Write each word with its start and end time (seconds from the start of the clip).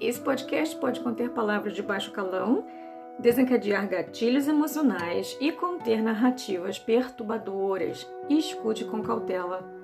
Esse 0.00 0.18
podcast 0.18 0.74
pode 0.76 0.98
conter 1.00 1.28
palavras 1.28 1.74
de 1.74 1.82
baixo 1.82 2.10
calão, 2.10 2.64
desencadear 3.18 3.86
gatilhos 3.86 4.48
emocionais 4.48 5.36
e 5.38 5.52
conter 5.52 6.02
narrativas 6.02 6.78
perturbadoras. 6.78 8.10
Escute 8.26 8.86
com 8.86 9.02
cautela. 9.02 9.78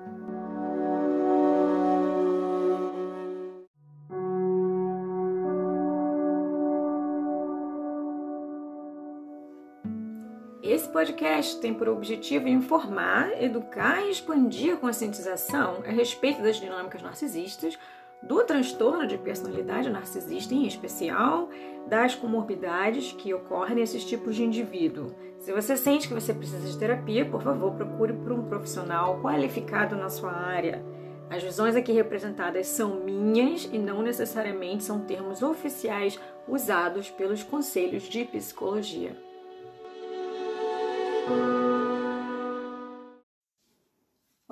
Esse 10.63 10.89
podcast 10.89 11.61
tem 11.61 11.75
por 11.75 11.91
objetivo 11.91 12.49
informar, 12.49 13.31
educar 13.41 14.03
e 14.03 14.11
expandir 14.11 14.75
a 14.75 14.77
conscientização 14.79 15.83
a 15.87 15.91
respeito 15.91 16.43
das 16.43 16.57
dinâmicas 16.57 17.03
narcisistas 17.03 17.79
do 18.27 18.43
transtorno 18.45 19.07
de 19.07 19.17
personalidade 19.17 19.91
narcisista 19.91 20.55
em 20.55 20.67
especial, 20.67 21.49
das 21.87 22.15
comorbidades 22.15 23.13
que 23.13 23.33
ocorrem 23.33 23.77
nesses 23.77 24.05
tipos 24.05 24.35
de 24.35 24.45
indivíduo. 24.45 25.15
Se 25.39 25.53
você 25.53 25.77
sente 25.77 26.09
que 26.09 26.15
você 26.15 26.35
precisa 26.35 26.67
de 26.67 26.77
terapia, 26.77 27.25
por 27.25 27.43
favor, 27.43 27.73
procure 27.73 28.13
por 28.13 28.33
um 28.33 28.43
profissional 28.43 29.21
qualificado 29.23 29.95
na 29.95 30.09
sua 30.09 30.33
área. 30.33 30.85
As 31.31 31.43
visões 31.43 31.77
aqui 31.77 31.93
representadas 31.93 32.67
são 32.67 33.01
minhas 33.01 33.69
e 33.73 33.79
não 33.79 34.03
necessariamente 34.03 34.85
são 34.85 35.01
termos 35.01 35.43
oficiais 35.43 36.19
usados 36.49 37.11
pelos 37.11 37.43
conselhos 37.43 38.05
de 38.05 38.25
psicologia. 38.25 39.17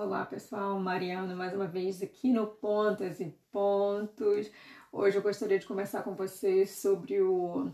Olá 0.05 0.27
pessoal, 0.27 0.79
Mariana 0.79 1.35
mais 1.35 1.55
uma 1.55 1.67
vez 1.67 2.03
aqui 2.03 2.31
no 2.31 2.47
Pontas 2.47 3.21
e 3.21 3.35
Pontos. 3.51 4.51
Hoje 4.93 5.16
eu 5.16 5.23
gostaria 5.23 5.59
de 5.59 5.65
conversar 5.65 6.02
com 6.02 6.15
vocês 6.15 6.73
sobre 6.73 7.23
o, 7.23 7.73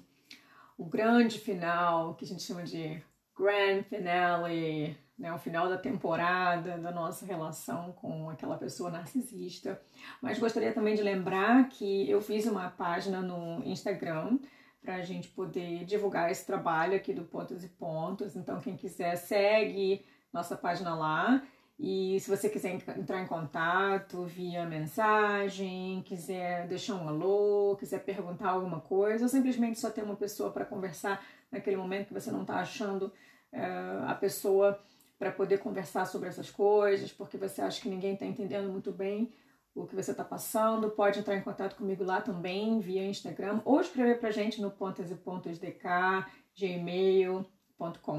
o 0.79 0.85
grande 0.85 1.41
final, 1.41 2.15
que 2.15 2.25
a 2.25 2.29
gente 2.29 2.45
chama 2.45 2.63
de 2.63 3.03
grand 3.37 3.83
finale, 3.83 4.97
né, 5.19 5.33
o 5.33 5.39
final 5.41 5.69
da 5.69 5.77
temporada 5.77 6.79
da 6.79 6.93
nossa 6.93 7.27
relação 7.27 7.91
com 7.95 8.31
aquela 8.31 8.57
pessoa 8.57 8.91
narcisista. 8.91 9.83
Mas 10.23 10.39
gostaria 10.39 10.73
também 10.73 10.95
de 10.95 11.03
lembrar 11.03 11.69
que 11.69 12.09
eu 12.09 12.23
fiz 12.23 12.47
uma 12.47 12.71
página 12.71 13.21
no 13.21 13.61
Instagram 13.65 14.39
para 14.81 14.95
a 14.95 15.03
gente 15.03 15.27
poder 15.31 15.85
divulgar 15.85 16.31
esse 16.31 16.47
trabalho 16.47 16.95
aqui 16.95 17.13
do 17.13 17.25
Pontos 17.25 17.65
e 17.65 17.69
Pontos. 17.69 18.37
Então, 18.37 18.61
quem 18.61 18.77
quiser, 18.77 19.17
segue 19.17 20.07
nossa 20.33 20.57
página 20.57 20.95
lá. 20.95 21.43
E 21.83 22.21
se 22.21 22.29
você 22.29 22.51
quiser 22.51 22.75
entrar 22.75 23.23
em 23.23 23.27
contato 23.27 24.25
via 24.25 24.67
mensagem, 24.67 26.03
quiser 26.03 26.69
deixar 26.69 26.95
um 26.97 27.09
alô, 27.09 27.75
quiser 27.81 28.05
perguntar 28.05 28.51
alguma 28.51 28.81
coisa, 28.81 29.25
ou 29.25 29.31
simplesmente 29.31 29.81
só 29.81 29.89
ter 29.89 30.05
uma 30.05 30.15
pessoa 30.15 30.51
para 30.51 30.67
conversar 30.67 31.25
naquele 31.51 31.79
momento 31.79 32.09
que 32.09 32.13
você 32.13 32.31
não 32.31 32.43
está 32.43 32.57
achando 32.57 33.05
uh, 33.05 34.05
a 34.07 34.15
pessoa 34.15 34.79
para 35.19 35.33
poder 35.33 35.57
conversar 35.57 36.05
sobre 36.05 36.29
essas 36.29 36.51
coisas, 36.51 37.11
porque 37.11 37.39
você 37.39 37.63
acha 37.63 37.81
que 37.81 37.89
ninguém 37.89 38.13
está 38.13 38.27
entendendo 38.27 38.71
muito 38.71 38.93
bem 38.93 39.33
o 39.75 39.87
que 39.87 39.97
você 39.97 40.11
está 40.11 40.23
passando, 40.23 40.91
pode 40.91 41.19
entrar 41.19 41.35
em 41.35 41.43
contato 41.43 41.77
comigo 41.77 42.05
lá 42.05 42.21
também 42.21 42.79
via 42.81 43.07
Instagram 43.07 43.63
ou 43.65 43.81
escrever 43.81 44.21
para 44.21 44.31
gente 44.31 44.61
no 44.61 44.71
pontas 44.71 45.11
e 45.11 45.15
pontos 45.15 45.59
DK, 45.59 46.27
Gmail, 46.55 47.47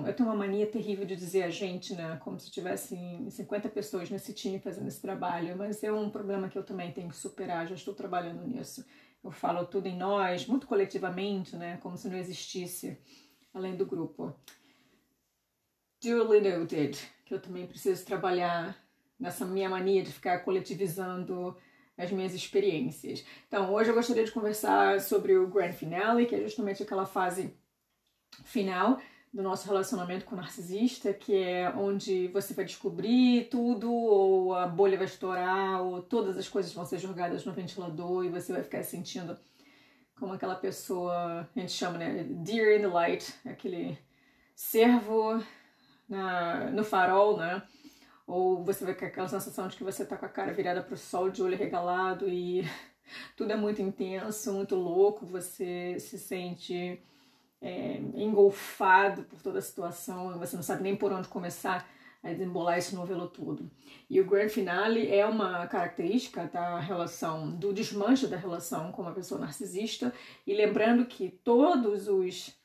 eu 0.07 0.13
tenho 0.15 0.27
uma 0.27 0.35
mania 0.35 0.65
terrível 0.65 1.05
de 1.05 1.15
dizer 1.15 1.43
a 1.43 1.49
gente, 1.49 1.93
né? 1.93 2.17
Como 2.23 2.39
se 2.39 2.49
tivesse 2.49 2.97
50 3.29 3.69
pessoas 3.69 4.09
nesse 4.09 4.33
time 4.33 4.59
fazendo 4.59 4.87
esse 4.87 4.99
trabalho, 4.99 5.55
mas 5.55 5.83
é 5.83 5.91
um 5.91 6.09
problema 6.09 6.49
que 6.49 6.57
eu 6.57 6.63
também 6.63 6.91
tenho 6.91 7.09
que 7.09 7.15
superar, 7.15 7.67
já 7.67 7.75
estou 7.75 7.93
trabalhando 7.93 8.43
nisso. 8.47 8.83
Eu 9.23 9.29
falo 9.29 9.63
tudo 9.67 9.85
em 9.85 9.95
nós, 9.95 10.47
muito 10.47 10.65
coletivamente, 10.65 11.55
né? 11.55 11.77
Como 11.77 11.95
se 11.95 12.09
não 12.09 12.17
existisse 12.17 12.97
além 13.53 13.75
do 13.75 13.85
grupo. 13.85 14.35
Duly 16.01 16.41
noted, 16.41 16.97
que 17.23 17.33
eu 17.35 17.39
também 17.39 17.67
preciso 17.67 18.03
trabalhar 18.03 18.75
nessa 19.19 19.45
minha 19.45 19.69
mania 19.69 20.01
de 20.01 20.11
ficar 20.11 20.39
coletivizando 20.39 21.55
as 21.95 22.11
minhas 22.11 22.33
experiências. 22.33 23.23
Então, 23.47 23.71
hoje 23.71 23.91
eu 23.91 23.93
gostaria 23.93 24.23
de 24.23 24.31
conversar 24.31 24.99
sobre 25.01 25.37
o 25.37 25.47
Grand 25.47 25.73
Finale, 25.73 26.25
que 26.25 26.33
é 26.33 26.41
justamente 26.41 26.81
aquela 26.81 27.05
fase 27.05 27.55
final 28.43 28.99
do 29.33 29.41
nosso 29.41 29.67
relacionamento 29.67 30.25
com 30.25 30.35
o 30.35 30.37
narcisista, 30.37 31.13
que 31.13 31.33
é 31.35 31.69
onde 31.69 32.27
você 32.27 32.53
vai 32.53 32.65
descobrir 32.65 33.47
tudo, 33.49 33.91
ou 33.91 34.53
a 34.53 34.67
bolha 34.67 34.97
vai 34.97 35.07
estourar, 35.07 35.81
ou 35.81 36.01
todas 36.01 36.37
as 36.37 36.49
coisas 36.49 36.73
vão 36.73 36.85
ser 36.85 36.99
jogadas 36.99 37.45
no 37.45 37.53
ventilador 37.53 38.25
e 38.25 38.29
você 38.29 38.51
vai 38.51 38.61
ficar 38.61 38.83
sentindo 38.83 39.37
como 40.21 40.33
aquela 40.33 40.55
pessoa, 40.55 41.49
a 41.55 41.59
gente 41.59 41.71
chama, 41.71 41.97
né, 41.97 42.23
deer 42.23 42.77
in 42.77 42.81
the 42.81 42.87
light, 42.87 43.33
aquele 43.43 43.97
servo 44.53 45.43
na, 46.07 46.69
no 46.69 46.83
farol, 46.83 47.37
né? 47.37 47.63
Ou 48.27 48.63
você 48.63 48.85
vai 48.85 48.93
com 48.93 49.05
aquela 49.05 49.27
sensação 49.27 49.67
de 49.67 49.75
que 49.75 49.83
você 49.83 50.05
tá 50.05 50.15
com 50.15 50.25
a 50.25 50.29
cara 50.29 50.53
virada 50.53 50.83
pro 50.83 50.95
sol, 50.95 51.31
de 51.31 51.41
olho 51.41 51.57
regalado 51.57 52.29
e 52.29 52.63
tudo 53.35 53.51
é 53.51 53.55
muito 53.55 53.81
intenso, 53.81 54.53
muito 54.53 54.75
louco, 54.75 55.25
você 55.25 55.97
se 55.99 56.19
sente 56.19 57.01
é, 57.61 57.97
engolfado 58.15 59.23
por 59.23 59.41
toda 59.41 59.59
a 59.59 59.61
situação, 59.61 60.37
você 60.39 60.55
não 60.55 60.63
sabe 60.63 60.83
nem 60.83 60.95
por 60.95 61.11
onde 61.11 61.27
começar 61.27 61.87
a 62.23 62.29
desembolar 62.31 62.77
esse 62.77 62.95
novelo 62.95 63.27
todo. 63.27 63.69
E 64.09 64.19
o 64.19 64.25
grand 64.25 64.49
finale 64.49 65.11
é 65.11 65.25
uma 65.25 65.65
característica 65.67 66.45
da 66.45 66.79
relação, 66.79 67.51
do 67.51 67.73
desmanche 67.73 68.27
da 68.27 68.37
relação 68.37 68.91
com 68.91 69.01
uma 69.01 69.13
pessoa 69.13 69.39
narcisista, 69.39 70.13
e 70.45 70.53
lembrando 70.53 71.05
que 71.05 71.29
todos 71.29 72.07
os 72.07 72.55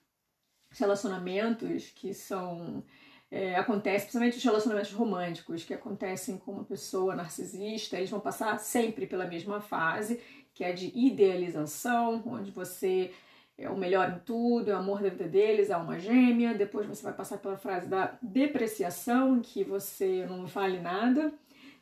relacionamentos 0.71 1.91
que 1.95 2.13
são 2.13 2.85
é, 3.31 3.57
acontecem, 3.57 4.03
principalmente 4.03 4.37
os 4.37 4.45
relacionamentos 4.45 4.93
românticos 4.93 5.65
que 5.65 5.75
acontecem 5.75 6.39
com 6.39 6.53
uma 6.53 6.65
pessoa 6.65 7.15
narcisista, 7.15 7.97
eles 7.97 8.11
vão 8.11 8.21
passar 8.21 8.59
sempre 8.59 9.07
pela 9.07 9.27
mesma 9.27 9.61
fase, 9.61 10.21
que 10.55 10.65
é 10.65 10.73
de 10.73 10.93
idealização, 10.95 12.23
onde 12.27 12.51
você 12.51 13.13
é 13.59 13.71
o 13.71 13.77
melhor 13.77 14.11
em 14.11 14.19
tudo, 14.19 14.71
é 14.71 14.75
o 14.75 14.79
amor 14.79 15.01
da 15.01 15.09
vida 15.09 15.27
deles, 15.27 15.71
é 15.71 15.73
alma 15.73 15.99
gêmea. 15.99 16.55
Depois 16.55 16.87
você 16.87 17.03
vai 17.03 17.13
passar 17.13 17.39
pela 17.39 17.57
frase 17.57 17.89
da 17.89 18.19
depreciação, 18.21 19.37
em 19.37 19.41
que 19.41 19.65
você 19.65 20.27
não 20.27 20.47
vale 20.47 20.79
nada. 20.79 21.33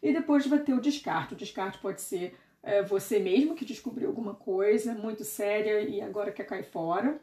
E 0.00 0.12
depois 0.12 0.46
vai 0.46 0.60
ter 0.60 0.72
o 0.72 0.80
descarte. 0.80 1.34
O 1.34 1.36
descarte 1.36 1.78
pode 1.78 2.00
ser 2.00 2.36
é, 2.62 2.82
você 2.82 3.18
mesmo 3.18 3.54
que 3.54 3.64
descobriu 3.64 4.08
alguma 4.08 4.34
coisa 4.34 4.94
muito 4.94 5.24
séria 5.24 5.80
e 5.80 6.00
agora 6.00 6.30
quer 6.30 6.44
cair 6.44 6.64
fora. 6.64 7.20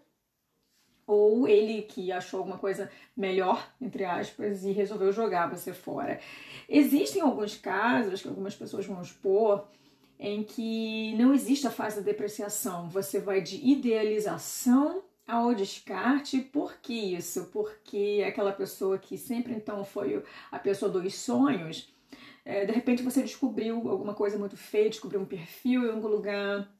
Ou 1.07 1.47
ele 1.47 1.81
que 1.83 2.11
achou 2.11 2.39
alguma 2.39 2.57
coisa 2.57 2.91
melhor, 3.15 3.71
entre 3.81 4.03
aspas, 4.03 4.63
e 4.63 4.71
resolveu 4.71 5.11
jogar 5.11 5.49
você 5.49 5.73
fora. 5.73 6.19
Existem 6.67 7.21
alguns 7.21 7.57
casos 7.57 8.21
que 8.21 8.27
algumas 8.27 8.55
pessoas 8.55 8.85
vão 8.85 9.01
expor 9.01 9.67
em 10.21 10.43
que 10.43 11.15
não 11.17 11.33
existe 11.33 11.65
a 11.65 11.71
fase 11.71 11.95
da 11.95 12.03
depreciação, 12.03 12.87
você 12.87 13.19
vai 13.19 13.41
de 13.41 13.57
idealização 13.57 15.01
ao 15.27 15.55
descarte. 15.55 16.39
Por 16.39 16.77
que 16.77 16.93
isso? 16.93 17.45
Porque 17.51 18.23
aquela 18.25 18.51
pessoa 18.51 18.99
que 18.99 19.17
sempre 19.17 19.51
então 19.51 19.83
foi 19.83 20.23
a 20.51 20.59
pessoa 20.59 20.91
dos 20.91 21.15
sonhos, 21.15 21.91
é, 22.45 22.65
de 22.65 22.71
repente 22.71 23.01
você 23.01 23.23
descobriu 23.23 23.89
alguma 23.89 24.13
coisa 24.13 24.37
muito 24.37 24.55
feia, 24.55 24.91
descobriu 24.91 25.19
um 25.19 25.25
perfil 25.25 25.85
em 25.85 25.91
algum 25.91 26.07
lugar, 26.07 26.71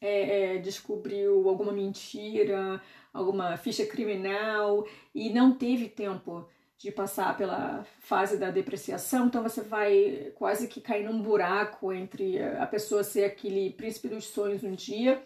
é, 0.00 0.56
é, 0.56 0.58
descobriu 0.58 1.48
alguma 1.48 1.70
mentira, 1.70 2.82
alguma 3.12 3.56
ficha 3.56 3.86
criminal 3.86 4.84
e 5.14 5.30
não 5.30 5.54
teve 5.54 5.88
tempo 5.88 6.48
de 6.78 6.92
passar 6.92 7.36
pela 7.36 7.84
fase 7.98 8.36
da 8.36 8.52
depreciação, 8.52 9.26
então 9.26 9.42
você 9.42 9.60
vai 9.60 10.32
quase 10.36 10.68
que 10.68 10.80
cair 10.80 11.04
num 11.04 11.20
buraco 11.20 11.92
entre 11.92 12.40
a 12.40 12.66
pessoa 12.66 13.02
ser 13.02 13.24
aquele 13.24 13.70
príncipe 13.70 14.06
dos 14.06 14.26
sonhos 14.26 14.62
um 14.62 14.72
dia 14.72 15.20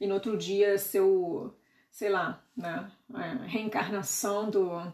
e 0.00 0.06
no 0.06 0.14
outro 0.14 0.36
dia 0.36 0.76
ser 0.78 1.00
o, 1.00 1.54
sei 1.92 2.08
lá, 2.08 2.44
né, 2.56 2.90
reencarnação 3.46 4.50
do, 4.50 4.92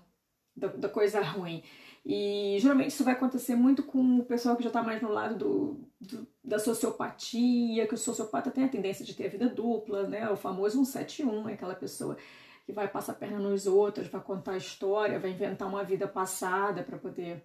da, 0.55 0.69
da 0.69 0.89
coisa 0.89 1.23
ruim. 1.23 1.65
E 2.05 2.59
geralmente 2.61 2.91
isso 2.91 3.05
vai 3.05 3.15
acontecer 3.15 3.55
muito 3.55 3.83
com 3.83 4.19
o 4.19 4.25
pessoal 4.25 4.57
que 4.57 4.63
já 4.63 4.69
está 4.69 4.83
mais 4.83 5.01
no 5.01 5.09
lado 5.09 5.37
do, 5.37 5.81
do, 5.99 6.27
da 6.45 6.59
sociopatia, 6.59 7.87
que 7.87 7.95
o 7.95 7.99
sociopata 7.99 8.51
tem 8.51 8.65
a 8.65 8.69
tendência 8.69 9.05
de 9.05 9.15
ter 9.15 9.27
a 9.27 9.31
vida 9.31 9.49
dupla, 9.49 10.07
né? 10.09 10.29
O 10.29 10.37
famoso 10.37 10.85
171, 10.85 11.49
é 11.49 11.55
aquela 11.55 11.77
pessoa 11.77 12.19
que 12.65 12.73
vai 12.73 12.89
passar 12.89 13.13
a 13.13 13.17
perna 13.17 13.39
nos 13.39 13.67
outros, 13.67 14.09
vai 14.09 14.21
contar 14.21 14.57
história, 14.57 15.19
vai 15.19 15.31
inventar 15.31 15.69
uma 15.69 15.85
vida 15.85 16.07
passada 16.07 16.83
para 16.83 16.99
poder 16.99 17.45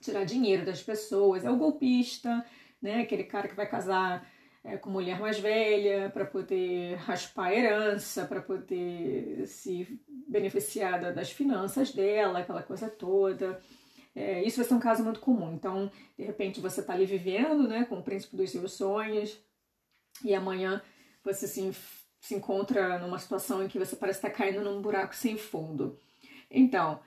tirar 0.00 0.24
dinheiro 0.24 0.64
das 0.64 0.82
pessoas. 0.82 1.44
É 1.44 1.50
o 1.50 1.56
golpista, 1.56 2.44
né? 2.80 3.02
Aquele 3.02 3.24
cara 3.24 3.48
que 3.48 3.56
vai 3.56 3.68
casar 3.68 4.26
é, 4.64 4.76
com 4.76 4.90
mulher 4.90 5.18
mais 5.20 5.38
velha 5.38 6.10
para 6.10 6.24
poder 6.24 6.96
raspar 6.98 7.46
a 7.46 7.54
herança, 7.54 8.24
para 8.26 8.40
poder 8.40 9.46
se 9.46 10.00
beneficiar 10.28 11.12
das 11.12 11.30
finanças 11.30 11.92
dela, 11.92 12.40
aquela 12.40 12.62
coisa 12.62 12.88
toda. 12.88 13.60
É, 14.14 14.42
isso 14.42 14.56
vai 14.56 14.66
ser 14.66 14.74
um 14.74 14.80
caso 14.80 15.04
muito 15.04 15.20
comum. 15.20 15.52
Então, 15.52 15.90
de 16.16 16.24
repente, 16.24 16.60
você 16.60 16.80
está 16.80 16.92
ali 16.92 17.06
vivendo 17.06 17.68
né, 17.68 17.84
com 17.84 17.98
o 17.98 18.02
príncipe 18.02 18.36
dos 18.36 18.50
seus 18.50 18.72
sonhos 18.72 19.40
e 20.24 20.34
amanhã 20.34 20.82
você 21.24 21.46
se, 21.46 21.72
se 22.20 22.34
encontra 22.34 22.98
numa 22.98 23.18
situação 23.18 23.62
em 23.62 23.68
que 23.68 23.78
você 23.78 23.96
parece 23.96 24.18
estar 24.18 24.30
caindo 24.30 24.62
num 24.62 24.82
buraco 24.82 25.14
sem 25.14 25.36
fundo. 25.36 25.98
Então, 26.50 27.00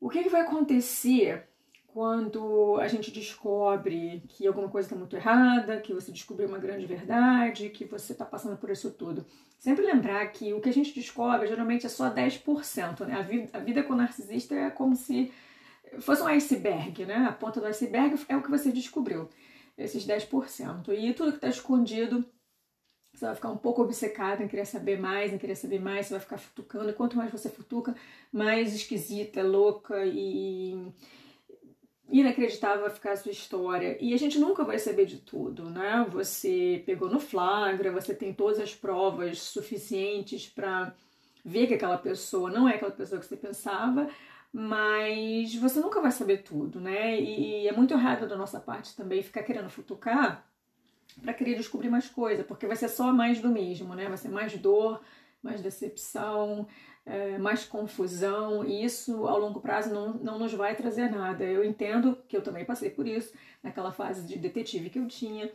o 0.00 0.08
que, 0.08 0.22
que 0.22 0.28
vai 0.28 0.42
acontecer 0.42 1.46
quando 1.94 2.76
a 2.80 2.88
gente 2.88 3.12
descobre 3.12 4.24
que 4.28 4.48
alguma 4.48 4.68
coisa 4.68 4.88
está 4.88 4.96
muito 4.96 5.14
errada, 5.14 5.80
que 5.80 5.94
você 5.94 6.10
descobriu 6.10 6.48
uma 6.48 6.58
grande 6.58 6.84
verdade, 6.86 7.70
que 7.70 7.84
você 7.84 8.10
está 8.10 8.24
passando 8.24 8.56
por 8.56 8.68
isso 8.68 8.90
tudo. 8.90 9.24
Sempre 9.60 9.86
lembrar 9.86 10.26
que 10.32 10.52
o 10.52 10.60
que 10.60 10.68
a 10.68 10.72
gente 10.72 10.92
descobre 10.92 11.46
geralmente 11.46 11.86
é 11.86 11.88
só 11.88 12.10
10%. 12.12 13.06
Né? 13.06 13.14
A, 13.14 13.22
vida, 13.22 13.48
a 13.52 13.60
vida 13.60 13.82
com 13.84 13.94
narcisista 13.94 14.56
é 14.56 14.70
como 14.70 14.96
se 14.96 15.32
fosse 16.00 16.20
um 16.20 16.26
iceberg, 16.26 17.06
né? 17.06 17.26
A 17.28 17.32
ponta 17.32 17.60
do 17.60 17.66
iceberg 17.66 18.18
é 18.28 18.36
o 18.36 18.42
que 18.42 18.50
você 18.50 18.72
descobriu, 18.72 19.28
esses 19.78 20.04
10%. 20.04 20.88
E 20.98 21.14
tudo 21.14 21.30
que 21.30 21.36
está 21.36 21.48
escondido, 21.48 22.24
você 23.14 23.26
vai 23.26 23.34
ficar 23.34 23.50
um 23.50 23.56
pouco 23.56 23.82
obcecado 23.82 24.42
em 24.42 24.48
querer 24.48 24.66
saber 24.66 24.98
mais, 24.98 25.32
em 25.32 25.38
querer 25.38 25.54
saber 25.54 25.80
mais, 25.80 26.06
você 26.06 26.14
vai 26.14 26.20
ficar 26.20 26.38
futucando. 26.38 26.90
E 26.90 26.92
quanto 26.92 27.16
mais 27.16 27.30
você 27.30 27.48
futuca, 27.48 27.94
mais 28.32 28.74
esquisita, 28.74 29.42
louca 29.42 30.04
e 30.04 30.92
inacreditável 32.10 32.82
vai 32.82 32.90
ficar 32.90 33.12
a 33.12 33.16
sua 33.16 33.32
história. 33.32 33.96
E 34.00 34.12
a 34.14 34.16
gente 34.16 34.38
nunca 34.38 34.64
vai 34.64 34.78
saber 34.78 35.06
de 35.06 35.18
tudo, 35.18 35.70
né? 35.70 36.06
Você 36.10 36.82
pegou 36.84 37.08
no 37.08 37.20
flagra, 37.20 37.92
você 37.92 38.14
tem 38.14 38.32
todas 38.34 38.58
as 38.58 38.74
provas 38.74 39.40
suficientes 39.40 40.46
para 40.48 40.94
ver 41.44 41.66
que 41.66 41.74
aquela 41.74 41.98
pessoa 41.98 42.50
não 42.50 42.68
é 42.68 42.74
aquela 42.76 42.90
pessoa 42.90 43.20
que 43.20 43.26
você 43.26 43.36
pensava, 43.36 44.08
mas 44.52 45.54
você 45.56 45.80
nunca 45.80 46.00
vai 46.00 46.10
saber 46.12 46.38
tudo, 46.38 46.80
né? 46.80 47.20
E, 47.20 47.68
é 47.68 47.72
muito 47.72 47.94
errado 47.94 48.28
da 48.28 48.36
nossa 48.36 48.60
parte 48.60 48.96
também 48.96 49.22
ficar 49.22 49.42
querendo 49.42 49.68
futucar 49.68 50.46
para 51.22 51.34
querer 51.34 51.54
descobrir 51.54 51.88
mais 51.88 52.08
coisa, 52.08 52.44
porque 52.44 52.66
vai 52.66 52.76
ser 52.76 52.88
só 52.88 53.12
mais 53.12 53.40
do 53.40 53.48
mesmo, 53.48 53.94
né? 53.94 54.08
Vai 54.08 54.16
ser 54.16 54.28
mais 54.28 54.56
dor, 54.56 55.00
mais 55.42 55.60
decepção, 55.60 56.66
é, 57.06 57.38
mais 57.38 57.64
confusão, 57.64 58.64
e 58.64 58.84
isso 58.84 59.26
ao 59.26 59.38
longo 59.38 59.60
prazo 59.60 59.92
não, 59.92 60.14
não 60.14 60.38
nos 60.38 60.54
vai 60.54 60.74
trazer 60.74 61.10
nada. 61.10 61.44
Eu 61.44 61.64
entendo 61.64 62.18
que 62.28 62.36
eu 62.36 62.42
também 62.42 62.64
passei 62.64 62.90
por 62.90 63.06
isso 63.06 63.32
naquela 63.62 63.92
fase 63.92 64.26
de 64.26 64.38
detetive 64.38 64.90
que 64.90 64.98
eu 64.98 65.06
tinha, 65.06 65.52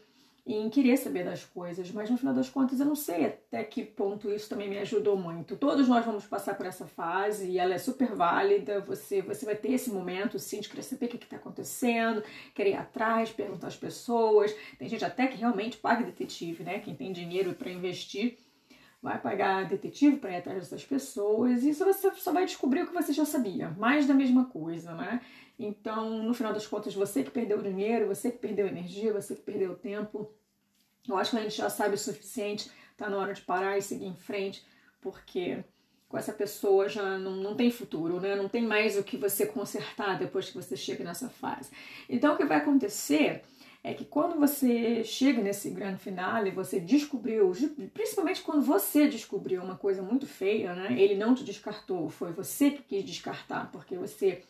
em 0.55 0.69
querer 0.69 0.97
saber 0.97 1.23
das 1.23 1.45
coisas, 1.45 1.91
mas 1.91 2.09
no 2.09 2.17
final 2.17 2.33
das 2.33 2.49
contas 2.49 2.79
eu 2.79 2.85
não 2.85 2.95
sei 2.95 3.25
até 3.25 3.63
que 3.63 3.83
ponto 3.83 4.31
isso 4.31 4.49
também 4.49 4.67
me 4.67 4.79
ajudou 4.79 5.15
muito. 5.15 5.55
Todos 5.55 5.87
nós 5.87 6.03
vamos 6.03 6.25
passar 6.25 6.55
por 6.55 6.65
essa 6.65 6.87
fase 6.87 7.47
e 7.49 7.59
ela 7.59 7.75
é 7.75 7.77
super 7.77 8.15
válida. 8.15 8.79
Você, 8.81 9.21
você 9.21 9.45
vai 9.45 9.55
ter 9.55 9.73
esse 9.73 9.91
momento 9.91 10.39
sim 10.39 10.59
de 10.59 10.67
querer 10.67 10.81
saber 10.81 11.05
o 11.05 11.09
que 11.09 11.17
está 11.17 11.35
acontecendo, 11.35 12.23
querer 12.55 12.71
ir 12.71 12.77
atrás, 12.77 13.29
perguntar 13.29 13.67
às 13.67 13.75
pessoas. 13.75 14.55
Tem 14.79 14.89
gente 14.89 15.05
até 15.05 15.27
que 15.27 15.37
realmente 15.37 15.77
paga 15.77 16.03
detetive, 16.03 16.63
né? 16.63 16.79
Quem 16.79 16.95
tem 16.95 17.11
dinheiro 17.11 17.53
para 17.53 17.69
investir 17.71 18.37
vai 19.01 19.19
pagar 19.19 19.67
detetive 19.67 20.17
para 20.17 20.31
ir 20.31 20.37
atrás 20.37 20.59
dessas 20.59 20.83
pessoas, 20.83 21.63
e 21.63 21.69
isso 21.69 21.85
você 21.85 22.11
só 22.15 22.33
vai 22.33 22.45
descobrir 22.45 22.81
o 22.81 22.87
que 22.87 22.93
você 22.93 23.13
já 23.13 23.23
sabia, 23.23 23.69
mais 23.77 24.05
da 24.05 24.13
mesma 24.13 24.45
coisa, 24.45 24.93
né? 24.93 25.21
Então, 25.57 26.23
no 26.23 26.33
final 26.33 26.53
das 26.53 26.65
contas, 26.65 26.93
você 26.93 27.23
que 27.23 27.31
perdeu 27.31 27.61
dinheiro, 27.61 28.07
você 28.07 28.31
que 28.31 28.37
perdeu 28.37 28.67
energia, 28.67 29.13
você 29.13 29.35
que 29.35 29.41
perdeu 29.41 29.75
tempo, 29.75 30.29
eu 31.07 31.17
acho 31.17 31.31
que 31.31 31.37
a 31.37 31.41
gente 31.41 31.55
já 31.55 31.69
sabe 31.69 31.95
o 31.95 31.97
suficiente, 31.97 32.69
tá 32.97 33.09
na 33.09 33.17
hora 33.17 33.33
de 33.33 33.41
parar 33.41 33.77
e 33.77 33.81
seguir 33.81 34.05
em 34.05 34.15
frente, 34.15 34.63
porque 35.01 35.63
com 36.07 36.17
essa 36.17 36.33
pessoa 36.33 36.89
já 36.89 37.17
não, 37.19 37.35
não 37.35 37.55
tem 37.55 37.69
futuro, 37.69 38.19
né? 38.19 38.35
Não 38.35 38.49
tem 38.49 38.63
mais 38.63 38.97
o 38.97 39.03
que 39.03 39.15
você 39.15 39.45
consertar 39.45 40.17
depois 40.17 40.49
que 40.49 40.55
você 40.55 40.75
chega 40.75 41.03
nessa 41.03 41.29
fase. 41.29 41.69
Então, 42.09 42.33
o 42.33 42.37
que 42.37 42.45
vai 42.45 42.57
acontecer 42.57 43.43
é 43.83 43.93
que 43.93 44.03
quando 44.03 44.37
você 44.37 45.03
chega 45.03 45.41
nesse 45.41 45.69
grande 45.69 46.01
finale, 46.01 46.51
você 46.51 46.79
descobriu, 46.79 47.51
principalmente 47.93 48.41
quando 48.41 48.61
você 48.61 49.07
descobriu 49.07 49.61
uma 49.61 49.77
coisa 49.77 50.01
muito 50.01 50.27
feia, 50.27 50.73
né? 50.73 50.99
Ele 50.99 51.15
não 51.15 51.33
te 51.33 51.43
descartou, 51.43 52.09
foi 52.09 52.33
você 52.33 52.71
que 52.71 52.81
quis 52.81 53.05
descartar, 53.05 53.71
porque 53.71 53.95
você 53.95 54.41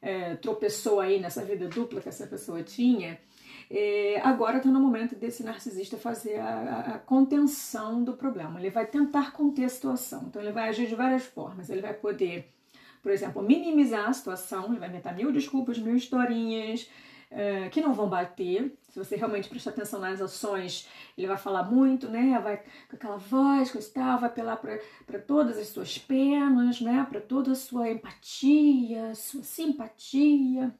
é, 0.00 0.36
tropeçou 0.36 1.00
aí 1.00 1.20
nessa 1.20 1.44
vida 1.44 1.68
dupla 1.68 2.00
que 2.00 2.08
essa 2.08 2.26
pessoa 2.26 2.62
tinha. 2.62 3.18
É, 3.70 4.18
agora 4.22 4.56
está 4.56 4.70
no 4.70 4.80
momento 4.80 5.14
desse 5.14 5.42
narcisista 5.42 5.98
fazer 5.98 6.38
a, 6.38 6.94
a, 6.94 6.98
contenção 6.98 8.02
do 8.02 8.14
problema. 8.14 8.58
Ele 8.58 8.70
vai 8.70 8.86
tentar 8.86 9.32
conter 9.32 9.64
a 9.64 9.68
situação. 9.68 10.24
Então 10.28 10.40
ele 10.40 10.52
vai 10.52 10.68
agir 10.68 10.86
de 10.86 10.94
várias 10.94 11.24
formas. 11.24 11.68
Ele 11.68 11.82
vai 11.82 11.92
poder, 11.92 12.48
por 13.02 13.12
exemplo, 13.12 13.42
minimizar 13.42 14.08
a 14.08 14.12
situação. 14.12 14.66
Ele 14.66 14.78
vai 14.78 14.88
inventar 14.88 15.14
mil 15.14 15.30
desculpas, 15.30 15.78
mil 15.78 15.94
historinhas 15.94 16.88
uh, 17.30 17.68
que 17.70 17.82
não 17.82 17.92
vão 17.92 18.08
bater. 18.08 18.72
Se 18.88 18.98
você 18.98 19.16
realmente 19.16 19.50
prestar 19.50 19.70
atenção 19.70 20.00
nas 20.00 20.22
ações, 20.22 20.88
ele 21.16 21.26
vai 21.26 21.36
falar 21.36 21.64
muito, 21.64 22.08
né? 22.08 22.40
Vai 22.42 22.62
com 22.88 22.96
aquela 22.96 23.18
voz, 23.18 23.70
com 23.70 23.78
tal, 23.92 24.18
vai 24.18 24.30
apelar 24.30 24.56
para 24.56 25.18
todas 25.18 25.58
as 25.58 25.68
suas 25.68 25.98
penas, 25.98 26.80
né? 26.80 27.06
Para 27.08 27.20
toda 27.20 27.52
a 27.52 27.54
sua 27.54 27.90
empatia, 27.90 29.14
sua 29.14 29.42
simpatia. 29.42 30.74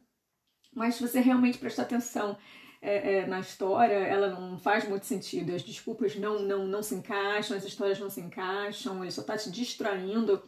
Mas 0.75 0.94
se 0.94 1.02
você 1.02 1.20
realmente 1.20 1.58
prestar 1.58 1.82
atenção 1.82 2.37
é, 2.80 3.19
é, 3.19 3.26
na 3.26 3.40
história, 3.40 3.94
ela 3.94 4.28
não 4.28 4.58
faz 4.58 4.88
muito 4.88 5.06
sentido. 5.06 5.54
As 5.54 5.62
desculpas 5.62 6.16
não, 6.16 6.40
não, 6.40 6.66
não 6.66 6.82
se 6.82 6.94
encaixam, 6.94 7.56
as 7.56 7.64
histórias 7.64 7.98
não 7.98 8.10
se 8.10 8.20
encaixam, 8.20 9.02
ele 9.02 9.10
só 9.10 9.20
está 9.20 9.36
te 9.36 9.50
distraindo 9.50 10.42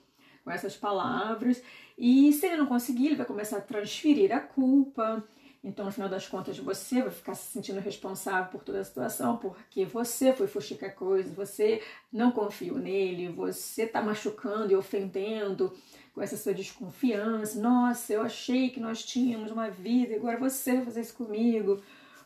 com 0.45 0.51
essas 0.51 0.77
palavras. 0.77 1.63
E 1.99 2.33
se 2.33 2.47
ele 2.47 2.57
não 2.57 2.67
conseguir, 2.67 3.07
ele 3.07 3.17
vai 3.17 3.27
começar 3.27 3.59
a 3.59 3.63
transferir 3.63 4.33
a 4.33 4.41
culpa, 4.41 5.25
então, 5.63 5.85
no 5.85 5.93
final 5.93 6.09
das 6.09 6.27
contas, 6.27 6.59
você 6.59 7.03
vai 7.03 7.11
ficar 7.11 7.35
se 7.35 7.53
sentindo 7.53 7.81
responsável 7.81 8.51
por 8.51 8.65
toda 8.65 8.81
a 8.81 8.85
situação, 8.85 9.37
porque 9.37 9.85
você 9.85 10.33
foi 10.33 10.47
fuxicar 10.47 10.95
coisa, 10.95 11.35
você 11.35 11.83
não 12.11 12.33
confiou 12.33 12.79
nele, 12.79 13.29
você 13.29 13.83
está 13.83 14.01
machucando 14.01 14.73
e 14.73 14.77
ofendendo 14.77 15.71
com 16.15 16.23
essa 16.23 16.37
sua 16.37 16.55
desconfiança. 16.55 17.61
Nossa, 17.61 18.15
eu 18.15 18.23
achei 18.23 18.71
que 18.71 18.81
nós 18.81 19.05
tínhamos 19.05 19.51
uma 19.51 19.69
vida, 19.69 20.17
agora 20.17 20.39
você 20.39 20.77
vai 20.77 20.87
fazer 20.87 21.03
isso 21.03 21.15
comigo. 21.15 21.83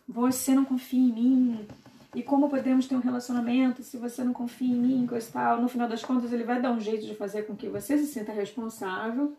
Você 0.09 0.55
não 0.55 0.65
confia 0.65 1.01
em 1.01 1.13
mim. 1.13 1.67
E 2.15 2.23
como 2.23 2.49
podemos 2.49 2.87
ter 2.87 2.95
um 2.95 3.01
relacionamento 3.01 3.83
se 3.83 3.97
você 3.97 4.23
não 4.23 4.33
confia 4.33 4.69
em 4.69 4.79
mim, 4.79 5.07
coisa 5.07 5.31
tal? 5.33 5.61
No 5.61 5.69
final 5.69 5.89
das 5.89 6.05
contas, 6.05 6.33
ele 6.33 6.45
vai 6.45 6.63
dar 6.63 6.71
um 6.71 6.81
jeito 6.81 7.05
de 7.05 7.15
fazer 7.15 7.43
com 7.43 7.57
que 7.57 7.69
você 7.69 7.99
se 7.99 8.07
sinta 8.07 8.33
responsável. 8.33 9.37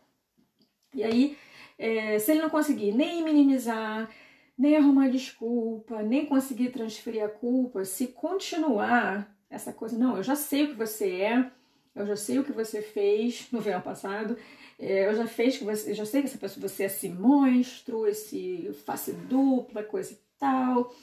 E 0.93 1.03
aí 1.03 1.37
é, 1.77 2.17
se 2.19 2.31
ele 2.31 2.41
não 2.41 2.49
conseguir 2.49 2.93
nem 2.93 3.23
minimizar, 3.23 4.09
nem 4.57 4.77
arrumar 4.77 5.09
desculpa, 5.09 6.01
nem 6.01 6.25
conseguir 6.25 6.69
transferir 6.69 7.23
a 7.23 7.29
culpa, 7.29 7.83
se 7.83 8.07
continuar 8.07 9.29
essa 9.49 9.73
coisa, 9.73 9.97
não, 9.97 10.17
eu 10.17 10.23
já 10.23 10.35
sei 10.35 10.63
o 10.63 10.67
que 10.69 10.75
você 10.75 11.21
é, 11.21 11.51
eu 11.93 12.05
já 12.05 12.15
sei 12.15 12.39
o 12.39 12.43
que 12.43 12.51
você 12.51 12.81
fez 12.81 13.47
no 13.51 13.59
verão 13.59 13.81
passado, 13.81 14.37
é, 14.79 15.07
eu 15.07 15.15
já 15.15 15.27
fez 15.27 15.57
que 15.57 15.63
você, 15.63 15.93
já 15.93 16.05
sei 16.05 16.21
que 16.21 16.27
essa 16.27 16.37
pessoa 16.37 16.67
você 16.67 16.83
é 16.83 16.85
esse 16.87 17.09
monstro, 17.09 18.07
esse 18.07 18.71
face 18.85 19.11
dupla, 19.13 19.83
coisa 19.83 20.13
e 20.13 20.17
tal. 20.45 20.93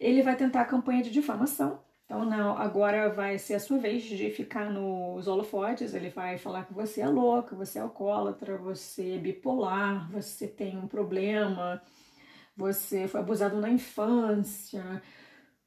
Ele 0.00 0.22
vai 0.22 0.36
tentar 0.36 0.62
a 0.62 0.66
campanha 0.66 1.02
de 1.02 1.10
difamação, 1.10 1.80
então, 2.04 2.24
não, 2.26 2.56
agora 2.58 3.08
vai 3.08 3.38
ser 3.38 3.54
a 3.54 3.60
sua 3.60 3.78
vez 3.78 4.02
de 4.02 4.30
ficar 4.30 4.70
nos 4.70 5.26
holofotes. 5.26 5.94
Ele 5.94 6.10
vai 6.10 6.36
falar 6.36 6.64
que 6.64 6.74
você 6.74 7.00
é 7.00 7.08
louca, 7.08 7.56
você 7.56 7.78
é 7.78 7.82
alcoólatra, 7.82 8.58
você 8.58 9.12
é 9.12 9.18
bipolar, 9.18 10.10
você 10.12 10.46
tem 10.46 10.76
um 10.76 10.86
problema, 10.86 11.80
você 12.54 13.08
foi 13.08 13.20
abusado 13.20 13.58
na 13.58 13.70
infância, 13.70 15.02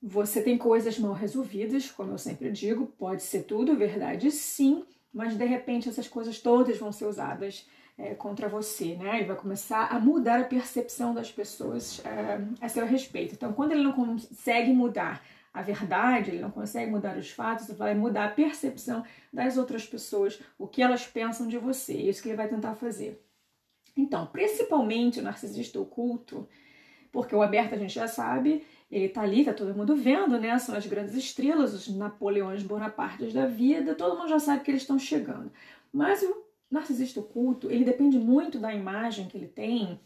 você 0.02 0.42
tem 0.42 0.58
coisas 0.60 1.00
mal 1.00 1.14
resolvidas, 1.14 1.90
como 1.90 2.12
eu 2.12 2.18
sempre 2.20 2.52
digo, 2.52 2.86
pode 2.86 3.24
ser 3.24 3.44
tudo 3.44 3.76
verdade, 3.76 4.30
sim, 4.30 4.86
mas 5.12 5.36
de 5.36 5.46
repente 5.46 5.90
essas 5.90 6.08
coisas 6.08 6.40
todas 6.40 6.78
vão 6.78 6.92
ser 6.92 7.06
usadas 7.06 7.68
é, 7.98 8.14
contra 8.14 8.48
você, 8.48 8.96
né? 8.96 9.18
Ele 9.18 9.26
vai 9.26 9.36
começar 9.36 9.88
a 9.88 10.00
mudar 10.00 10.40
a 10.40 10.44
percepção 10.44 11.14
das 11.14 11.32
pessoas 11.32 12.02
é, 12.06 12.40
a 12.62 12.70
seu 12.70 12.86
respeito. 12.86 13.34
Então, 13.34 13.54
quando 13.54 13.72
ele 13.72 13.84
não 13.84 13.94
consegue 13.94 14.72
mudar 14.72 15.24
a 15.54 15.62
verdade, 15.64 16.30
ele 16.30 16.42
não 16.42 16.52
consegue 16.52 16.92
mudar 16.92 17.18
os 17.18 17.32
fatos, 17.32 17.76
vai 17.76 17.96
mudar 17.96 18.26
a 18.26 18.32
percepção 18.32 19.04
das 19.34 19.58
outras 19.58 19.86
pessoas, 19.88 20.40
o 20.58 20.68
que 20.68 20.84
elas 20.84 21.08
pensam 21.08 21.48
de 21.48 21.58
você. 21.58 21.94
É 21.94 22.02
isso 22.02 22.22
que 22.22 22.30
ele 22.30 22.38
vai 22.38 22.48
tentar 22.48 22.76
fazer. 22.76 23.24
Então, 23.96 24.28
principalmente 24.28 25.20
o 25.20 25.24
narcisista 25.24 25.80
oculto, 25.80 26.48
porque 27.12 27.36
o 27.36 27.42
aberto 27.42 27.74
a 27.74 27.78
gente 27.78 27.96
já 27.96 28.08
sabe, 28.08 28.64
ele 28.92 29.10
tá 29.10 29.22
ali, 29.22 29.44
tá 29.44 29.54
todo 29.54 29.74
mundo 29.74 29.96
vendo, 29.96 30.40
né? 30.40 30.60
São 30.60 30.76
as 30.76 30.86
grandes 30.86 31.16
estrelas, 31.16 31.74
os 31.74 31.88
Napoleões 31.88 32.62
Bonapartes 32.62 33.34
da 33.34 33.48
vida, 33.48 33.96
todo 33.96 34.16
mundo 34.16 34.30
já 34.30 34.40
sabe 34.40 34.64
que 34.64 34.70
eles 34.70 34.84
estão 34.84 35.00
chegando. 35.00 35.52
Mas 35.92 36.22
o 36.22 36.47
narcisista 36.70 37.20
oculto, 37.20 37.72
ele 37.72 37.86
depende 37.86 38.18
muito 38.18 38.60
da 38.60 38.74
imagem 38.74 39.28
que 39.28 39.38
ele 39.38 39.48
tem 39.48 40.00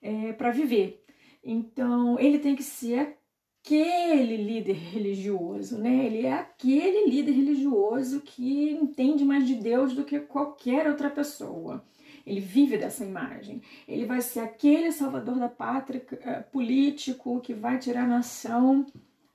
é, 0.00 0.32
para 0.32 0.50
viver. 0.50 1.04
Então, 1.42 2.18
ele 2.18 2.38
tem 2.38 2.56
que 2.56 2.62
ser 2.62 3.16
aquele 3.66 4.36
líder 4.36 4.74
religioso, 4.74 5.78
né? 5.78 6.06
Ele 6.06 6.24
é 6.24 6.32
aquele 6.34 7.10
líder 7.10 7.32
religioso 7.32 8.20
que 8.20 8.70
entende 8.70 9.24
mais 9.24 9.46
de 9.46 9.56
Deus 9.56 9.92
do 9.92 10.04
que 10.04 10.20
qualquer 10.20 10.86
outra 10.88 11.10
pessoa. 11.10 11.84
Ele 12.24 12.40
vive 12.40 12.76
dessa 12.76 13.04
imagem. 13.04 13.62
Ele 13.86 14.04
vai 14.04 14.20
ser 14.20 14.40
aquele 14.40 14.90
salvador 14.92 15.38
da 15.38 15.48
pátria 15.48 16.04
uh, 16.12 16.50
político 16.50 17.40
que 17.40 17.54
vai 17.54 17.78
tirar 17.78 18.04
a 18.04 18.08
nação 18.08 18.86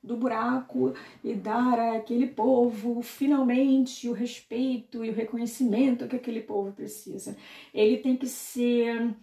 do 0.03 0.17
buraco 0.17 0.93
e 1.23 1.33
dar 1.35 1.95
àquele 1.95 2.27
povo 2.27 3.01
finalmente 3.01 4.09
o 4.09 4.13
respeito 4.13 5.05
e 5.05 5.09
o 5.09 5.13
reconhecimento 5.13 6.07
que 6.07 6.15
aquele 6.15 6.41
povo 6.41 6.71
precisa. 6.71 7.37
Ele 7.73 7.97
tem 7.97 8.17
que 8.17 8.27
ser 8.27 9.13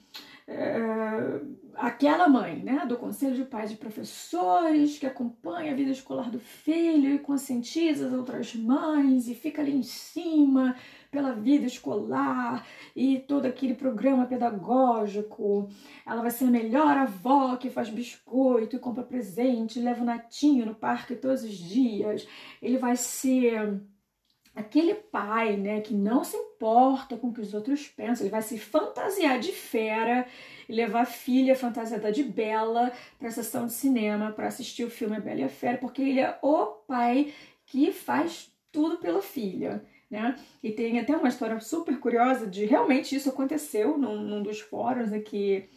é, 0.47 1.41
aquela 1.75 2.29
mãe, 2.29 2.57
né, 2.57 2.87
do 2.87 2.97
conselho 2.97 3.35
de 3.35 3.45
pais 3.45 3.71
e 3.73 3.77
professores 3.77 4.99
que 4.99 5.07
acompanha 5.07 5.73
a 5.73 5.77
vida 5.77 5.91
escolar 5.91 6.31
do 6.31 6.39
filho 6.39 7.15
e 7.15 7.19
conscientiza 7.19 8.07
as 8.07 8.13
outras 8.13 8.55
mães 8.55 9.29
e 9.29 9.35
fica 9.35 9.61
ali 9.61 9.75
em 9.75 9.83
cima 9.83 10.77
pela 11.11 11.33
vida 11.33 11.67
escolar 11.67 12.67
e 12.95 13.19
todo 13.21 13.47
aquele 13.47 13.75
programa 13.75 14.27
pedagógico. 14.27 15.69
Ela 16.07 16.23
vai 16.23 16.31
ser 16.31 16.45
a 16.45 16.51
melhor 16.51 16.97
avó 16.97 17.57
que 17.57 17.71
faz 17.71 17.89
biscoito 17.89 18.77
e 18.77 18.79
compra 18.79 19.03
presente, 19.03 19.81
leva 19.81 20.03
o 20.03 20.07
natinho 20.07 20.67
no 20.67 20.75
parque 20.75 21.15
todos 21.15 21.43
os 21.43 21.55
dias. 21.55 22.27
Ele 22.61 22.79
vai 22.79 22.97
ser 22.97 23.81
aquele 24.59 24.95
pai, 24.95 25.57
né, 25.57 25.81
que 25.81 25.95
não 25.95 26.25
se 26.25 26.37
importa 26.37 27.17
com 27.17 27.29
o 27.29 27.33
que 27.33 27.41
os 27.41 27.55
outros 27.55 27.87
pensam, 27.87 28.25
ele 28.25 28.33
vai 28.33 28.43
se 28.43 28.59
fantasiar 28.59 29.39
de 29.39 29.53
fera 29.53 30.27
e 30.69 30.73
levar 30.73 31.03
a 31.03 31.07
filha 31.07 31.55
fantasiada 31.55 32.11
de 32.11 32.25
Bela 32.25 32.93
para 33.19 33.29
a 33.29 33.33
sessão 33.33 33.67
de 33.67 33.73
cinema 33.73 34.33
para 34.33 34.49
assistir 34.49 34.85
o 34.85 34.91
filme 34.91 35.17
A 35.17 35.21
Bela 35.21 35.41
e 35.41 35.45
a 35.45 35.49
Fera, 35.49 35.79
porque 35.79 36.03
ele 36.03 36.21
é 36.21 36.37
o 36.43 36.67
pai 36.67 37.33
que 37.67 37.93
faz 37.93 38.53
tudo 38.73 38.99
pela 38.99 39.23
filha. 39.23 39.85
Né? 40.11 40.37
E 40.63 40.73
tem 40.73 40.99
até 40.99 41.15
uma 41.17 41.29
história 41.29 41.61
super 41.61 41.99
curiosa 42.01 42.47
de 42.47 42.65
realmente 42.65 43.15
isso 43.15 43.29
aconteceu 43.29 43.99
num, 43.99 44.23
num 44.23 44.43
dos 44.43 44.59
fóruns 44.61 45.13
em 45.13 45.21
que 45.21 45.69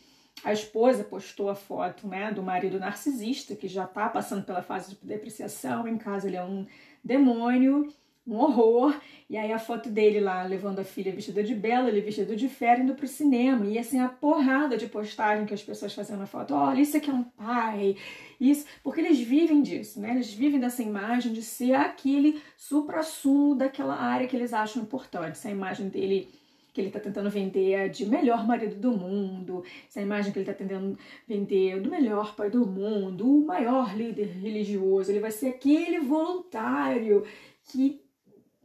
a 0.44 0.54
esposa 0.54 1.04
postou 1.04 1.50
a 1.50 1.56
foto 1.56 2.08
né, 2.08 2.32
do 2.32 2.42
marido 2.42 2.80
narcisista 2.80 3.56
que 3.56 3.68
já 3.68 3.84
está 3.84 4.08
passando 4.08 4.46
pela 4.46 4.62
fase 4.62 4.96
de 4.96 5.06
depreciação, 5.06 5.88
em 5.88 5.98
casa 5.98 6.28
ele 6.28 6.38
é 6.38 6.44
um 6.44 6.66
demônio, 7.04 7.88
um 8.34 8.40
horror. 8.40 8.96
E 9.30 9.38
aí 9.38 9.52
a 9.52 9.60
foto 9.60 9.90
dele 9.90 10.20
lá 10.20 10.44
levando 10.44 10.80
a 10.80 10.84
filha 10.84 11.12
vestida 11.12 11.44
de 11.44 11.56
bela, 11.56 11.90
ele 11.90 12.02
vestido 12.02 12.36
de 12.36 12.50
fera 12.50 12.82
indo 12.82 12.96
pro 12.96 13.08
cinema. 13.08 13.66
E 13.66 13.78
assim, 13.78 14.00
a 14.00 14.10
porrada 14.10 14.78
de 14.78 14.88
postagem 14.88 15.46
que 15.46 15.54
as 15.54 15.64
pessoas 15.64 15.94
fazendo 15.94 16.20
na 16.20 16.26
foto. 16.26 16.54
Olha, 16.54 16.82
isso 16.82 16.98
aqui 16.98 17.10
é 17.10 17.14
um 17.14 17.24
pai. 17.24 17.96
Isso, 18.40 18.66
porque 18.84 19.02
eles 19.02 19.20
vivem 19.20 19.62
disso, 19.62 20.00
né? 20.00 20.12
Eles 20.12 20.34
vivem 20.34 20.60
dessa 20.60 20.82
imagem 20.82 21.34
de 21.34 21.42
ser 21.42 21.74
aquele 21.76 22.42
supra-sumo 22.58 23.56
daquela 23.56 23.96
área 23.96 24.28
que 24.28 24.36
eles 24.36 24.54
acham 24.54 24.82
importante. 24.82 25.32
Essa 25.32 25.50
imagem 25.50 25.90
dele 25.90 26.28
que 26.74 26.80
ele 26.80 26.88
está 26.88 27.00
tentando 27.00 27.30
vender 27.30 27.90
de 27.90 28.06
melhor 28.06 28.48
marido 28.48 28.76
do 28.76 28.92
mundo, 28.92 29.64
essa 29.88 30.02
imagem 30.02 30.32
que 30.32 30.40
ele 30.40 30.50
está 30.50 30.54
tentando 30.54 30.98
vender 31.28 31.82
do 31.82 31.90
melhor 31.90 32.36
pai 32.36 32.50
do 32.50 32.66
mundo, 32.66 33.30
o 33.30 33.46
maior 33.46 33.96
líder 33.96 34.28
religioso, 34.42 35.12
ele 35.12 35.20
vai 35.20 35.32
ser 35.32 35.50
aquele 35.50 36.00
voluntário 36.00 37.26
que 37.66 38.01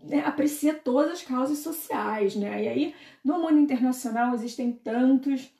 né, 0.08 0.22
aprecia 0.24 0.74
todas 0.74 1.12
as 1.12 1.22
causas 1.22 1.58
sociais, 1.58 2.34
né? 2.36 2.64
E 2.64 2.68
aí, 2.68 2.94
no 3.24 3.38
mundo 3.38 3.58
internacional 3.58 4.34
existem 4.34 4.72
tantos, 4.72 5.50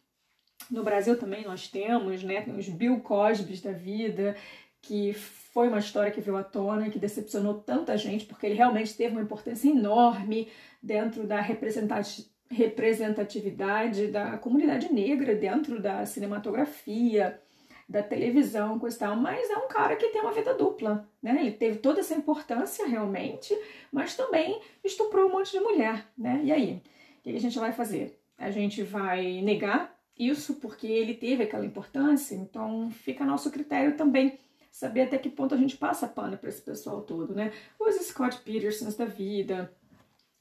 no 0.71 0.83
Brasil 0.83 1.19
também 1.19 1.45
nós 1.45 1.69
temos, 1.69 2.23
né? 2.23 2.45
Os 2.57 2.69
Bill 2.69 3.01
Cosbys 3.01 3.61
da 3.61 3.73
vida, 3.73 4.37
que 4.83 5.13
foi 5.13 5.69
uma 5.69 5.79
história 5.79 6.13
que 6.13 6.21
veio 6.21 6.37
à 6.37 6.45
tona, 6.45 6.91
que 6.91 6.99
decepcionou 6.99 7.55
tanta 7.55 7.97
gente, 7.97 8.27
porque 8.27 8.47
ele 8.47 8.55
realmente 8.55 8.95
teve 8.95 9.15
uma 9.15 9.23
importância 9.23 9.69
enorme 9.69 10.49
dentro 10.83 11.27
da 11.27 11.41
representatividade 11.41 14.09
da 14.09 14.39
comunidade 14.39 14.93
negra 14.93 15.35
dentro 15.35 15.81
da 15.81 16.05
cinematografia, 16.07 17.41
da 17.89 18.03
televisão, 18.03 18.79
coisa 18.79 18.99
tal, 18.99 19.17
mas 19.17 19.49
é 19.49 19.57
um 19.57 19.69
cara 19.69 19.95
que 19.95 20.09
tem 20.09 20.21
uma 20.21 20.33
vida 20.33 20.53
dupla, 20.55 21.09
né? 21.23 21.37
Ele 21.41 21.53
teve 21.53 21.79
toda 21.79 22.01
essa 22.01 22.15
importância 22.15 22.87
realmente, 22.87 23.57
mas 23.93 24.17
também 24.17 24.61
estuprou 24.83 25.29
um 25.29 25.33
monte 25.33 25.53
de 25.53 25.61
mulher, 25.61 26.05
né? 26.19 26.41
E 26.43 26.53
aí, 26.53 26.83
o 27.19 27.23
que 27.23 27.37
a 27.37 27.41
gente 27.41 27.59
vai 27.59 27.73
fazer? 27.73 28.19
A 28.37 28.51
gente 28.51 28.83
vai 28.83 29.41
negar 29.41 29.97
isso 30.19 30.55
porque 30.55 30.87
ele 30.87 31.15
teve 31.15 31.45
aquela 31.45 31.65
importância, 31.65 32.35
então 32.35 32.91
fica 32.91 33.23
a 33.23 33.27
nosso 33.27 33.51
critério 33.51 33.97
também 33.97 34.39
saber 34.71 35.03
até 35.03 35.17
que 35.17 35.31
ponto 35.31 35.55
a 35.55 35.59
gente 35.59 35.77
passa 35.77 36.09
pano 36.09 36.37
para 36.37 36.49
esse 36.49 36.61
pessoal 36.61 37.03
todo, 37.03 37.35
né? 37.35 37.53
Os 37.79 37.95
Scott 37.95 38.41
Petersons 38.41 38.97
da 38.97 39.05
vida, 39.05 39.73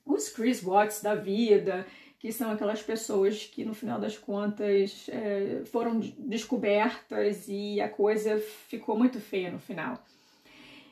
os 0.05 0.29
Chris 0.29 0.61
Watts 0.61 1.01
da 1.01 1.15
vida, 1.15 1.85
que 2.19 2.31
são 2.31 2.51
aquelas 2.51 2.81
pessoas 2.81 3.45
que 3.45 3.63
no 3.63 3.73
final 3.73 3.99
das 3.99 4.17
contas 4.17 5.07
é, 5.09 5.63
foram 5.65 5.99
descobertas 5.99 7.45
e 7.47 7.79
a 7.81 7.89
coisa 7.89 8.39
ficou 8.39 8.97
muito 8.97 9.19
feia 9.19 9.51
no 9.51 9.59
final. 9.59 10.03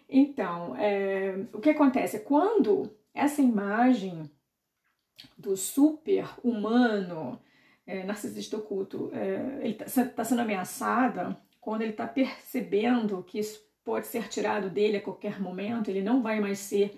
Então, 0.09 0.75
é, 0.77 1.45
o 1.53 1.59
que 1.59 1.69
acontece? 1.69 2.19
Quando 2.19 2.95
essa 3.13 3.41
imagem 3.41 4.29
do 5.37 5.55
super 5.55 6.27
humano 6.43 7.39
é, 7.85 8.03
narcisista 8.03 8.57
oculto 8.57 9.09
é, 9.13 9.67
está 9.67 10.05
tá 10.05 10.23
sendo 10.23 10.41
ameaçada, 10.41 11.37
quando 11.59 11.81
ele 11.81 11.91
está 11.91 12.07
percebendo 12.07 13.23
que 13.23 13.39
isso 13.39 13.63
pode 13.83 14.07
ser 14.07 14.27
tirado 14.27 14.69
dele 14.69 14.97
a 14.97 15.01
qualquer 15.01 15.41
momento, 15.41 15.89
ele 15.89 16.01
não 16.01 16.21
vai 16.21 16.39
mais 16.39 16.59
ser 16.59 16.97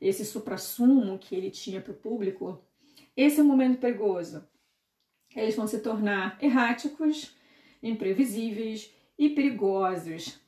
esse 0.00 0.24
supra-sumo 0.24 1.18
que 1.18 1.34
ele 1.34 1.50
tinha 1.50 1.80
para 1.80 1.92
o 1.92 1.96
público, 1.96 2.60
esse 3.16 3.40
é 3.40 3.42
um 3.42 3.46
momento 3.46 3.78
perigoso. 3.78 4.44
Eles 5.34 5.56
vão 5.56 5.66
se 5.66 5.80
tornar 5.80 6.38
erráticos, 6.40 7.34
imprevisíveis 7.82 8.92
e 9.18 9.30
perigosos. 9.30 10.40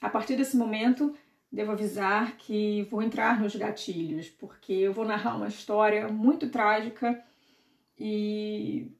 A 0.00 0.08
partir 0.08 0.36
desse 0.36 0.56
momento, 0.56 1.14
devo 1.50 1.72
avisar 1.72 2.36
que 2.36 2.82
vou 2.90 3.02
entrar 3.02 3.40
nos 3.40 3.54
gatilhos, 3.54 4.28
porque 4.28 4.72
eu 4.72 4.92
vou 4.92 5.04
narrar 5.04 5.36
uma 5.36 5.48
história 5.48 6.08
muito 6.08 6.48
trágica 6.48 7.22
e 7.98 8.90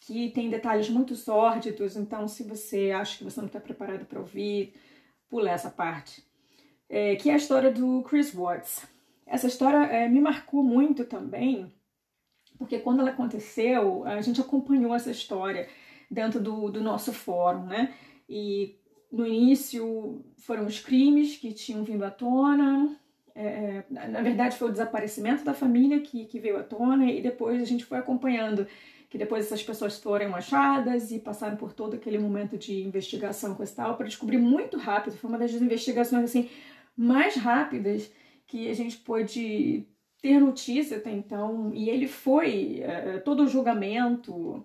que 0.00 0.30
tem 0.30 0.48
detalhes 0.48 0.88
muito 0.88 1.14
sórdidos. 1.16 1.96
Então, 1.96 2.26
se 2.28 2.42
você 2.44 2.92
acha 2.92 3.18
que 3.18 3.24
você 3.24 3.40
não 3.40 3.46
está 3.46 3.60
preparado 3.60 4.06
para 4.06 4.20
ouvir, 4.20 4.74
pula 5.28 5.50
essa 5.50 5.70
parte. 5.70 6.24
É, 6.88 7.16
que 7.16 7.28
é 7.28 7.34
a 7.34 7.36
história 7.36 7.70
do 7.70 8.02
Chris 8.04 8.32
Watts. 8.32 8.86
Essa 9.26 9.46
história 9.46 9.84
é, 9.86 10.08
me 10.08 10.20
marcou 10.20 10.62
muito 10.62 11.04
também 11.04 11.70
porque 12.58 12.78
quando 12.78 13.00
ela 13.00 13.10
aconteceu, 13.10 14.04
a 14.04 14.20
gente 14.20 14.40
acompanhou 14.40 14.94
essa 14.94 15.10
história 15.10 15.68
dentro 16.10 16.40
do, 16.40 16.68
do 16.70 16.82
nosso 16.82 17.12
fórum, 17.12 17.64
né? 17.64 17.94
E 18.28 18.76
no 19.10 19.26
início 19.26 20.24
foram 20.36 20.66
os 20.66 20.80
crimes 20.80 21.36
que 21.36 21.52
tinham 21.52 21.84
vindo 21.84 22.04
à 22.04 22.10
tona, 22.10 22.98
é, 23.34 23.84
é, 23.94 24.08
na 24.08 24.20
verdade 24.20 24.56
foi 24.56 24.68
o 24.68 24.72
desaparecimento 24.72 25.44
da 25.44 25.54
família 25.54 26.00
que, 26.00 26.24
que 26.24 26.40
veio 26.40 26.58
à 26.58 26.62
tona, 26.64 27.10
e 27.10 27.22
depois 27.22 27.62
a 27.62 27.64
gente 27.64 27.84
foi 27.84 27.98
acompanhando 27.98 28.66
que 29.08 29.16
depois 29.16 29.46
essas 29.46 29.62
pessoas 29.62 29.98
foram 29.98 30.34
achadas 30.34 31.12
e 31.12 31.20
passaram 31.20 31.56
por 31.56 31.72
todo 31.72 31.94
aquele 31.94 32.18
momento 32.18 32.58
de 32.58 32.82
investigação 32.82 33.54
com 33.54 33.64
tal, 33.64 33.96
para 33.96 34.06
descobrir 34.06 34.38
muito 34.38 34.76
rápido, 34.76 35.16
foi 35.16 35.30
uma 35.30 35.38
das 35.38 35.52
investigações 35.54 36.24
assim 36.24 36.50
mais 36.96 37.36
rápidas 37.36 38.10
que 38.46 38.68
a 38.68 38.74
gente 38.74 38.96
pôde 38.96 39.86
ter 40.20 40.40
notícia 40.40 40.96
até 40.96 41.10
então, 41.10 41.70
e 41.72 41.88
ele 41.88 42.08
foi, 42.08 42.80
é, 42.80 43.18
todo 43.18 43.44
o 43.44 43.48
julgamento, 43.48 44.64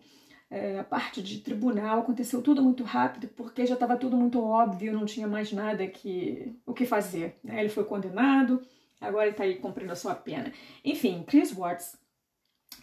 é, 0.50 0.80
a 0.80 0.84
parte 0.84 1.22
de 1.22 1.40
tribunal, 1.40 2.00
aconteceu 2.00 2.42
tudo 2.42 2.62
muito 2.62 2.84
rápido, 2.84 3.28
porque 3.36 3.66
já 3.66 3.76
estava 3.76 3.98
tudo 3.98 4.18
muito 4.18 4.42
óbvio, 4.42 4.94
não 4.94 5.06
tinha 5.06 5.28
mais 5.28 5.52
nada 5.52 5.88
que, 5.88 6.56
o 6.66 6.74
que 6.74 6.86
fazer. 6.86 7.36
Né? 7.44 7.60
Ele 7.60 7.70
foi 7.70 7.84
condenado, 7.84 8.62
agora 9.00 9.26
ele 9.26 9.32
está 9.32 9.44
aí 9.44 9.56
cumprindo 9.56 9.92
a 9.92 9.96
sua 9.96 10.16
pena. 10.16 10.52
Enfim, 10.84 11.24
Chris 11.28 11.52
Watts, 11.52 11.98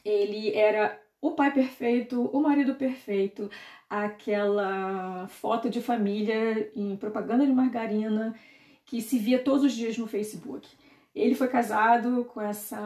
ele 0.04 0.54
era 0.54 1.00
o 1.20 1.32
pai 1.32 1.52
perfeito, 1.52 2.24
o 2.32 2.40
marido 2.40 2.74
perfeito, 2.74 3.50
aquela 3.88 5.26
foto 5.28 5.68
de 5.68 5.80
família 5.80 6.70
em 6.74 6.96
propaganda 6.96 7.44
de 7.44 7.52
margarina 7.52 8.34
que 8.84 9.00
se 9.00 9.18
via 9.18 9.38
todos 9.38 9.64
os 9.64 9.72
dias 9.72 9.96
no 9.98 10.06
Facebook. 10.06 10.68
Ele 11.14 11.34
foi 11.34 11.48
casado 11.48 12.24
com 12.32 12.40
essa. 12.40 12.78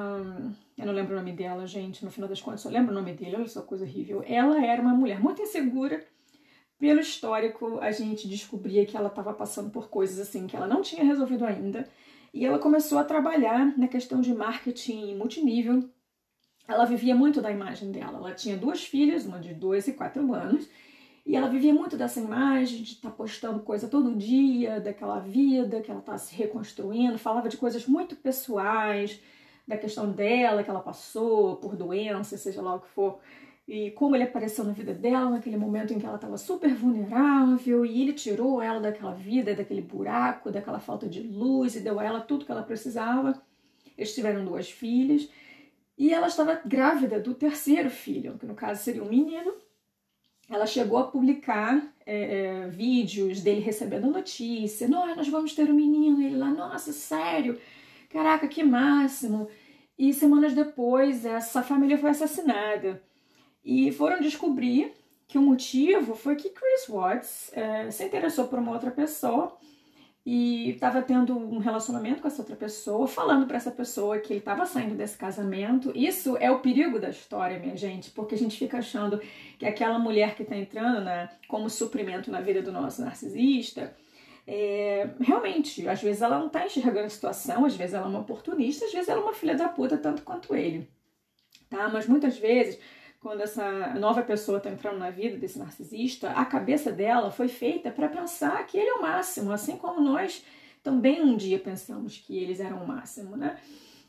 Eu 0.76 0.86
não 0.86 0.92
lembro 0.92 1.12
o 1.12 1.16
nome 1.16 1.32
dela, 1.32 1.66
gente, 1.66 2.04
no 2.04 2.10
final 2.10 2.28
das 2.28 2.40
contas, 2.40 2.62
só 2.62 2.68
lembro 2.68 2.90
o 2.90 2.94
nome 2.94 3.12
dele, 3.12 3.36
olha 3.36 3.48
só 3.48 3.62
coisa 3.62 3.84
horrível. 3.84 4.24
Ela 4.26 4.64
era 4.64 4.80
uma 4.80 4.94
mulher 4.94 5.20
muito 5.20 5.42
insegura. 5.42 6.04
Pelo 6.78 7.00
histórico, 7.00 7.78
a 7.80 7.92
gente 7.92 8.28
descobria 8.28 8.84
que 8.84 8.96
ela 8.96 9.08
estava 9.08 9.32
passando 9.32 9.70
por 9.70 9.88
coisas 9.88 10.18
assim 10.18 10.46
que 10.46 10.56
ela 10.56 10.66
não 10.66 10.82
tinha 10.82 11.04
resolvido 11.04 11.44
ainda. 11.44 11.88
E 12.32 12.44
ela 12.44 12.58
começou 12.58 12.98
a 12.98 13.04
trabalhar 13.04 13.78
na 13.78 13.86
questão 13.86 14.20
de 14.20 14.34
marketing 14.34 15.14
multinível. 15.14 15.88
Ela 16.66 16.84
vivia 16.84 17.14
muito 17.14 17.40
da 17.40 17.50
imagem 17.50 17.92
dela. 17.92 18.18
Ela 18.18 18.32
tinha 18.32 18.56
duas 18.56 18.82
filhas, 18.82 19.24
uma 19.24 19.38
de 19.38 19.54
dois 19.54 19.86
e 19.86 19.92
quatro 19.92 20.32
anos, 20.34 20.68
e 21.26 21.34
ela 21.34 21.48
vivia 21.48 21.72
muito 21.72 21.96
dessa 21.96 22.20
imagem 22.20 22.82
de 22.82 22.92
estar 22.92 23.10
tá 23.10 23.16
postando 23.16 23.60
coisa 23.60 23.88
todo 23.88 24.14
dia, 24.14 24.78
daquela 24.78 25.18
vida 25.20 25.80
que 25.80 25.90
ela 25.90 26.00
está 26.00 26.18
se 26.18 26.34
reconstruindo, 26.34 27.18
falava 27.18 27.48
de 27.48 27.56
coisas 27.56 27.86
muito 27.86 28.14
pessoais, 28.14 29.20
da 29.66 29.78
questão 29.78 30.10
dela 30.10 30.62
que 30.62 30.68
ela 30.68 30.80
passou 30.80 31.56
por 31.56 31.74
doença, 31.76 32.36
seja 32.36 32.60
lá 32.60 32.74
o 32.74 32.80
que 32.80 32.88
for. 32.88 33.20
e 33.66 33.90
como 33.92 34.14
ele 34.14 34.24
apareceu 34.24 34.62
na 34.64 34.72
vida 34.72 34.92
dela 34.92 35.30
naquele 35.30 35.56
momento 35.56 35.94
em 35.94 35.98
que 35.98 36.04
ela 36.04 36.16
estava 36.16 36.36
super 36.36 36.74
vulnerável 36.74 37.86
e 37.86 38.02
ele 38.02 38.12
tirou 38.12 38.60
ela 38.60 38.78
daquela 38.78 39.14
vida, 39.14 39.54
daquele 39.54 39.80
buraco, 39.80 40.50
daquela 40.50 40.78
falta 40.78 41.08
de 41.08 41.22
luz 41.22 41.74
e 41.74 41.80
deu 41.80 41.98
a 41.98 42.04
ela 42.04 42.20
tudo 42.20 42.44
que 42.44 42.52
ela 42.52 42.62
precisava. 42.62 43.40
Eles 43.96 44.14
tiveram 44.14 44.44
duas 44.44 44.70
filhas 44.70 45.30
e 45.96 46.12
ela 46.12 46.26
estava 46.26 46.60
grávida 46.64 47.18
do 47.18 47.32
terceiro 47.34 47.88
filho, 47.88 48.36
que 48.38 48.44
no 48.44 48.54
caso 48.54 48.82
seria 48.82 49.02
um 49.02 49.08
menino. 49.08 49.54
Ela 50.54 50.66
chegou 50.66 50.98
a 50.98 51.08
publicar 51.08 51.82
é, 52.06 52.62
é, 52.64 52.68
vídeos 52.68 53.40
dele 53.40 53.60
recebendo 53.60 54.06
notícia: 54.06 54.86
nós, 54.86 55.16
nós 55.16 55.28
vamos 55.28 55.52
ter 55.52 55.68
um 55.68 55.74
menino. 55.74 56.22
Ele 56.22 56.36
lá, 56.36 56.48
nossa, 56.48 56.92
sério? 56.92 57.58
Caraca, 58.08 58.46
que 58.46 58.62
máximo! 58.62 59.48
E 59.98 60.12
semanas 60.12 60.52
depois, 60.54 61.24
essa 61.24 61.60
família 61.60 61.98
foi 61.98 62.10
assassinada. 62.10 63.02
E 63.64 63.90
foram 63.90 64.20
descobrir 64.20 64.92
que 65.26 65.38
o 65.38 65.42
motivo 65.42 66.14
foi 66.14 66.36
que 66.36 66.50
Chris 66.50 66.86
Watts 66.88 67.50
é, 67.52 67.90
se 67.90 68.04
interessou 68.04 68.46
por 68.46 68.60
uma 68.60 68.72
outra 68.72 68.92
pessoa 68.92 69.56
e 70.26 70.70
estava 70.70 71.02
tendo 71.02 71.36
um 71.36 71.58
relacionamento 71.58 72.22
com 72.22 72.28
essa 72.28 72.40
outra 72.40 72.56
pessoa, 72.56 73.06
falando 73.06 73.46
para 73.46 73.58
essa 73.58 73.70
pessoa 73.70 74.18
que 74.18 74.32
ele 74.32 74.40
estava 74.40 74.64
saindo 74.64 74.94
desse 74.94 75.18
casamento. 75.18 75.92
Isso 75.94 76.36
é 76.38 76.50
o 76.50 76.60
perigo 76.60 76.98
da 76.98 77.10
história, 77.10 77.58
minha 77.58 77.76
gente, 77.76 78.10
porque 78.10 78.34
a 78.34 78.38
gente 78.38 78.56
fica 78.56 78.78
achando 78.78 79.20
que 79.58 79.66
aquela 79.66 79.98
mulher 79.98 80.34
que 80.34 80.42
está 80.42 80.56
entrando 80.56 81.02
né, 81.02 81.28
como 81.46 81.68
suprimento 81.68 82.30
na 82.30 82.40
vida 82.40 82.62
do 82.62 82.72
nosso 82.72 83.02
narcisista, 83.02 83.94
é, 84.46 85.10
realmente, 85.20 85.86
às 85.86 86.02
vezes 86.02 86.22
ela 86.22 86.38
não 86.38 86.46
está 86.46 86.64
enxergando 86.64 87.06
a 87.06 87.10
situação, 87.10 87.66
às 87.66 87.76
vezes 87.76 87.94
ela 87.94 88.06
é 88.06 88.08
uma 88.08 88.20
oportunista, 88.20 88.86
às 88.86 88.92
vezes 88.92 89.08
ela 89.08 89.20
é 89.20 89.22
uma 89.22 89.34
filha 89.34 89.54
da 89.54 89.68
puta, 89.68 89.98
tanto 89.98 90.22
quanto 90.22 90.54
ele. 90.54 90.88
Tá? 91.68 91.88
Mas 91.88 92.06
muitas 92.06 92.38
vezes 92.38 92.78
quando 93.24 93.40
essa 93.40 93.94
nova 93.94 94.22
pessoa 94.22 94.58
está 94.58 94.68
entrando 94.68 94.98
na 94.98 95.08
vida 95.08 95.38
desse 95.38 95.58
narcisista, 95.58 96.32
a 96.32 96.44
cabeça 96.44 96.92
dela 96.92 97.30
foi 97.30 97.48
feita 97.48 97.90
para 97.90 98.06
pensar 98.06 98.66
que 98.66 98.76
ele 98.76 98.90
é 98.90 98.92
o 98.92 99.00
máximo, 99.00 99.50
assim 99.50 99.78
como 99.78 99.98
nós 99.98 100.44
também 100.82 101.22
um 101.22 101.34
dia 101.34 101.58
pensamos 101.58 102.18
que 102.18 102.36
eles 102.36 102.60
eram 102.60 102.84
o 102.84 102.86
máximo, 102.86 103.34
né? 103.34 103.56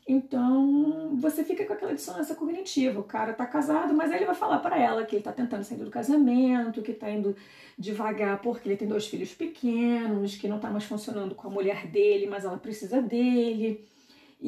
Então, 0.06 1.16
você 1.16 1.42
fica 1.42 1.64
com 1.64 1.72
aquela 1.72 1.94
dissonância 1.94 2.34
cognitiva. 2.34 3.00
O 3.00 3.04
cara 3.04 3.32
tá 3.32 3.46
casado, 3.46 3.94
mas 3.94 4.12
ele 4.12 4.26
vai 4.26 4.34
falar 4.34 4.58
para 4.58 4.78
ela 4.78 5.04
que 5.06 5.16
ele 5.16 5.22
tá 5.22 5.32
tentando 5.32 5.64
sair 5.64 5.78
do 5.78 5.90
casamento, 5.90 6.82
que 6.82 6.92
tá 6.92 7.10
indo 7.10 7.34
devagar 7.78 8.42
porque 8.42 8.68
ele 8.68 8.76
tem 8.76 8.86
dois 8.86 9.06
filhos 9.06 9.32
pequenos, 9.32 10.36
que 10.36 10.46
não 10.46 10.60
tá 10.60 10.68
mais 10.68 10.84
funcionando 10.84 11.34
com 11.34 11.48
a 11.48 11.50
mulher 11.50 11.86
dele, 11.86 12.26
mas 12.26 12.44
ela 12.44 12.58
precisa 12.58 13.00
dele. 13.00 13.82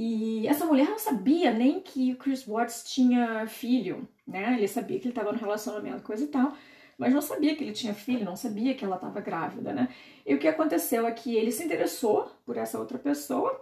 E 0.01 0.47
essa 0.47 0.65
mulher 0.65 0.89
não 0.89 0.99
sabia 0.99 1.53
nem 1.53 1.81
que 1.81 2.13
o 2.13 2.17
Chris 2.17 2.47
Watts 2.47 2.85
tinha 2.85 3.49
filho, 3.49 4.09
né? 4.25 4.55
Ele 4.57 4.69
sabia 4.69 4.97
que 5.01 5.07
ele 5.07 5.11
estava 5.11 5.33
no 5.33 5.39
relacionamento, 5.39 6.05
coisa 6.05 6.23
e 6.23 6.29
tal, 6.29 6.57
mas 6.97 7.13
não 7.13 7.21
sabia 7.21 7.57
que 7.57 7.65
ele 7.65 7.73
tinha 7.73 7.93
filho, 7.93 8.25
não 8.25 8.37
sabia 8.37 8.77
que 8.77 8.85
ela 8.85 8.95
estava 8.95 9.21
grávida, 9.21 9.73
né? 9.73 9.89
E 10.25 10.33
o 10.33 10.39
que 10.39 10.47
aconteceu 10.47 11.05
é 11.05 11.11
que 11.11 11.35
ele 11.35 11.51
se 11.51 11.65
interessou 11.65 12.31
por 12.47 12.57
essa 12.57 12.79
outra 12.79 12.97
pessoa 12.97 13.61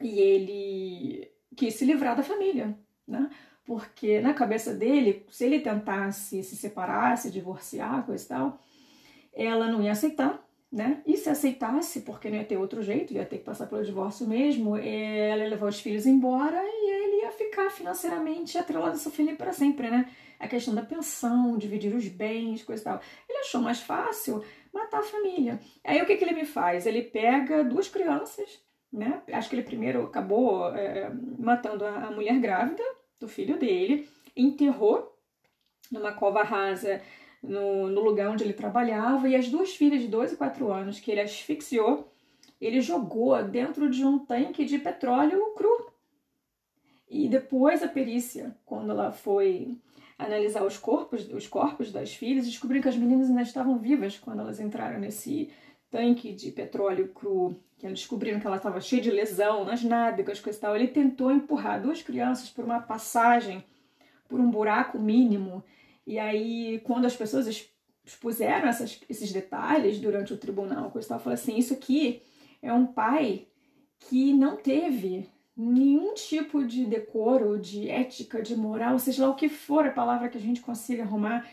e 0.00 0.18
ele 0.18 1.30
quis 1.54 1.74
se 1.74 1.84
livrar 1.84 2.16
da 2.16 2.22
família, 2.22 2.74
né? 3.06 3.28
Porque 3.66 4.22
na 4.22 4.32
cabeça 4.32 4.72
dele, 4.74 5.26
se 5.28 5.44
ele 5.44 5.60
tentasse 5.60 6.42
se 6.42 6.56
separar, 6.56 7.18
se 7.18 7.30
divorciar, 7.30 8.06
coisa 8.06 8.24
e 8.24 8.28
tal, 8.28 8.58
ela 9.34 9.66
não 9.70 9.82
ia 9.82 9.92
aceitar, 9.92 10.42
né? 10.72 11.02
E 11.06 11.18
se 11.18 11.28
aceitasse, 11.28 12.00
porque 12.00 12.30
não 12.30 12.38
ia 12.38 12.44
ter 12.44 12.56
outro 12.56 12.82
jeito, 12.82 13.12
ia 13.12 13.26
ter 13.26 13.38
que 13.38 13.44
passar 13.44 13.66
pelo 13.66 13.84
divórcio 13.84 14.26
mesmo, 14.26 14.74
ela 14.74 15.42
ia 15.42 15.48
levar 15.48 15.66
os 15.68 15.78
filhos 15.78 16.06
embora 16.06 16.58
e 16.64 16.90
ele 16.90 17.22
ia 17.22 17.30
ficar 17.30 17.68
financeiramente 17.70 18.56
atrelado 18.56 18.92
a 18.92 18.94
essa 18.94 19.10
filha 19.10 19.36
para 19.36 19.52
sempre, 19.52 19.90
né? 19.90 20.10
A 20.40 20.48
questão 20.48 20.74
da 20.74 20.82
pensão, 20.82 21.58
dividir 21.58 21.94
os 21.94 22.08
bens, 22.08 22.62
coisa 22.62 22.80
e 22.80 22.84
tal. 22.84 23.00
Ele 23.28 23.38
achou 23.40 23.60
mais 23.60 23.80
fácil 23.80 24.42
matar 24.72 25.00
a 25.00 25.04
família. 25.04 25.60
Aí 25.84 26.00
o 26.00 26.06
que, 26.06 26.16
que 26.16 26.24
ele 26.24 26.32
me 26.32 26.46
faz? 26.46 26.86
Ele 26.86 27.02
pega 27.02 27.62
duas 27.62 27.88
crianças, 27.88 28.58
né? 28.90 29.22
Acho 29.30 29.50
que 29.50 29.56
ele 29.56 29.62
primeiro 29.62 30.04
acabou 30.04 30.74
é, 30.74 31.12
matando 31.38 31.84
a 31.84 32.10
mulher 32.10 32.40
grávida 32.40 32.82
do 33.20 33.28
filho 33.28 33.58
dele, 33.58 34.08
enterrou 34.34 35.12
numa 35.90 36.12
cova 36.14 36.42
rasa 36.42 37.02
no, 37.42 37.88
no 37.88 38.00
lugar 38.00 38.30
onde 38.30 38.44
ele 38.44 38.52
trabalhava, 38.52 39.28
e 39.28 39.34
as 39.34 39.48
duas 39.48 39.74
filhas 39.74 40.00
de 40.00 40.08
2 40.08 40.32
e 40.32 40.36
4 40.36 40.72
anos 40.72 41.00
que 41.00 41.10
ele 41.10 41.20
asfixiou, 41.20 42.12
ele 42.60 42.80
jogou 42.80 43.42
dentro 43.42 43.90
de 43.90 44.04
um 44.04 44.18
tanque 44.18 44.64
de 44.64 44.78
petróleo 44.78 45.52
cru. 45.56 45.90
E 47.10 47.28
depois 47.28 47.82
a 47.82 47.88
perícia, 47.88 48.56
quando 48.64 48.90
ela 48.90 49.10
foi 49.10 49.76
analisar 50.16 50.64
os 50.64 50.78
corpos, 50.78 51.28
os 51.30 51.48
corpos 51.48 51.90
das 51.90 52.14
filhas, 52.14 52.46
descobriu 52.46 52.80
que 52.80 52.88
as 52.88 52.96
meninas 52.96 53.28
ainda 53.28 53.42
estavam 53.42 53.78
vivas 53.78 54.18
quando 54.18 54.40
elas 54.40 54.60
entraram 54.60 55.00
nesse 55.00 55.50
tanque 55.90 56.32
de 56.32 56.50
petróleo 56.52 57.08
cru, 57.08 57.56
que 57.76 57.88
descobriram 57.88 58.40
que 58.40 58.46
ela 58.46 58.56
estava 58.56 58.80
cheia 58.80 59.02
de 59.02 59.10
lesão 59.10 59.64
nas 59.64 59.82
nádegas, 59.82 60.40
coisa 60.40 60.56
e 60.56 60.60
tal. 60.60 60.76
Ele 60.76 60.88
tentou 60.88 61.32
empurrar 61.32 61.82
duas 61.82 62.00
crianças 62.00 62.48
por 62.48 62.64
uma 62.64 62.80
passagem, 62.80 63.64
por 64.28 64.40
um 64.40 64.50
buraco 64.50 64.98
mínimo, 64.98 65.62
e 66.06 66.18
aí, 66.18 66.80
quando 66.84 67.06
as 67.06 67.16
pessoas 67.16 67.46
expuseram 68.04 68.68
essas, 68.68 69.00
esses 69.08 69.32
detalhes 69.32 69.98
durante 69.98 70.32
o 70.32 70.36
tribunal, 70.36 70.90
eu 70.94 71.00
estava 71.00 71.32
assim: 71.32 71.56
isso 71.56 71.72
aqui 71.72 72.22
é 72.60 72.72
um 72.72 72.86
pai 72.86 73.46
que 73.98 74.32
não 74.32 74.56
teve 74.56 75.28
nenhum 75.56 76.14
tipo 76.14 76.64
de 76.64 76.84
decoro, 76.84 77.58
de 77.58 77.88
ética, 77.88 78.42
de 78.42 78.56
moral, 78.56 78.98
seja 78.98 79.26
lá 79.26 79.30
o 79.30 79.36
que 79.36 79.48
for 79.48 79.86
a 79.86 79.92
palavra 79.92 80.28
que 80.28 80.38
a 80.38 80.40
gente 80.40 80.60
consiga 80.60 81.02
arrumar, 81.02 81.48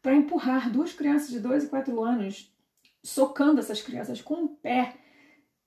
para 0.00 0.14
empurrar 0.14 0.70
duas 0.70 0.92
crianças 0.92 1.28
de 1.30 1.38
2 1.38 1.64
e 1.64 1.68
4 1.68 2.02
anos, 2.02 2.52
socando 3.04 3.60
essas 3.60 3.80
crianças 3.80 4.20
com 4.20 4.44
o 4.44 4.48
pé, 4.48 4.94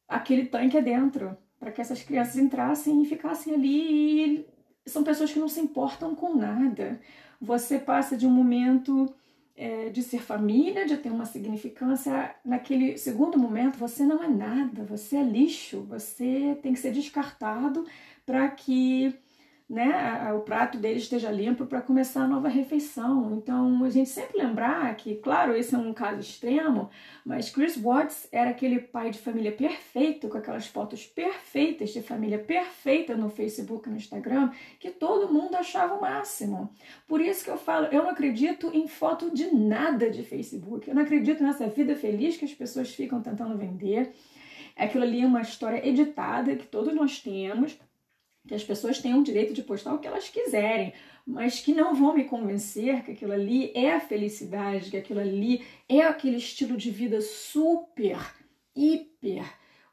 aquele 0.07 0.45
tanque 0.47 0.81
dentro, 0.81 1.37
para 1.57 1.71
que 1.71 1.79
essas 1.79 2.03
crianças 2.03 2.35
entrassem 2.35 3.01
e 3.01 3.05
ficassem 3.05 3.53
ali. 3.53 4.45
E 4.85 4.89
são 4.89 5.03
pessoas 5.03 5.31
que 5.31 5.39
não 5.39 5.47
se 5.47 5.61
importam 5.61 6.13
com 6.13 6.35
nada 6.35 6.99
você 7.45 7.79
passa 7.79 8.17
de 8.17 8.25
um 8.25 8.31
momento 8.31 9.13
é, 9.55 9.89
de 9.89 10.03
ser 10.03 10.21
família, 10.21 10.85
de 10.85 10.97
ter 10.97 11.09
uma 11.09 11.25
significância. 11.25 12.35
Naquele 12.43 12.97
segundo 12.97 13.37
momento, 13.37 13.77
você 13.77 14.03
não 14.03 14.21
é 14.23 14.27
nada, 14.27 14.83
você 14.83 15.17
é 15.17 15.23
lixo, 15.23 15.81
você 15.87 16.57
tem 16.61 16.73
que 16.73 16.79
ser 16.79 16.91
descartado 16.91 17.85
para 18.25 18.49
que 18.49 19.15
né, 19.67 20.31
o 20.31 20.41
prato 20.41 20.77
dele 20.77 20.99
esteja 20.99 21.31
limpo 21.31 21.65
para 21.65 21.81
começar 21.81 22.21
a 22.21 22.27
nova 22.27 22.47
refeição. 22.47 23.35
Então, 23.35 23.83
a 23.83 23.89
gente 23.89 24.09
sempre 24.09 24.37
lembrar 24.37 24.95
que, 24.95 25.15
claro, 25.15 25.55
esse 25.55 25.73
é 25.73 25.77
um 25.77 25.91
caso 25.91 26.19
extremo, 26.19 26.89
mas 27.25 27.49
Chris 27.49 27.75
Watts 27.75 28.27
era 28.31 28.51
aquele 28.51 28.79
pai 28.79 29.09
de 29.09 29.17
família 29.17 29.51
perfeito, 29.51 30.29
com 30.29 30.37
aquelas 30.37 30.67
fotos 30.67 31.07
perfeitas 31.07 31.89
de 31.89 32.03
família 32.03 32.37
perfeita 32.37 33.17
no 33.17 33.27
Facebook 33.27 33.89
no 33.89 33.95
Instagram, 33.95 34.51
que 34.79 34.91
todo 34.91 35.33
mundo 35.33 35.55
achava 35.55 35.95
o 35.95 36.01
máximo. 36.01 36.71
Por 37.07 37.19
isso 37.19 37.43
que 37.43 37.49
eu 37.49 37.57
falo, 37.57 37.87
eu 37.87 38.03
não 38.03 38.11
acredito 38.11 38.69
em 38.71 38.87
foto 38.87 39.31
de 39.31 39.51
nada 39.51 40.11
de 40.11 40.21
Facebook. 40.21 40.87
Eu 40.87 40.93
não 40.93 41.01
acredito 41.01 41.41
nessa 41.41 41.67
vida 41.67 41.95
feliz 41.95 42.37
que 42.37 42.45
as 42.45 42.53
pessoas 42.53 42.93
ficam 42.93 43.19
tentando 43.19 43.57
vender. 43.57 44.13
Aquilo 44.75 45.05
ali 45.05 45.21
é 45.21 45.25
uma 45.25 45.41
história 45.41 45.87
editada 45.87 46.55
que 46.55 46.67
todos 46.67 46.93
nós 46.93 47.19
temos 47.19 47.79
que 48.47 48.53
as 48.53 48.63
pessoas 48.63 48.99
tenham 48.99 49.19
o 49.19 49.23
direito 49.23 49.53
de 49.53 49.63
postar 49.63 49.93
o 49.93 49.99
que 49.99 50.07
elas 50.07 50.29
quiserem, 50.29 50.93
mas 51.25 51.59
que 51.59 51.73
não 51.73 51.95
vão 51.95 52.13
me 52.13 52.25
convencer 52.25 53.03
que 53.03 53.11
aquilo 53.11 53.31
ali 53.31 53.71
é 53.73 53.93
a 53.93 53.99
felicidade, 53.99 54.91
que 54.91 54.97
aquilo 54.97 55.19
ali 55.19 55.65
é 55.89 56.01
aquele 56.01 56.37
estilo 56.37 56.77
de 56.77 56.91
vida 56.91 57.21
super, 57.21 58.17
hiper 58.75 59.45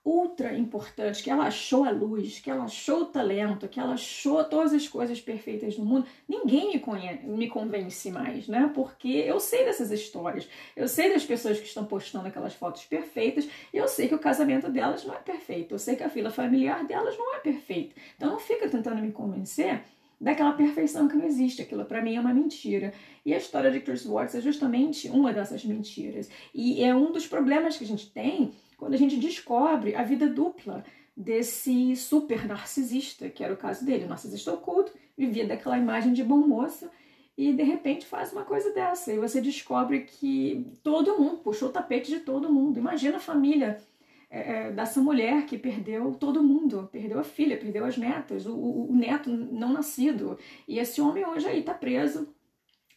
ultra 0.05 0.57
importante, 0.57 1.23
que 1.23 1.31
ela 1.31 1.45
achou 1.45 1.85
a 1.85 1.91
luz, 1.91 2.41
que 2.41 2.51
ela 2.51 2.65
achou 2.65 3.03
o 3.03 3.07
talento, 3.07 3.69
que 3.69 3.79
ela 3.79 3.95
achou 3.95 4.43
todas 4.45 4.73
as 4.73 4.89
coisas 4.89 5.21
perfeitas 5.21 5.77
do 5.77 5.85
mundo, 5.85 6.07
ninguém 6.29 6.73
me, 6.73 6.81
conhece, 6.81 7.25
me 7.25 7.49
convence 7.49 8.11
mais, 8.11 8.49
né? 8.49 8.71
Porque 8.75 9.09
eu 9.09 9.39
sei 9.39 9.65
dessas 9.65 9.93
histórias, 9.93 10.49
eu 10.75 10.89
sei 10.89 11.13
das 11.13 11.25
pessoas 11.25 11.61
que 11.61 11.67
estão 11.67 11.85
postando 11.85 12.27
aquelas 12.27 12.55
fotos 12.55 12.85
perfeitas, 12.85 13.49
e 13.73 13.77
eu 13.77 13.87
sei 13.87 14.09
que 14.09 14.15
o 14.15 14.19
casamento 14.19 14.69
delas 14.69 15.05
não 15.05 15.15
é 15.15 15.19
perfeito, 15.19 15.75
eu 15.75 15.79
sei 15.79 15.95
que 15.95 16.03
a 16.03 16.11
fila 16.11 16.31
familiar 16.31 16.85
delas 16.85 17.17
não 17.17 17.37
é 17.37 17.39
perfeita. 17.39 17.95
Então 18.17 18.31
não 18.31 18.41
fica 18.41 18.69
tentando 18.69 19.01
me 19.01 19.13
convencer 19.13 19.83
daquela 20.21 20.53
perfeição 20.53 21.09
que 21.09 21.17
não 21.17 21.27
existe. 21.27 21.63
Aquilo 21.63 21.85
para 21.85 22.01
mim 22.01 22.15
é 22.15 22.21
uma 22.21 22.33
mentira. 22.33 22.95
E 23.27 23.35
a 23.35 23.37
história 23.37 23.71
de 23.71 23.81
Chris 23.81 24.07
Watts 24.07 24.37
é 24.37 24.41
justamente 24.41 25.09
uma 25.09 25.33
dessas 25.33 25.65
mentiras. 25.65 26.31
E 26.55 26.83
é 26.83 26.95
um 26.95 27.11
dos 27.11 27.27
problemas 27.27 27.77
que 27.77 27.85
a 27.85 27.87
gente 27.87 28.09
tem 28.11 28.53
quando 28.83 28.95
a 28.95 28.99
gente 28.99 29.17
descobre 29.17 29.95
a 29.95 30.03
vida 30.03 30.27
dupla 30.27 30.85
desse 31.17 31.95
super 31.95 32.49
narcisista, 32.49 33.29
que 33.29 33.45
era 33.45 33.55
o 33.55 33.57
caso 33.57 33.87
dele, 33.87 34.07
o 34.07 34.09
narcisista 34.09 34.53
oculto, 34.53 34.93
vivia 35.17 35.47
daquela 35.47 35.79
imagem 35.79 36.13
de 36.13 36.25
bom 36.25 36.39
moço 36.39 36.91
e 37.39 37.53
de 37.53 37.63
repente 37.63 38.05
faz 38.05 38.33
uma 38.33 38.43
coisa 38.43 38.73
dessa. 38.73 39.13
E 39.13 39.21
você 39.21 39.41
descobre 39.41 40.01
que 40.01 40.67
todo 40.83 41.17
mundo 41.17 41.37
puxou 41.45 41.69
o 41.69 41.73
tapete 41.73 42.11
de 42.11 42.19
todo 42.25 42.53
mundo. 42.53 42.77
Imagina 42.77 43.19
a 43.19 43.21
família 43.21 43.81
é, 44.29 44.67
é 44.67 44.73
dessa 44.73 45.01
mulher 45.01 45.47
que 45.47 45.57
perdeu 45.57 46.17
todo 46.17 46.43
mundo, 46.43 46.89
perdeu 46.91 47.21
a 47.21 47.25
filha, 47.25 47.57
perdeu 47.57 47.85
as 47.85 47.97
netas, 47.97 48.47
o, 48.47 48.53
o, 48.53 48.91
o 48.91 48.97
neto 48.97 49.31
não 49.31 49.73
nascido. 49.73 50.37
E 50.67 50.81
esse 50.81 51.01
homem 51.01 51.25
hoje 51.25 51.47
aí 51.47 51.61
está 51.61 51.73
preso 51.73 52.35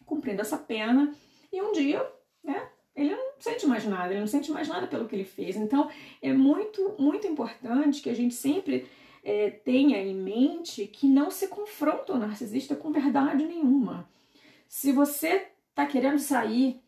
cumprindo 0.03 0.41
essa 0.41 0.57
pena, 0.57 1.13
e 1.53 1.61
um 1.61 1.71
dia, 1.73 2.03
né, 2.43 2.69
ele 2.95 3.13
sente 3.45 3.67
mais 3.67 3.86
nada, 3.86 4.12
ele 4.12 4.19
não 4.19 4.27
sente 4.27 4.51
mais 4.51 4.67
nada 4.67 4.88
pelo 4.88 5.08
que 5.08 5.15
ele 5.15 5.23
fez. 5.23 5.55
Então, 5.55 5.89
é 6.21 6.34
muito, 6.34 6.95
muito 6.97 7.27
importante 7.27 8.01
que 8.01 8.10
a 8.10 8.15
gente 8.15 8.34
sempre 8.34 8.88
é, 9.23 9.51
tenha 9.51 10.01
em 10.01 10.15
mente 10.15 10.88
que 10.88 11.08
não 11.08 11.29
se 11.29 11.47
confronta 11.47 12.13
o 12.13 12.17
narcisista 12.17 12.75
com 12.75 12.91
verdade 12.91 13.45
nenhuma. 13.45 14.10
Se 14.67 14.91
você 14.91 15.47
está 15.69 15.86
querendo 15.86 16.17
sair, 16.17 16.81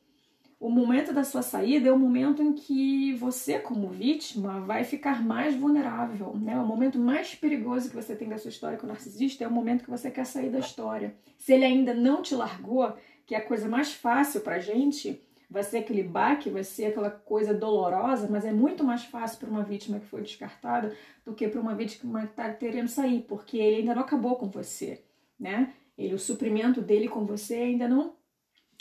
o 0.59 0.69
momento 0.69 1.13
da 1.13 1.23
sua 1.23 1.43
saída 1.43 1.89
é 1.89 1.91
o 1.91 1.99
momento 1.99 2.41
em 2.41 2.53
que 2.53 3.13
você, 3.13 3.59
como 3.59 3.89
vítima, 3.89 4.59
vai 4.61 4.83
ficar 4.83 5.23
mais 5.23 5.55
vulnerável. 5.55 6.35
Né? 6.35 6.59
O 6.59 6.65
momento 6.65 6.97
mais 6.97 7.35
perigoso 7.35 7.89
que 7.89 7.95
você 7.95 8.15
tem 8.15 8.27
da 8.27 8.39
sua 8.39 8.49
história 8.49 8.77
com 8.79 8.87
o 8.87 8.89
narcisista 8.89 9.43
é 9.43 9.47
o 9.47 9.51
momento 9.51 9.83
que 9.83 9.91
você 9.91 10.09
quer 10.09 10.25
sair 10.25 10.49
da 10.49 10.57
história. 10.57 11.13
Se 11.37 11.53
ele 11.53 11.65
ainda 11.65 11.93
não 11.93 12.23
te 12.23 12.33
largou, 12.33 12.97
que 13.27 13.35
é 13.35 13.37
a 13.37 13.45
coisa 13.45 13.67
mais 13.67 13.93
fácil 13.93 14.41
pra 14.41 14.57
gente, 14.57 15.21
vai 15.49 15.63
ser 15.63 15.77
aquele 15.77 16.03
baque, 16.03 16.49
vai 16.49 16.63
ser 16.63 16.87
aquela 16.87 17.09
coisa 17.09 17.53
dolorosa, 17.53 18.27
mas 18.29 18.43
é 18.43 18.51
muito 18.51 18.83
mais 18.83 19.05
fácil 19.05 19.39
para 19.39 19.49
uma 19.49 19.63
vítima 19.63 19.99
que 19.99 20.05
foi 20.05 20.21
descartada 20.21 20.95
do 21.25 21.33
que 21.33 21.47
para 21.47 21.61
uma 21.61 21.73
vítima 21.73 22.21
que 22.21 22.27
está 22.27 22.53
querendo 22.53 22.89
sair, 22.89 23.21
porque 23.21 23.57
ele 23.57 23.77
ainda 23.77 23.95
não 23.95 24.01
acabou 24.01 24.35
com 24.35 24.49
você, 24.49 25.03
né? 25.39 25.73
Ele, 25.97 26.13
o 26.13 26.19
suprimento 26.19 26.81
dele 26.81 27.07
com 27.07 27.25
você 27.25 27.55
ainda 27.55 27.87
não, 27.87 28.13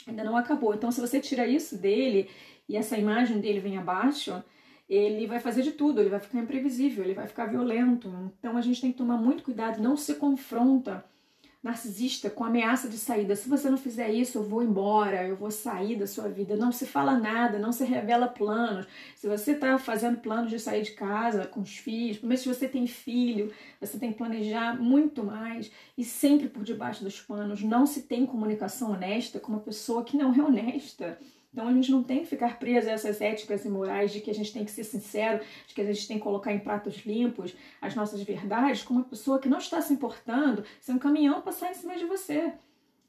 ainda 0.05 0.23
não 0.23 0.35
acabou. 0.35 0.73
Então, 0.73 0.91
se 0.91 1.01
você 1.01 1.19
tira 1.19 1.47
isso 1.47 1.77
dele 1.77 2.29
e 2.67 2.75
essa 2.75 2.97
imagem 2.97 3.39
dele 3.39 3.59
vem 3.59 3.77
abaixo, 3.77 4.43
ele 4.87 5.25
vai 5.25 5.39
fazer 5.39 5.63
de 5.63 5.71
tudo, 5.71 5.99
ele 5.99 6.09
vai 6.09 6.19
ficar 6.19 6.39
imprevisível, 6.39 7.03
ele 7.03 7.13
vai 7.13 7.27
ficar 7.27 7.45
violento. 7.45 8.09
Então, 8.37 8.55
a 8.55 8.61
gente 8.61 8.81
tem 8.81 8.91
que 8.91 8.97
tomar 8.97 9.17
muito 9.17 9.43
cuidado, 9.43 9.81
não 9.81 9.97
se 9.97 10.15
confronta 10.15 11.03
narcisista 11.61 12.29
com 12.29 12.43
ameaça 12.43 12.87
de 12.87 12.97
saída. 12.97 13.35
Se 13.35 13.49
você 13.49 13.69
não 13.69 13.77
fizer 13.77 14.09
isso, 14.09 14.37
eu 14.37 14.43
vou 14.43 14.63
embora, 14.63 15.27
eu 15.27 15.35
vou 15.35 15.51
sair 15.51 15.95
da 15.95 16.07
sua 16.07 16.29
vida. 16.29 16.55
Não 16.55 16.71
se 16.71 16.85
fala 16.85 17.17
nada, 17.17 17.59
não 17.59 17.71
se 17.71 17.83
revela 17.83 18.27
planos. 18.27 18.85
Se 19.15 19.27
você 19.27 19.51
está 19.51 19.77
fazendo 19.77 20.19
planos 20.19 20.49
de 20.49 20.59
sair 20.59 20.83
de 20.83 20.91
casa 20.91 21.45
com 21.45 21.61
os 21.61 21.77
filhos, 21.77 22.19
mas 22.21 22.41
se 22.41 22.47
você 22.47 22.67
tem 22.67 22.87
filho, 22.87 23.51
você 23.81 23.97
tem 23.97 24.11
que 24.11 24.17
planejar 24.17 24.79
muito 24.79 25.23
mais 25.23 25.71
e 25.97 26.03
sempre 26.03 26.47
por 26.47 26.63
debaixo 26.63 27.03
dos 27.03 27.19
panos. 27.19 27.63
Não 27.63 27.85
se 27.85 28.03
tem 28.03 28.25
comunicação 28.25 28.91
honesta 28.91 29.39
com 29.39 29.51
uma 29.51 29.61
pessoa 29.61 30.03
que 30.03 30.15
não 30.15 30.33
é 30.33 30.41
honesta. 30.41 31.17
Então 31.51 31.67
a 31.67 31.73
gente 31.73 31.91
não 31.91 32.03
tem 32.03 32.19
que 32.19 32.27
ficar 32.27 32.59
preso 32.59 32.89
a 32.89 32.91
essas 32.91 33.19
éticas 33.21 33.65
e 33.65 33.69
morais 33.69 34.11
de 34.11 34.19
que 34.21 34.29
a 34.29 34.33
gente 34.33 34.53
tem 34.53 34.65
que 34.65 34.71
ser 34.71 34.83
sincero, 34.83 35.43
de 35.67 35.73
que 35.73 35.81
a 35.81 35.85
gente 35.85 36.07
tem 36.07 36.17
que 36.17 36.23
colocar 36.23 36.53
em 36.53 36.59
pratos 36.59 37.05
limpos 37.05 37.55
as 37.81 37.95
nossas 37.95 38.21
verdades 38.21 38.83
com 38.83 38.93
uma 38.93 39.03
pessoa 39.03 39.39
que 39.39 39.49
não 39.49 39.57
está 39.57 39.81
se 39.81 39.93
importando 39.93 40.63
se 40.79 40.91
um 40.91 40.99
caminhão 40.99 41.41
passar 41.41 41.71
em 41.71 41.73
cima 41.73 41.95
de 41.95 42.05
você. 42.05 42.53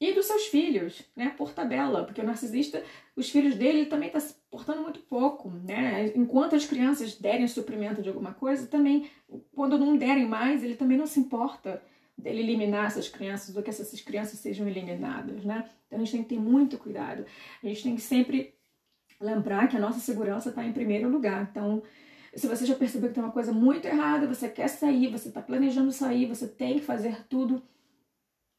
E 0.01 0.12
dos 0.12 0.27
seus 0.27 0.46
filhos, 0.46 1.03
né? 1.16 1.35
Por 1.37 1.53
tabela, 1.53 2.05
porque 2.05 2.20
o 2.20 2.24
narcisista, 2.24 2.85
os 3.16 3.29
filhos 3.31 3.57
dele 3.57 3.87
também 3.87 4.07
está 4.07 4.20
se 4.20 4.37
portando 4.48 4.81
muito 4.81 5.01
pouco, 5.01 5.51
né? 5.51 6.12
Enquanto 6.14 6.55
as 6.55 6.64
crianças 6.64 7.16
derem 7.16 7.48
suprimento 7.48 8.01
de 8.01 8.09
alguma 8.09 8.33
coisa, 8.33 8.68
também, 8.68 9.11
quando 9.53 9.77
não 9.77 9.96
derem 9.96 10.24
mais, 10.24 10.62
ele 10.62 10.77
também 10.77 10.96
não 10.96 11.07
se 11.07 11.18
importa 11.18 11.83
dele 12.18 12.40
eliminar 12.40 12.87
essas 12.87 13.09
crianças 13.09 13.54
ou 13.54 13.62
que 13.62 13.70
essas 13.70 14.00
crianças 14.00 14.40
sejam 14.40 14.68
eliminadas, 14.68 15.44
né? 15.44 15.68
Então 15.87 16.00
a 16.00 16.04
gente 16.04 16.12
tem 16.12 16.22
que 16.22 16.28
ter 16.31 16.40
muito 16.40 16.76
cuidado. 16.76 17.24
A 17.62 17.66
gente 17.66 17.83
tem 17.83 17.94
que 17.94 18.02
sempre 18.02 18.54
lembrar 19.20 19.68
que 19.68 19.76
a 19.76 19.81
nossa 19.81 20.00
segurança 20.00 20.48
está 20.48 20.64
em 20.64 20.72
primeiro 20.72 21.09
lugar. 21.09 21.48
Então, 21.50 21.83
se 22.35 22.46
você 22.46 22.66
já 22.66 22.74
percebeu 22.74 23.09
que 23.09 23.14
tem 23.14 23.24
uma 23.24 23.33
coisa 23.33 23.52
muito 23.52 23.87
errada, 23.87 24.26
você 24.26 24.48
quer 24.48 24.68
sair, 24.68 25.09
você 25.09 25.28
está 25.28 25.40
planejando 25.40 25.92
sair, 25.92 26.26
você 26.26 26.46
tem 26.46 26.78
que 26.78 26.85
fazer 26.85 27.24
tudo 27.28 27.62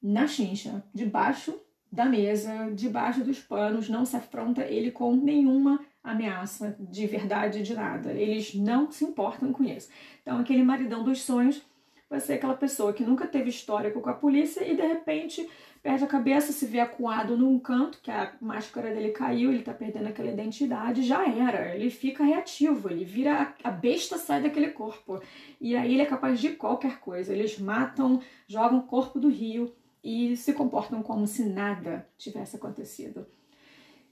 na 0.01 0.27
chincha, 0.27 0.83
debaixo 0.93 1.59
da 1.91 2.05
mesa, 2.05 2.71
debaixo 2.73 3.23
dos 3.23 3.39
panos, 3.39 3.89
não 3.89 4.05
se 4.05 4.15
afronta 4.15 4.63
ele 4.63 4.91
com 4.91 5.15
nenhuma 5.15 5.83
ameaça 6.03 6.75
de 6.79 7.05
verdade 7.07 7.63
de 7.63 7.73
nada. 7.73 8.13
Eles 8.13 8.53
não 8.53 8.91
se 8.91 9.03
importam 9.03 9.51
com 9.51 9.63
isso. 9.63 9.89
Então, 10.21 10.37
aquele 10.39 10.63
maridão 10.63 11.03
dos 11.03 11.21
sonhos 11.21 11.61
vai 12.09 12.19
ser 12.19 12.33
aquela 12.33 12.55
pessoa 12.55 12.91
que 12.91 13.03
nunca 13.03 13.27
teve 13.27 13.49
histórico 13.49 14.01
com 14.01 14.09
a 14.09 14.13
polícia 14.13 14.67
e 14.67 14.75
de 14.75 14.81
repente 14.81 15.47
perde 15.81 16.03
a 16.03 16.07
cabeça, 16.07 16.51
se 16.51 16.65
vê 16.65 16.79
acuado 16.79 17.37
num 17.37 17.57
canto, 17.59 17.99
que 18.01 18.11
a 18.11 18.33
máscara 18.41 18.93
dele 18.93 19.11
caiu, 19.11 19.51
ele 19.51 19.63
tá 19.63 19.73
perdendo 19.73 20.07
aquela 20.07 20.29
identidade, 20.29 21.03
já 21.03 21.25
era. 21.25 21.73
Ele 21.75 21.89
fica 21.89 22.23
reativo, 22.23 22.89
ele 22.89 23.05
vira. 23.05 23.53
A 23.63 23.71
besta 23.71 24.17
sai 24.17 24.41
daquele 24.41 24.71
corpo. 24.71 25.21
E 25.61 25.75
aí 25.75 25.93
ele 25.93 26.01
é 26.01 26.05
capaz 26.05 26.39
de 26.39 26.49
qualquer 26.49 26.99
coisa. 26.99 27.33
Eles 27.33 27.57
matam, 27.57 28.21
jogam 28.47 28.79
o 28.79 28.83
corpo 28.83 29.19
do 29.19 29.29
rio 29.29 29.73
e 30.03 30.35
se 30.35 30.53
comportam 30.53 31.01
como 31.01 31.25
se 31.27 31.45
nada 31.45 32.07
tivesse 32.17 32.55
acontecido. 32.55 33.25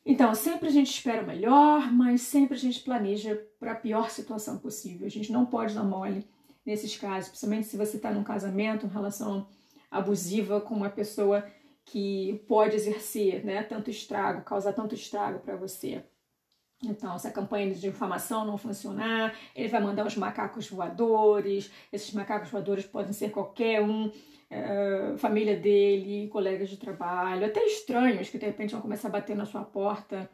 Então, 0.06 0.34
sempre 0.34 0.70
a 0.70 0.72
gente 0.72 0.90
espera 0.90 1.22
o 1.22 1.28
melhor, 1.28 1.92
mas 1.92 2.22
sempre 2.22 2.56
a 2.56 2.60
gente 2.60 2.80
planeja 2.80 3.42
para 3.60 3.74
a 3.74 3.76
pior 3.76 4.10
situação 4.10 4.58
possível. 4.58 5.06
A 5.06 5.10
gente 5.10 5.34
não 5.34 5.46
pode 5.46 5.76
dar 5.76 5.84
mole 5.84 6.26
nesses 6.68 6.98
casos, 6.98 7.30
principalmente 7.30 7.68
se 7.68 7.78
você 7.78 7.96
está 7.96 8.12
num 8.12 8.24
casamento, 8.24 8.86
uma 8.86 8.94
relação 8.94 9.48
abusiva 9.90 10.60
com 10.60 10.76
uma 10.76 10.90
pessoa 10.90 11.44
que 11.86 12.44
pode 12.46 12.76
exercer 12.76 13.46
né, 13.46 13.64
tanto 13.64 13.90
estrago, 13.90 14.44
causar 14.44 14.74
tanto 14.74 14.94
estrago 14.94 15.40
para 15.40 15.56
você. 15.56 16.04
Então, 16.84 17.18
se 17.18 17.26
a 17.28 17.32
campanha 17.32 17.74
de 17.74 17.88
informação 17.88 18.46
não 18.46 18.58
funcionar, 18.58 19.34
ele 19.56 19.70
vai 19.70 19.82
mandar 19.82 20.06
os 20.06 20.16
macacos 20.16 20.70
voadores. 20.70 21.72
Esses 21.92 22.14
macacos 22.14 22.50
voadores 22.50 22.86
podem 22.86 23.14
ser 23.14 23.32
qualquer 23.32 23.82
um, 23.82 24.12
é, 24.50 25.16
família 25.18 25.56
dele, 25.56 26.28
colegas 26.28 26.70
de 26.70 26.78
trabalho, 26.78 27.46
até 27.46 27.66
estranhos 27.66 28.30
que 28.30 28.38
de 28.38 28.46
repente 28.46 28.74
vão 28.74 28.82
começar 28.82 29.08
a 29.08 29.12
bater 29.12 29.36
na 29.36 29.46
sua 29.46 29.64
porta 29.64 30.30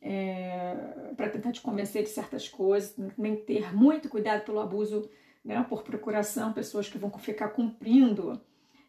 é, 0.00 1.12
para 1.16 1.28
tentar 1.28 1.52
te 1.52 1.60
convencer 1.60 2.04
de 2.04 2.08
certas 2.08 2.48
coisas. 2.48 2.92
Também 2.92 3.36
ter 3.36 3.74
muito 3.74 4.08
cuidado 4.08 4.44
pelo 4.44 4.60
abuso 4.60 5.10
né, 5.44 5.64
por 5.68 5.82
procuração, 5.82 6.52
pessoas 6.52 6.88
que 6.88 6.98
vão 6.98 7.10
ficar 7.18 7.48
cumprindo 7.48 8.40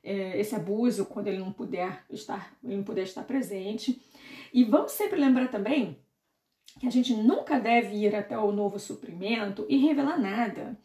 é, 0.04 0.39
esse 0.39 0.56
abuso 0.56 1.06
quando 1.06 1.28
ele 1.28 1.39
não 1.39 1.52
puder 1.52 2.04
estar, 2.10 2.56
ele 2.63 2.78
não 2.78 2.84
puder 2.84 3.04
estar 3.04 3.24
presente. 3.24 4.02
E 4.54 4.63
vamos 4.63 4.92
sempre 4.92 5.20
lembrar 5.20 5.50
também 5.50 5.98
que 6.80 6.88
a 6.88 6.92
gente 6.92 7.13
nunca 7.16 7.60
deve 7.60 7.96
ir 7.96 8.16
até 8.16 8.38
o 8.38 8.52
novo 8.52 8.80
suprimento 8.80 9.66
e 9.70 9.78
revelar 9.78 10.20
nada. 10.20 10.78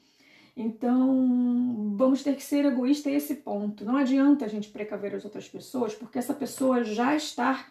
Então, 0.56 1.94
vamos 1.96 2.22
ter 2.22 2.34
que 2.34 2.42
ser 2.42 2.64
egoísta 2.64 3.08
a 3.08 3.12
esse 3.12 3.36
ponto. 3.36 3.84
Não 3.84 3.96
adianta 3.96 4.44
a 4.44 4.48
gente 4.48 4.68
precaver 4.70 5.14
as 5.14 5.24
outras 5.24 5.48
pessoas, 5.48 5.94
porque 5.94 6.18
essa 6.18 6.34
pessoa 6.34 6.82
já 6.82 7.14
está 7.14 7.68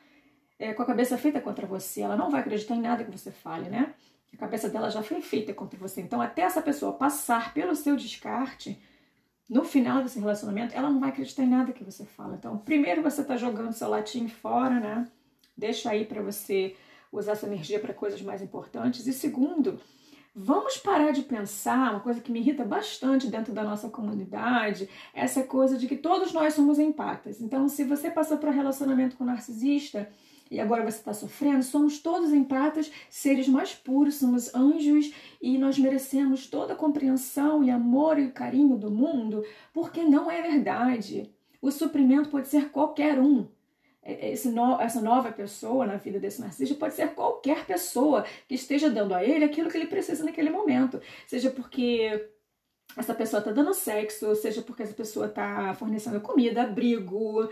é, 0.57 0.73
com 0.73 0.81
a 0.81 0.85
cabeça 0.85 1.17
feita 1.17 1.41
contra 1.41 1.67
você. 1.67 2.01
Ela 2.01 2.15
não 2.15 2.29
vai 2.29 2.39
acreditar 2.41 2.75
em 2.75 2.81
nada 2.81 3.03
que 3.03 3.11
você 3.11 3.29
fale, 3.29 3.69
né? 3.69 3.93
A 4.33 4.37
cabeça 4.37 4.69
dela 4.69 4.89
já 4.89 5.01
foi 5.01 5.21
feita 5.21 5.53
contra 5.53 5.79
você. 5.79 6.01
Então, 6.01 6.21
até 6.21 6.43
essa 6.43 6.61
pessoa 6.61 6.93
passar 6.93 7.53
pelo 7.53 7.75
seu 7.75 7.95
descarte, 7.95 8.79
no 9.49 9.63
final 9.63 10.03
desse 10.03 10.19
relacionamento, 10.19 10.75
ela 10.75 10.89
não 10.89 10.99
vai 10.99 11.09
acreditar 11.09 11.43
em 11.43 11.49
nada 11.49 11.71
que 11.71 11.83
você 11.83 12.05
fala. 12.05 12.35
Então, 12.35 12.57
primeiro 12.57 13.01
você 13.01 13.21
está 13.21 13.37
jogando 13.37 13.71
seu 13.71 13.89
latim 13.89 14.27
fora, 14.27 14.79
né? 14.79 15.07
Deixa 15.55 15.89
aí 15.89 16.05
para 16.05 16.21
você 16.21 16.75
usar 17.11 17.31
essa 17.31 17.47
energia 17.47 17.79
para 17.79 17.93
coisas 17.93 18.21
mais 18.21 18.41
importantes. 18.41 19.07
E 19.07 19.13
segundo, 19.13 19.79
vamos 20.35 20.77
parar 20.77 21.11
de 21.11 21.23
pensar, 21.23 21.91
uma 21.91 21.99
coisa 22.01 22.21
que 22.21 22.31
me 22.31 22.39
irrita 22.39 22.65
bastante 22.65 23.27
dentro 23.27 23.53
da 23.53 23.63
nossa 23.63 23.89
comunidade, 23.89 24.89
essa 25.13 25.43
coisa 25.43 25.77
de 25.77 25.87
que 25.87 25.95
todos 25.95 26.33
nós 26.33 26.53
somos 26.53 26.77
empatas. 26.77 27.41
Então, 27.41 27.67
se 27.67 27.83
você 27.83 28.11
passou 28.11 28.37
por 28.37 28.49
um 28.49 28.53
relacionamento 28.53 29.15
com 29.15 29.23
um 29.23 29.27
narcisista, 29.27 30.09
e 30.49 30.59
agora 30.59 30.83
você 30.83 30.97
está 30.97 31.13
sofrendo, 31.13 31.63
somos 31.63 31.99
todos 31.99 32.33
empatas, 32.33 32.91
seres 33.09 33.47
mais 33.47 33.73
puros, 33.73 34.15
somos 34.15 34.53
anjos 34.53 35.13
e 35.41 35.57
nós 35.57 35.77
merecemos 35.77 36.47
toda 36.47 36.73
a 36.73 36.75
compreensão 36.75 37.63
e 37.63 37.69
amor 37.69 38.17
e 38.17 38.31
carinho 38.31 38.77
do 38.77 38.89
mundo, 38.89 39.43
porque 39.73 40.03
não 40.03 40.29
é 40.31 40.41
verdade. 40.41 41.31
O 41.61 41.71
suprimento 41.71 42.29
pode 42.29 42.47
ser 42.47 42.69
qualquer 42.69 43.19
um. 43.19 43.47
É, 44.01 44.31
é, 44.31 44.49
no, 44.49 44.79
essa 44.79 45.01
nova 45.01 45.33
pessoa 45.33 45.85
na 45.85 45.97
vida 45.97 46.17
desse 46.17 46.39
narcisista 46.39 46.75
pode 46.75 46.93
ser 46.93 47.13
qualquer 47.13 47.65
pessoa 47.65 48.25
que 48.47 48.55
esteja 48.55 48.89
dando 48.89 49.13
a 49.13 49.21
ele 49.21 49.43
aquilo 49.43 49.69
que 49.69 49.75
ele 49.75 49.87
precisa 49.87 50.23
naquele 50.23 50.49
momento. 50.49 51.01
Seja 51.27 51.49
porque 51.49 52.29
essa 52.95 53.13
pessoa 53.13 53.39
está 53.39 53.51
dando 53.51 53.73
sexo, 53.73 54.33
seja 54.35 54.61
porque 54.61 54.83
essa 54.83 54.93
pessoa 54.93 55.25
está 55.25 55.73
fornecendo 55.73 56.21
comida, 56.21 56.63
abrigo, 56.63 57.49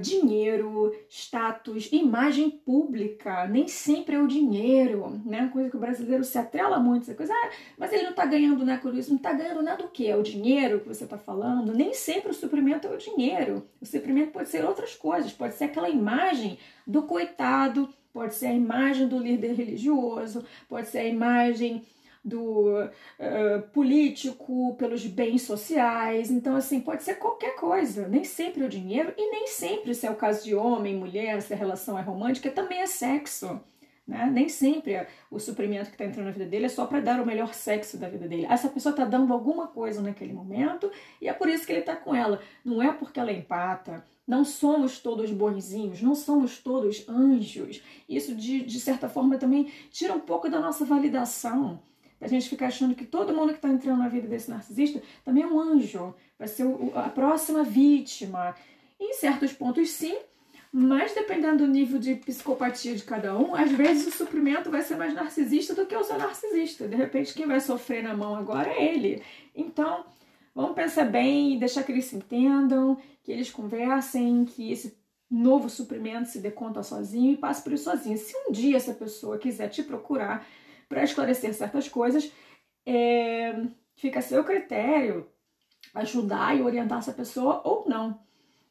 dinheiro, 0.00 0.94
status, 1.08 1.90
imagem 1.92 2.50
pública. 2.50 3.46
Nem 3.46 3.68
sempre 3.68 4.16
é 4.16 4.18
o 4.18 4.26
dinheiro, 4.26 5.20
né? 5.24 5.50
Coisa 5.52 5.70
que 5.70 5.76
o 5.76 5.80
brasileiro 5.80 6.24
se 6.24 6.38
atrela 6.38 6.78
muito, 6.78 7.02
essa 7.02 7.14
coisa, 7.14 7.32
ah, 7.32 7.50
mas 7.76 7.92
ele 7.92 8.04
não 8.04 8.10
está 8.10 8.24
ganhando 8.24 8.64
nada 8.64 8.80
com 8.80 8.90
isso, 8.90 9.10
não 9.10 9.16
está 9.16 9.32
ganhando 9.32 9.62
nada 9.62 9.82
do 9.82 9.90
que? 9.90 10.06
É 10.06 10.16
o 10.16 10.22
dinheiro 10.22 10.80
que 10.80 10.88
você 10.88 11.04
está 11.04 11.18
falando? 11.18 11.74
Nem 11.74 11.92
sempre 11.92 12.30
o 12.30 12.34
suprimento 12.34 12.86
é 12.86 12.90
o 12.90 12.98
dinheiro. 12.98 13.66
O 13.80 13.86
suprimento 13.86 14.32
pode 14.32 14.48
ser 14.48 14.64
outras 14.64 14.94
coisas, 14.94 15.32
pode 15.32 15.54
ser 15.54 15.64
aquela 15.64 15.88
imagem 15.88 16.58
do 16.86 17.02
coitado, 17.02 17.88
pode 18.12 18.34
ser 18.34 18.46
a 18.46 18.54
imagem 18.54 19.06
do 19.08 19.18
líder 19.18 19.52
religioso, 19.52 20.44
pode 20.68 20.88
ser 20.88 20.98
a 20.98 21.04
imagem 21.04 21.84
do 22.26 22.82
uh, 22.82 23.62
político, 23.72 24.74
pelos 24.76 25.06
bens 25.06 25.42
sociais. 25.42 26.28
Então, 26.28 26.56
assim, 26.56 26.80
pode 26.80 27.04
ser 27.04 27.14
qualquer 27.14 27.54
coisa. 27.54 28.08
Nem 28.08 28.24
sempre 28.24 28.64
é 28.64 28.66
o 28.66 28.68
dinheiro 28.68 29.14
e 29.16 29.30
nem 29.30 29.46
sempre, 29.46 29.94
se 29.94 30.06
é 30.06 30.10
o 30.10 30.16
caso 30.16 30.44
de 30.44 30.54
homem, 30.54 30.96
mulher, 30.96 31.40
se 31.40 31.54
a 31.54 31.56
relação 31.56 31.96
é 31.96 32.02
romântica, 32.02 32.50
também 32.50 32.80
é 32.80 32.86
sexo. 32.86 33.60
Né? 34.04 34.28
Nem 34.32 34.48
sempre 34.48 35.06
o 35.30 35.38
suprimento 35.38 35.86
que 35.86 35.94
está 35.94 36.04
entrando 36.04 36.26
na 36.26 36.32
vida 36.32 36.46
dele 36.46 36.66
é 36.66 36.68
só 36.68 36.86
para 36.86 37.00
dar 37.00 37.20
o 37.20 37.26
melhor 37.26 37.54
sexo 37.54 37.96
da 37.96 38.08
vida 38.08 38.26
dele. 38.26 38.46
Essa 38.48 38.68
pessoa 38.68 38.90
está 38.90 39.04
dando 39.04 39.32
alguma 39.32 39.68
coisa 39.68 40.02
naquele 40.02 40.32
momento 40.32 40.90
e 41.20 41.28
é 41.28 41.32
por 41.32 41.48
isso 41.48 41.64
que 41.64 41.72
ele 41.72 41.80
está 41.80 41.94
com 41.94 42.14
ela. 42.14 42.40
Não 42.64 42.82
é 42.82 42.92
porque 42.92 43.20
ela 43.20 43.30
é 43.30 43.34
empata. 43.34 44.04
Não 44.26 44.44
somos 44.44 44.98
todos 44.98 45.30
bonzinhos, 45.30 46.02
não 46.02 46.16
somos 46.16 46.58
todos 46.58 47.08
anjos. 47.08 47.80
Isso, 48.08 48.34
de, 48.34 48.64
de 48.64 48.80
certa 48.80 49.08
forma, 49.08 49.38
também 49.38 49.70
tira 49.90 50.12
um 50.12 50.20
pouco 50.20 50.48
da 50.48 50.58
nossa 50.58 50.84
validação. 50.84 51.80
A 52.26 52.28
gente 52.28 52.48
ficar 52.48 52.66
achando 52.66 52.96
que 52.96 53.04
todo 53.04 53.32
mundo 53.32 53.50
que 53.50 53.58
está 53.58 53.68
entrando 53.68 54.00
na 54.00 54.08
vida 54.08 54.26
desse 54.26 54.50
narcisista 54.50 55.00
também 55.24 55.44
é 55.44 55.46
um 55.46 55.60
anjo, 55.60 56.12
vai 56.36 56.48
ser 56.48 56.64
o, 56.64 56.90
a 56.96 57.08
próxima 57.08 57.62
vítima. 57.62 58.52
em 58.98 59.14
certos 59.14 59.52
pontos, 59.52 59.90
sim, 59.90 60.16
mas 60.72 61.14
dependendo 61.14 61.58
do 61.58 61.68
nível 61.68 62.00
de 62.00 62.16
psicopatia 62.16 62.96
de 62.96 63.04
cada 63.04 63.38
um, 63.38 63.54
às 63.54 63.70
vezes 63.70 64.08
o 64.08 64.10
suprimento 64.10 64.72
vai 64.72 64.82
ser 64.82 64.96
mais 64.96 65.14
narcisista 65.14 65.72
do 65.72 65.86
que 65.86 65.94
o 65.94 66.02
seu 66.02 66.18
narcisista. 66.18 66.88
De 66.88 66.96
repente, 66.96 67.32
quem 67.32 67.46
vai 67.46 67.60
sofrer 67.60 68.02
na 68.02 68.16
mão 68.16 68.34
agora 68.34 68.70
é 68.70 68.92
ele. 68.92 69.22
Então, 69.54 70.04
vamos 70.52 70.74
pensar 70.74 71.04
bem 71.04 71.54
e 71.54 71.60
deixar 71.60 71.84
que 71.84 71.92
eles 71.92 72.06
se 72.06 72.16
entendam, 72.16 72.98
que 73.22 73.30
eles 73.30 73.52
conversem, 73.52 74.44
que 74.44 74.72
esse 74.72 74.98
novo 75.30 75.70
suprimento 75.70 76.28
se 76.28 76.40
dê 76.40 76.50
conta 76.50 76.82
sozinho 76.82 77.34
e 77.34 77.36
passe 77.36 77.62
por 77.62 77.72
isso 77.72 77.84
sozinho. 77.84 78.18
Se 78.18 78.36
um 78.36 78.50
dia 78.50 78.76
essa 78.76 78.94
pessoa 78.94 79.38
quiser 79.38 79.68
te 79.68 79.84
procurar 79.84 80.44
para 80.88 81.04
esclarecer 81.04 81.52
certas 81.54 81.88
coisas, 81.88 82.30
é, 82.84 83.62
fica 83.96 84.20
a 84.20 84.22
seu 84.22 84.44
critério 84.44 85.28
ajudar 85.94 86.56
e 86.56 86.62
orientar 86.62 86.98
essa 86.98 87.12
pessoa 87.12 87.62
ou 87.64 87.88
não. 87.88 88.20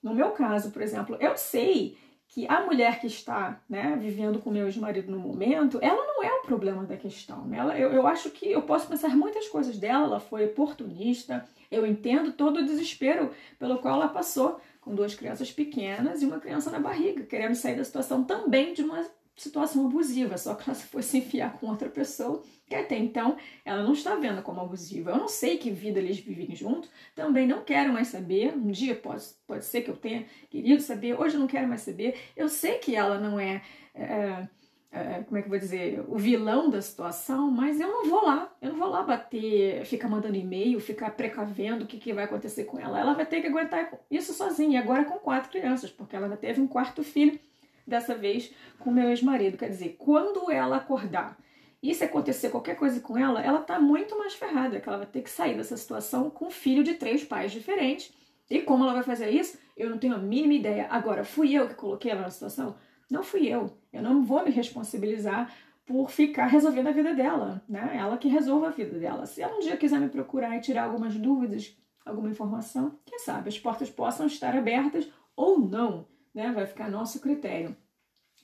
No 0.02 0.14
meu 0.14 0.32
caso, 0.32 0.72
por 0.72 0.82
exemplo, 0.82 1.18
eu 1.20 1.38
sei 1.38 1.98
que 2.28 2.48
a 2.48 2.62
mulher 2.66 3.00
que 3.00 3.08
está 3.08 3.62
né, 3.70 3.98
vivendo 4.00 4.40
com 4.40 4.50
meu 4.50 4.66
ex-marido 4.66 5.12
no 5.12 5.20
momento, 5.20 5.80
ela 5.82 6.06
não 6.06 6.24
é 6.24 6.34
o 6.34 6.42
problema 6.42 6.84
da 6.84 6.98
questão. 6.98 7.46
Né? 7.46 7.58
Ela, 7.58 7.78
eu, 7.78 7.92
eu 7.92 8.08
acho 8.08 8.30
que 8.30 8.52
eu 8.52 8.62
posso 8.62 8.88
pensar 8.88 9.16
muitas 9.16 9.48
coisas 9.48 9.78
dela, 9.78 10.06
ela 10.06 10.20
foi 10.20 10.46
oportunista, 10.46 11.46
eu 11.72 11.86
entendo 11.86 12.34
todo 12.34 12.60
o 12.60 12.66
desespero 12.66 13.32
pelo 13.58 13.80
qual 13.80 13.96
ela 13.96 14.08
passou, 14.08 14.60
com 14.82 14.94
duas 14.94 15.16
crianças 15.16 15.52
pequenas 15.52 16.22
e 16.22 16.26
uma 16.26 16.40
criança 16.40 16.70
na 16.70 16.80
barriga, 16.80 17.24
querendo 17.24 17.56
sair 17.56 17.76
da 17.76 17.84
situação 17.84 18.24
também 18.24 18.74
de 18.74 18.84
uma 18.84 19.04
situação 19.36 19.86
abusiva, 19.86 20.38
só 20.38 20.56
que 20.56 20.70
ela 20.70 20.76
se 20.76 20.86
fosse 20.88 21.18
enfiar 21.18 21.58
com 21.60 21.68
outra 21.68 21.90
pessoa, 21.90 22.42
que 22.66 22.74
até 22.74 22.98
então 22.98 23.38
ela 23.64 23.84
não 23.84 23.94
está 23.94 24.16
vendo 24.16 24.42
como 24.42 24.62
abusiva. 24.62 25.12
Eu 25.12 25.18
não 25.18 25.28
sei 25.28 25.58
que 25.58 25.70
vida 25.70 26.00
eles 26.00 26.20
vivem 26.20 26.56
juntos, 26.56 26.90
também 27.14 27.48
não 27.48 27.64
quero 27.64 27.92
mais 27.92 28.08
saber. 28.08 28.56
Um 28.56 28.72
dia 28.72 28.96
pode, 28.96 29.24
pode 29.46 29.66
ser 29.66 29.82
que 29.82 29.90
eu 29.90 29.98
tenha 29.98 30.26
querido 30.50 30.82
saber, 30.82 31.20
hoje 31.20 31.36
eu 31.36 31.40
não 31.40 31.48
quero 31.48 31.68
mais 31.68 31.82
saber. 31.82 32.16
Eu 32.36 32.50
sei 32.50 32.78
que 32.78 32.96
ela 32.96 33.20
não 33.20 33.40
é, 33.40 33.62
é, 33.94 34.48
é 34.92 35.24
como 35.24 35.38
é 35.38 35.42
que 35.42 35.48
eu 35.48 35.52
vou 35.52 35.60
dizer, 35.60 36.04
o 36.08 36.18
vilão 36.18 36.70
da 36.70 36.82
situação, 36.82 37.52
mas 37.52 37.80
eu 37.80 37.88
não 37.88 38.06
vou 38.06 38.24
lá, 38.26 38.52
eu 38.62 38.70
não 38.70 38.80
vou 38.80 38.88
lá 38.88 39.04
bater, 39.04 39.86
ficar 39.86 40.08
mandando 40.08 40.36
e-mail, 40.36 40.80
ficar 40.80 41.12
precavendo 41.12 41.84
o 41.84 41.88
que, 41.88 42.00
que 42.00 42.14
vai 42.14 42.24
acontecer 42.24 42.64
com 42.64 42.80
ela. 42.80 43.00
Ela 43.00 43.14
vai 43.14 43.26
ter 43.26 43.42
que 43.42 43.48
aguentar 43.48 43.92
isso 44.10 44.34
sozinha, 44.34 44.80
agora 44.80 45.06
com 45.06 45.20
quatro 45.20 45.52
crianças, 45.52 45.92
porque 45.92 46.16
ela 46.16 46.30
já 46.30 46.38
teve 46.38 46.62
um 46.62 46.68
quarto 46.68 47.04
filho 47.04 47.40
dessa 47.86 48.16
vez 48.16 48.52
com 48.80 48.92
meu 48.92 49.10
ex-marido. 49.10 49.58
Quer 49.58 49.70
dizer, 49.70 49.96
quando 49.98 50.52
ela 50.52 50.78
acordar 50.78 51.38
e 51.82 51.94
se 51.94 52.04
acontecer 52.04 52.50
qualquer 52.50 52.76
coisa 52.76 53.00
com 53.00 53.18
ela, 53.18 53.42
ela 53.42 53.60
tá 53.62 53.80
muito 53.80 54.18
mais 54.18 54.34
ferrada, 54.34 54.80
que 54.80 54.90
ela 54.90 54.98
vai 54.98 55.08
ter 55.08 55.22
que 55.22 55.30
sair 55.30 55.56
dessa 55.56 55.78
situação 55.78 56.30
com 56.30 56.48
um 56.48 56.52
filho 56.52 56.84
de 56.84 56.96
três 56.96 57.24
pais 57.24 57.52
diferentes. 57.52 58.12
E 58.50 58.62
como 58.62 58.84
ela 58.84 58.94
vai 58.94 59.04
fazer 59.04 59.30
isso, 59.30 59.58
eu 59.78 59.90
não 59.90 59.98
tenho 59.98 60.16
a 60.16 60.20
mínima 60.20 60.54
ideia. 60.54 60.88
Agora, 60.90 61.24
fui 61.24 61.54
eu 61.54 61.68
que 61.68 61.76
coloquei 61.76 62.12
ela 62.12 62.22
na 62.22 62.30
situação? 62.30 62.76
Não 63.10 63.24
fui 63.24 63.48
eu. 63.48 63.78
Eu 63.94 64.02
não 64.02 64.24
vou 64.24 64.44
me 64.44 64.52
responsabilizar 64.52 65.54
por 65.86 66.10
ficar 66.10 66.48
resolvendo 66.48 66.88
a 66.88 66.92
vida 66.92 67.14
dela, 67.14 67.64
né? 67.70 67.96
Ela 67.96 68.18
que 68.18 68.28
resolva 68.28 68.68
a 68.68 68.72
vida 68.72 68.98
dela. 68.98 69.26
Se 69.26 69.42
ela 69.42 69.56
um 69.56 69.60
dia 69.60 69.78
quiser 69.78 70.00
me 70.00 70.10
procurar 70.10 70.58
e 70.58 70.62
tirar 70.62 70.86
algumas 70.86 71.16
dúvidas, 71.16 71.78
alguma 72.04 72.30
informação, 72.30 72.98
quem 73.06 73.20
sabe 73.20 73.50
as 73.50 73.60
portas 73.60 73.90
possam 73.90 74.26
estar 74.26 74.56
abertas 74.56 75.08
ou 75.36 75.60
não 75.60 76.08
né? 76.36 76.52
Vai 76.52 76.68
ficar 76.68 76.86
a 76.86 76.90
nosso 76.90 77.20
critério. 77.20 77.76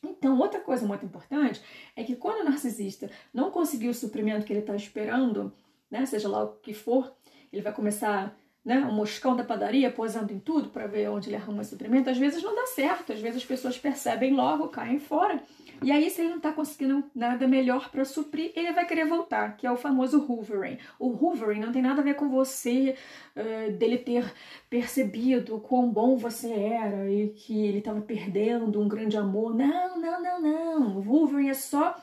Então, 0.03 0.39
outra 0.39 0.59
coisa 0.59 0.87
muito 0.87 1.05
importante 1.05 1.61
é 1.95 2.03
que 2.03 2.15
quando 2.15 2.41
o 2.41 2.49
narcisista 2.49 3.11
não 3.31 3.51
conseguir 3.51 3.89
o 3.89 3.93
suprimento 3.93 4.45
que 4.45 4.53
ele 4.53 4.61
está 4.61 4.75
esperando, 4.75 5.53
né, 5.91 6.05
seja 6.07 6.27
lá 6.27 6.43
o 6.43 6.55
que 6.55 6.73
for, 6.73 7.13
ele 7.53 7.61
vai 7.61 7.71
começar 7.71 8.35
né, 8.65 8.79
um 8.79 8.93
moscão 8.93 9.35
da 9.35 9.43
padaria 9.43 9.91
posando 9.91 10.33
em 10.33 10.39
tudo 10.39 10.69
para 10.69 10.87
ver 10.87 11.09
onde 11.09 11.29
ele 11.29 11.35
arruma 11.35 11.63
suprimento. 11.63 12.09
Às 12.09 12.17
vezes 12.17 12.41
não 12.41 12.55
dá 12.55 12.65
certo, 12.67 13.13
às 13.13 13.19
vezes 13.19 13.41
as 13.41 13.45
pessoas 13.45 13.77
percebem 13.77 14.33
logo, 14.33 14.69
caem 14.69 14.99
fora 14.99 15.41
e 15.83 15.91
aí, 15.91 16.09
se 16.11 16.21
ele 16.21 16.29
não 16.29 16.37
está 16.37 16.51
conseguindo 16.51 17.03
nada 17.15 17.47
melhor 17.47 17.89
para 17.89 18.05
suprir, 18.05 18.51
ele 18.55 18.71
vai 18.71 18.85
querer 18.85 19.05
voltar, 19.05 19.57
que 19.57 19.65
é 19.65 19.71
o 19.71 19.75
famoso 19.75 20.23
hoovering. 20.29 20.77
O 20.99 21.07
hoovering 21.07 21.59
não 21.59 21.71
tem 21.71 21.81
nada 21.81 22.01
a 22.01 22.03
ver 22.03 22.15
com 22.15 22.29
você, 22.29 22.95
uh, 23.35 23.71
dele 23.71 23.97
ter 23.97 24.31
percebido 24.69 25.59
quão 25.59 25.89
bom 25.89 26.17
você 26.17 26.51
era 26.51 27.09
e 27.09 27.29
que 27.29 27.65
ele 27.65 27.79
estava 27.79 27.99
perdendo 27.99 28.79
um 28.79 28.87
grande 28.87 29.17
amor. 29.17 29.55
Não, 29.55 29.99
não, 29.99 30.21
não, 30.21 30.41
não. 30.41 30.97
O 30.97 31.09
hoovering 31.09 31.49
é 31.49 31.55
só 31.55 31.95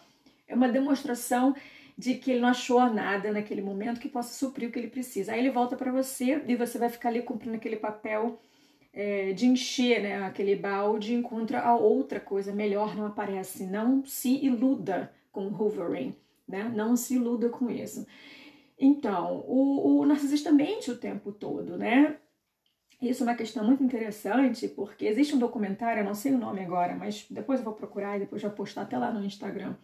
uma 0.49 0.69
demonstração 0.69 1.55
de 1.97 2.15
que 2.15 2.33
ele 2.33 2.41
não 2.41 2.49
achou 2.49 2.81
nada 2.93 3.33
naquele 3.33 3.63
momento 3.63 4.01
que 4.01 4.09
possa 4.09 4.33
suprir 4.33 4.69
o 4.69 4.73
que 4.73 4.79
ele 4.79 4.89
precisa. 4.89 5.33
Aí 5.33 5.39
ele 5.39 5.51
volta 5.51 5.77
para 5.77 5.93
você 5.93 6.43
e 6.47 6.57
você 6.57 6.79
vai 6.79 6.89
ficar 6.89 7.11
ali 7.11 7.23
cumprindo 7.23 7.57
aquele 7.57 7.77
papel 7.77 8.39
é, 8.99 9.33
de 9.33 9.47
encher 9.47 10.03
né, 10.03 10.25
aquele 10.25 10.57
balde, 10.57 11.15
encontra 11.15 11.61
a 11.61 11.77
outra 11.77 12.19
coisa 12.19 12.53
melhor, 12.53 12.97
não 12.97 13.07
aparece. 13.07 13.65
Não 13.65 14.05
se 14.05 14.45
iluda 14.45 15.15
com 15.31 15.47
hovering, 15.55 16.17
né? 16.49 16.69
não 16.75 16.97
se 16.97 17.15
iluda 17.15 17.49
com 17.49 17.71
isso. 17.71 18.05
Então, 18.77 19.45
o, 19.47 20.01
o 20.01 20.05
narcisista 20.05 20.51
mente 20.51 20.91
o 20.91 20.99
tempo 20.99 21.31
todo, 21.31 21.79
né? 21.79 22.17
Isso 23.01 23.23
é 23.23 23.27
uma 23.27 23.37
questão 23.37 23.65
muito 23.65 23.85
interessante, 23.85 24.67
porque 24.67 25.07
existe 25.07 25.33
um 25.33 25.39
documentário, 25.39 26.01
eu 26.01 26.05
não 26.05 26.15
sei 26.15 26.33
o 26.33 26.39
nome 26.39 26.61
agora, 26.61 26.97
mas 26.97 27.25
depois 27.31 27.61
eu 27.61 27.65
vou 27.65 27.75
procurar 27.75 28.17
e 28.17 28.21
depois 28.21 28.43
já 28.43 28.51
postar 28.51 28.83
até 28.83 28.99
lá 28.99 29.13
no 29.13 29.25
Instagram. 29.25 29.77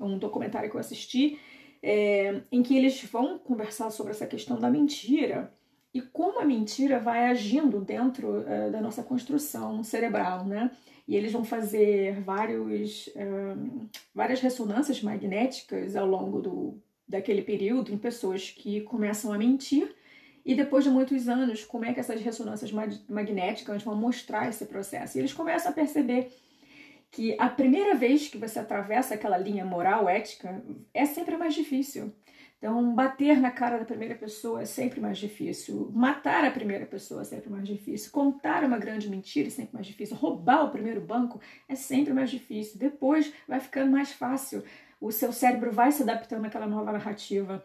Um 0.00 0.18
documentário 0.18 0.70
que 0.70 0.76
eu 0.76 0.80
assisti, 0.80 1.38
é, 1.82 2.40
em 2.50 2.62
que 2.62 2.74
eles 2.74 3.02
vão 3.04 3.38
conversar 3.38 3.90
sobre 3.90 4.12
essa 4.12 4.26
questão 4.26 4.58
da 4.58 4.70
mentira 4.70 5.52
e 5.94 6.02
como 6.02 6.40
a 6.40 6.44
mentira 6.44 6.98
vai 6.98 7.30
agindo 7.30 7.80
dentro 7.80 8.40
uh, 8.40 8.70
da 8.70 8.80
nossa 8.80 9.02
construção 9.02 9.84
cerebral, 9.84 10.44
né? 10.44 10.70
E 11.06 11.14
eles 11.14 11.32
vão 11.32 11.44
fazer 11.44 12.20
vários, 12.22 13.06
uh, 13.08 13.88
várias 14.12 14.40
ressonâncias 14.40 15.00
magnéticas 15.00 15.94
ao 15.94 16.06
longo 16.06 16.42
do, 16.42 16.82
daquele 17.06 17.42
período 17.42 17.92
em 17.92 17.98
pessoas 17.98 18.50
que 18.50 18.80
começam 18.80 19.32
a 19.32 19.38
mentir 19.38 19.94
e 20.44 20.54
depois 20.54 20.84
de 20.84 20.90
muitos 20.90 21.26
anos, 21.26 21.64
como 21.64 21.86
é 21.86 21.94
que 21.94 22.00
essas 22.00 22.20
ressonâncias 22.20 22.70
magnéticas 23.08 23.82
vão 23.82 23.96
mostrar 23.96 24.48
esse 24.48 24.66
processo? 24.66 25.16
E 25.16 25.20
eles 25.20 25.32
começam 25.32 25.70
a 25.70 25.74
perceber 25.74 26.30
que 27.10 27.34
a 27.38 27.48
primeira 27.48 27.94
vez 27.94 28.28
que 28.28 28.36
você 28.36 28.58
atravessa 28.58 29.14
aquela 29.14 29.38
linha 29.38 29.64
moral, 29.64 30.06
ética, 30.06 30.62
é 30.92 31.06
sempre 31.06 31.36
mais 31.36 31.54
difícil. 31.54 32.12
Então, 32.64 32.94
bater 32.94 33.38
na 33.38 33.50
cara 33.50 33.76
da 33.76 33.84
primeira 33.84 34.14
pessoa 34.14 34.62
é 34.62 34.64
sempre 34.64 34.98
mais 34.98 35.18
difícil. 35.18 35.90
Matar 35.92 36.46
a 36.46 36.50
primeira 36.50 36.86
pessoa 36.86 37.20
é 37.20 37.24
sempre 37.24 37.50
mais 37.50 37.68
difícil. 37.68 38.10
Contar 38.10 38.64
uma 38.64 38.78
grande 38.78 39.10
mentira 39.10 39.48
é 39.48 39.50
sempre 39.50 39.74
mais 39.74 39.86
difícil. 39.86 40.16
Roubar 40.16 40.64
o 40.64 40.70
primeiro 40.70 40.98
banco 40.98 41.38
é 41.68 41.74
sempre 41.74 42.14
mais 42.14 42.30
difícil. 42.30 42.78
Depois 42.78 43.30
vai 43.46 43.60
ficando 43.60 43.90
mais 43.90 44.12
fácil. 44.12 44.64
O 44.98 45.12
seu 45.12 45.30
cérebro 45.30 45.72
vai 45.72 45.92
se 45.92 46.04
adaptando 46.04 46.46
àquela 46.46 46.66
nova 46.66 46.90
narrativa. 46.90 47.62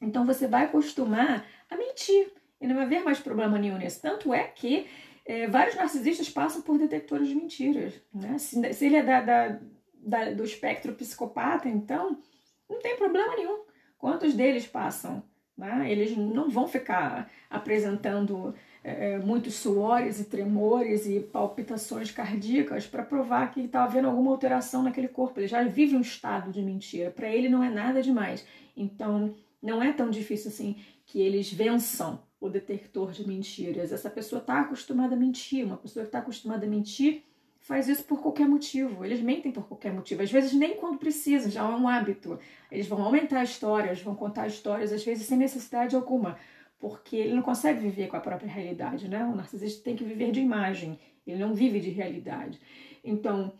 Então, 0.00 0.24
você 0.24 0.46
vai 0.46 0.66
acostumar 0.66 1.44
a 1.68 1.76
mentir. 1.76 2.32
E 2.60 2.68
não 2.68 2.76
vai 2.76 2.84
haver 2.84 3.02
mais 3.02 3.18
problema 3.18 3.58
nenhum 3.58 3.78
nisso. 3.78 4.00
Tanto 4.00 4.32
é 4.32 4.44
que 4.44 4.86
é, 5.26 5.48
vários 5.48 5.74
narcisistas 5.74 6.30
passam 6.30 6.62
por 6.62 6.78
detectores 6.78 7.26
de 7.26 7.34
mentiras. 7.34 8.00
Né? 8.14 8.38
Se, 8.38 8.74
se 8.74 8.86
ele 8.86 8.94
é 8.94 9.02
da, 9.02 9.20
da, 9.22 9.60
da, 9.94 10.30
do 10.34 10.44
espectro 10.44 10.94
psicopata, 10.94 11.68
então 11.68 12.22
não 12.68 12.78
tem 12.78 12.96
problema 12.96 13.34
nenhum. 13.34 13.68
Quantos 14.00 14.32
deles 14.32 14.66
passam? 14.66 15.22
Né? 15.56 15.92
Eles 15.92 16.16
não 16.16 16.48
vão 16.48 16.66
ficar 16.66 17.30
apresentando 17.50 18.54
é, 18.82 19.18
muitos 19.18 19.54
suores 19.56 20.18
e 20.18 20.24
tremores 20.24 21.06
e 21.06 21.20
palpitações 21.20 22.10
cardíacas 22.10 22.86
para 22.86 23.02
provar 23.02 23.52
que 23.52 23.60
está 23.60 23.84
havendo 23.84 24.08
alguma 24.08 24.30
alteração 24.30 24.82
naquele 24.82 25.06
corpo. 25.06 25.38
Ele 25.38 25.46
já 25.46 25.62
vive 25.64 25.94
um 25.94 26.00
estado 26.00 26.50
de 26.50 26.62
mentira. 26.62 27.10
Para 27.10 27.28
ele 27.28 27.50
não 27.50 27.62
é 27.62 27.68
nada 27.68 28.02
demais. 28.02 28.46
Então, 28.74 29.34
não 29.62 29.82
é 29.82 29.92
tão 29.92 30.08
difícil 30.08 30.50
assim 30.50 30.76
que 31.04 31.20
eles 31.20 31.52
vençam 31.52 32.22
o 32.40 32.48
detector 32.48 33.12
de 33.12 33.28
mentiras. 33.28 33.92
Essa 33.92 34.08
pessoa 34.08 34.40
está 34.40 34.62
acostumada 34.62 35.14
a 35.14 35.18
mentir. 35.18 35.66
Uma 35.66 35.76
pessoa 35.76 36.04
que 36.04 36.08
está 36.08 36.20
acostumada 36.20 36.64
a 36.64 36.68
mentir 36.68 37.22
faz 37.60 37.88
isso 37.88 38.04
por 38.04 38.20
qualquer 38.20 38.48
motivo. 38.48 39.04
Eles 39.04 39.20
mentem 39.20 39.52
por 39.52 39.66
qualquer 39.66 39.92
motivo. 39.92 40.22
Às 40.22 40.30
vezes 40.30 40.52
nem 40.52 40.76
quando 40.76 40.98
precisa, 40.98 41.50
já 41.50 41.60
é 41.60 41.64
um 41.64 41.86
hábito. 41.86 42.38
Eles 42.70 42.88
vão 42.88 43.02
aumentar 43.02 43.44
histórias, 43.44 44.02
vão 44.02 44.14
contar 44.14 44.46
histórias, 44.46 44.92
às 44.92 45.04
vezes 45.04 45.26
sem 45.26 45.38
necessidade 45.38 45.94
alguma, 45.94 46.38
porque 46.78 47.16
ele 47.16 47.34
não 47.34 47.42
consegue 47.42 47.80
viver 47.80 48.08
com 48.08 48.16
a 48.16 48.20
própria 48.20 48.50
realidade, 48.50 49.08
né? 49.08 49.24
O 49.24 49.36
narcisista 49.36 49.84
tem 49.84 49.94
que 49.94 50.04
viver 50.04 50.32
de 50.32 50.40
imagem, 50.40 50.98
ele 51.26 51.38
não 51.38 51.54
vive 51.54 51.80
de 51.80 51.90
realidade. 51.90 52.58
Então, 53.04 53.52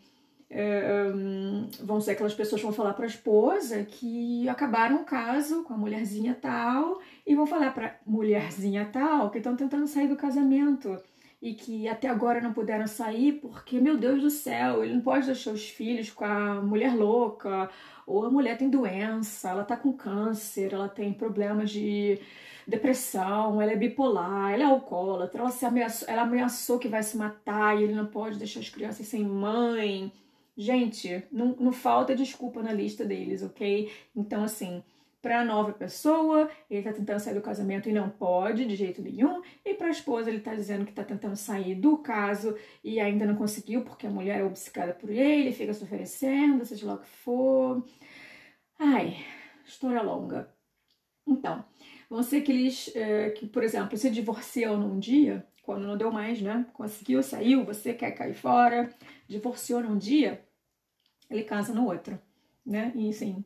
é, 0.49 1.09
um, 1.15 1.69
vão 1.81 2.01
ser 2.01 2.11
aquelas 2.11 2.33
pessoas 2.33 2.59
que 2.59 2.67
vão 2.67 2.75
falar 2.75 2.93
para 2.93 3.05
a 3.05 3.07
esposa 3.07 3.85
que 3.85 4.49
acabaram 4.49 4.97
o 4.97 5.05
caso 5.05 5.63
com 5.63 5.73
a 5.73 5.77
mulherzinha 5.77 6.37
tal 6.39 6.99
e 7.25 7.33
vão 7.33 7.47
falar 7.47 7.73
para 7.73 7.97
mulherzinha 8.05 8.89
tal 8.91 9.29
que 9.29 9.37
estão 9.37 9.55
tentando 9.55 9.87
sair 9.87 10.09
do 10.09 10.17
casamento 10.17 11.01
e 11.41 11.53
que 11.55 11.87
até 11.87 12.07
agora 12.07 12.39
não 12.39 12.53
puderam 12.53 12.85
sair 12.85 13.33
porque, 13.33 13.79
meu 13.79 13.97
Deus 13.97 14.21
do 14.21 14.29
céu, 14.29 14.83
ele 14.83 14.93
não 14.93 15.01
pode 15.01 15.25
deixar 15.25 15.51
os 15.51 15.67
filhos 15.67 16.11
com 16.11 16.23
a 16.23 16.61
mulher 16.61 16.95
louca, 16.95 17.69
ou 18.05 18.25
a 18.25 18.29
mulher 18.29 18.57
tem 18.57 18.69
doença, 18.69 19.49
ela 19.49 19.63
tá 19.63 19.75
com 19.75 19.91
câncer, 19.91 20.73
ela 20.73 20.87
tem 20.87 21.11
problemas 21.11 21.71
de 21.71 22.19
depressão, 22.67 23.59
ela 23.59 23.71
é 23.71 23.75
bipolar, 23.75 24.51
ela 24.53 24.63
é 24.63 24.65
alcoólatra, 24.65 25.41
ela, 25.41 25.49
se 25.49 25.65
ameaçou, 25.65 26.07
ela 26.07 26.21
ameaçou 26.21 26.77
que 26.77 26.87
vai 26.87 27.01
se 27.01 27.17
matar 27.17 27.79
e 27.79 27.83
ele 27.83 27.95
não 27.95 28.05
pode 28.05 28.37
deixar 28.37 28.59
as 28.59 28.69
crianças 28.69 29.07
sem 29.07 29.23
mãe. 29.25 30.11
Gente, 30.55 31.23
não, 31.31 31.55
não 31.59 31.71
falta 31.71 32.15
desculpa 32.15 32.61
na 32.61 32.71
lista 32.71 33.03
deles, 33.03 33.41
ok? 33.41 33.91
Então, 34.15 34.43
assim, 34.43 34.83
para 35.21 35.41
a 35.41 35.45
nova 35.45 35.71
pessoa, 35.71 36.49
ele 36.69 36.79
está 36.79 36.91
tentando 36.91 37.19
sair 37.19 37.35
do 37.35 37.41
casamento 37.41 37.87
e 37.87 37.93
não 37.93 38.09
pode 38.09 38.65
de 38.65 38.75
jeito 38.75 39.01
nenhum. 39.01 39.41
E 39.63 39.73
para 39.75 39.87
a 39.87 39.91
esposa, 39.91 40.29
ele 40.29 40.39
está 40.39 40.55
dizendo 40.55 40.83
que 40.83 40.91
está 40.91 41.03
tentando 41.03 41.35
sair 41.35 41.75
do 41.75 41.97
caso 41.97 42.57
e 42.83 42.99
ainda 42.99 43.25
não 43.25 43.35
conseguiu 43.35 43.83
porque 43.83 44.07
a 44.07 44.09
mulher 44.09 44.39
é 44.39 44.43
obcecada 44.43 44.93
por 44.93 45.09
ele, 45.09 45.51
fica 45.51 45.73
se 45.73 45.83
oferecendo, 45.83 46.65
seja 46.65 46.87
lá 46.87 46.95
o 46.95 46.99
que 46.99 47.07
for. 47.07 47.85
Ai, 48.79 49.17
história 49.63 50.01
longa. 50.01 50.51
Então, 51.27 51.63
vão 52.09 52.23
ser 52.23 52.37
aqueles 52.37 52.93
é, 52.95 53.29
que, 53.29 53.45
por 53.45 53.63
exemplo, 53.63 53.95
se 53.97 54.09
divorciam 54.09 54.75
num 54.77 54.97
dia, 54.99 55.45
quando 55.61 55.85
não 55.85 55.95
deu 55.95 56.11
mais, 56.11 56.41
né? 56.41 56.65
Conseguiu, 56.73 57.21
saiu, 57.21 57.63
você 57.63 57.93
quer 57.93 58.11
cair 58.11 58.33
fora, 58.33 58.89
divorciou 59.27 59.81
num 59.81 59.97
dia, 59.97 60.43
ele 61.29 61.43
casa 61.43 61.73
no 61.73 61.85
outro, 61.85 62.19
né? 62.65 62.91
E 62.95 63.09
assim, 63.09 63.45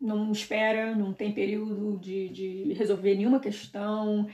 não 0.00 0.32
espera, 0.32 0.94
não 0.94 1.12
tem 1.12 1.32
período 1.32 1.98
de, 1.98 2.28
de 2.28 2.72
resolver 2.74 3.14
nenhuma 3.14 3.40
questão 3.40 4.28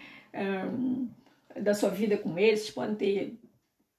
da 1.60 1.74
sua 1.74 1.90
vida 1.90 2.16
com 2.16 2.38
eles. 2.38 2.70
Podem 2.70 2.94
ter 2.94 3.38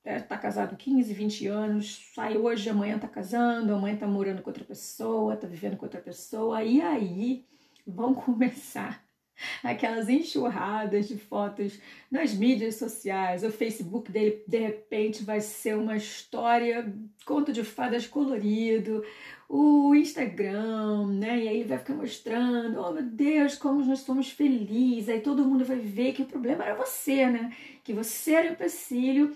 é, 0.05 0.19
tá 0.19 0.37
casado 0.37 0.75
15, 0.75 1.13
20 1.13 1.47
anos, 1.47 2.11
sai 2.13 2.37
hoje, 2.37 2.69
amanhã 2.69 2.99
tá 2.99 3.07
casando, 3.07 3.73
amanhã 3.73 3.95
tá 3.95 4.05
morando 4.05 4.41
com 4.41 4.49
outra 4.49 4.65
pessoa, 4.65 5.37
tá 5.37 5.47
vivendo 5.47 5.77
com 5.77 5.85
outra 5.85 6.01
pessoa, 6.01 6.61
e 6.61 6.81
aí 6.81 7.45
vão 7.87 8.13
começar 8.13 9.01
aquelas 9.63 10.09
enxurradas 10.09 11.07
de 11.07 11.17
fotos 11.17 11.79
nas 12.09 12.33
mídias 12.33 12.75
sociais. 12.75 13.43
O 13.43 13.51
Facebook 13.51 14.11
dele, 14.11 14.43
de 14.47 14.57
repente, 14.57 15.23
vai 15.23 15.41
ser 15.41 15.75
uma 15.75 15.95
história, 15.95 16.93
conto 17.25 17.51
de 17.51 17.63
fadas 17.63 18.07
colorido, 18.07 19.03
o 19.49 19.93
Instagram, 19.93 21.07
né? 21.07 21.43
E 21.43 21.47
aí 21.47 21.59
ele 21.59 21.69
vai 21.69 21.77
ficar 21.77 21.93
mostrando, 21.93 22.79
oh 22.79 22.91
meu 22.91 23.03
Deus, 23.03 23.55
como 23.55 23.85
nós 23.85 23.99
somos 23.99 24.29
felizes. 24.29 25.09
Aí 25.09 25.21
todo 25.21 25.45
mundo 25.45 25.65
vai 25.65 25.77
ver 25.77 26.13
que 26.13 26.23
o 26.23 26.27
problema 26.27 26.63
era 26.63 26.75
você, 26.75 27.27
né? 27.27 27.55
Que 27.83 27.93
você 27.93 28.33
era 28.33 28.49
o 28.49 28.53
empecilho 28.53 29.35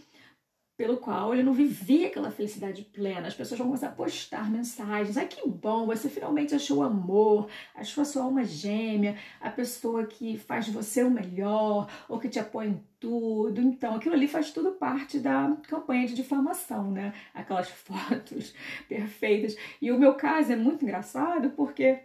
pelo 0.78 0.98
qual 0.98 1.34
ele 1.34 1.42
não 1.42 1.54
vivia 1.54 2.08
aquela 2.08 2.30
felicidade 2.30 2.84
plena. 2.84 3.28
As 3.28 3.34
pessoas 3.34 3.58
vão 3.58 3.68
começar 3.68 3.88
a 3.88 3.92
postar 3.92 4.50
mensagens. 4.50 5.18
Ai, 5.18 5.28
que 5.28 5.46
bom, 5.50 5.88
você 5.88 6.08
finalmente 6.08 6.54
achou 6.54 6.78
o 6.78 6.84
amor, 6.84 7.50
achou 7.74 8.04
a 8.04 8.06
sua 8.06 8.24
alma 8.24 8.44
gêmea, 8.44 9.18
a 9.42 9.50
pessoa 9.50 10.06
que 10.06 10.38
faz 10.38 10.66
de 10.66 10.72
você 10.72 11.04
o 11.04 11.10
melhor, 11.10 11.90
ou 12.08 12.20
que 12.20 12.30
te 12.30 12.38
apoia 12.38 12.70
em 12.70 12.84
tudo. 13.00 13.60
Então, 13.60 13.96
aquilo 13.96 14.14
ali 14.14 14.28
faz 14.28 14.52
tudo 14.52 14.74
parte 14.74 15.18
da 15.18 15.58
campanha 15.68 16.06
de 16.06 16.14
difamação, 16.14 16.92
né? 16.92 17.12
Aquelas 17.34 17.70
fotos 17.74 18.54
perfeitas. 18.88 19.58
E 19.82 19.92
o 19.92 19.98
meu 19.98 20.14
caso 20.14 20.52
é 20.52 20.56
muito 20.56 20.86
engraçado 20.86 21.50
porque 21.52 22.02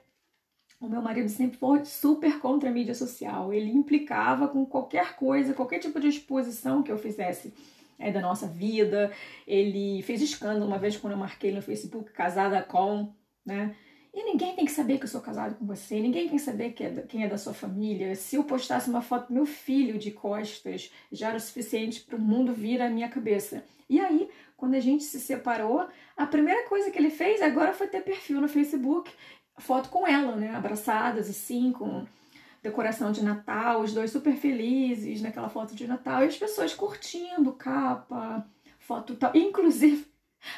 o 0.80 0.88
meu 0.88 1.02
marido 1.02 1.28
sempre 1.28 1.58
foi 1.58 1.84
super 1.84 2.40
contra 2.40 2.70
a 2.70 2.72
mídia 2.72 2.94
social. 2.94 3.52
Ele 3.52 3.70
implicava 3.70 4.48
com 4.48 4.64
qualquer 4.64 5.14
coisa, 5.14 5.52
qualquer 5.52 5.78
tipo 5.78 6.00
de 6.00 6.08
exposição 6.08 6.82
que 6.82 6.90
eu 6.90 6.96
fizesse 6.96 7.52
é, 8.02 8.10
da 8.10 8.20
nossa 8.20 8.46
vida. 8.46 9.12
Ele 9.46 10.02
fez 10.02 10.20
escândalo 10.20 10.66
uma 10.66 10.78
vez 10.78 10.96
quando 10.96 11.12
eu 11.12 11.18
marquei 11.18 11.52
no 11.52 11.62
Facebook 11.62 12.10
casada 12.12 12.62
com, 12.62 13.14
né? 13.46 13.74
E 14.14 14.24
ninguém 14.24 14.54
tem 14.54 14.66
que 14.66 14.72
saber 14.72 14.98
que 14.98 15.04
eu 15.04 15.08
sou 15.08 15.22
casado 15.22 15.54
com 15.54 15.64
você, 15.64 15.98
ninguém 15.98 16.28
tem 16.28 16.36
que 16.36 16.44
saber 16.44 16.72
que 16.72 16.84
é, 16.84 16.90
quem 17.08 17.24
é 17.24 17.28
da 17.28 17.38
sua 17.38 17.54
família. 17.54 18.14
Se 18.14 18.36
eu 18.36 18.44
postasse 18.44 18.90
uma 18.90 19.00
foto 19.00 19.28
do 19.28 19.34
meu 19.34 19.46
filho 19.46 19.98
de 19.98 20.10
costas, 20.10 20.92
já 21.10 21.28
era 21.28 21.38
o 21.38 21.40
suficiente 21.40 22.02
para 22.02 22.16
o 22.16 22.20
mundo 22.20 22.52
vir 22.52 22.82
à 22.82 22.90
minha 22.90 23.08
cabeça. 23.08 23.64
E 23.88 23.98
aí, 23.98 24.28
quando 24.54 24.74
a 24.74 24.80
gente 24.80 25.02
se 25.02 25.18
separou, 25.18 25.86
a 26.14 26.26
primeira 26.26 26.68
coisa 26.68 26.90
que 26.90 26.98
ele 26.98 27.08
fez 27.08 27.40
agora 27.40 27.72
foi 27.72 27.88
ter 27.88 28.02
perfil 28.02 28.38
no 28.38 28.48
Facebook, 28.48 29.10
foto 29.58 29.88
com 29.88 30.06
ela, 30.06 30.36
né? 30.36 30.54
Abraçadas 30.54 31.30
assim, 31.30 31.72
com 31.72 32.04
decoração 32.62 33.10
de 33.10 33.24
Natal, 33.24 33.80
os 33.80 33.92
dois 33.92 34.10
super 34.10 34.34
felizes 34.36 35.20
naquela 35.20 35.48
foto 35.48 35.74
de 35.74 35.86
Natal, 35.86 36.22
e 36.22 36.28
as 36.28 36.36
pessoas 36.36 36.72
curtindo 36.72 37.52
capa, 37.52 38.46
foto 38.78 39.16
tal. 39.16 39.32
Inclusive, 39.34 40.06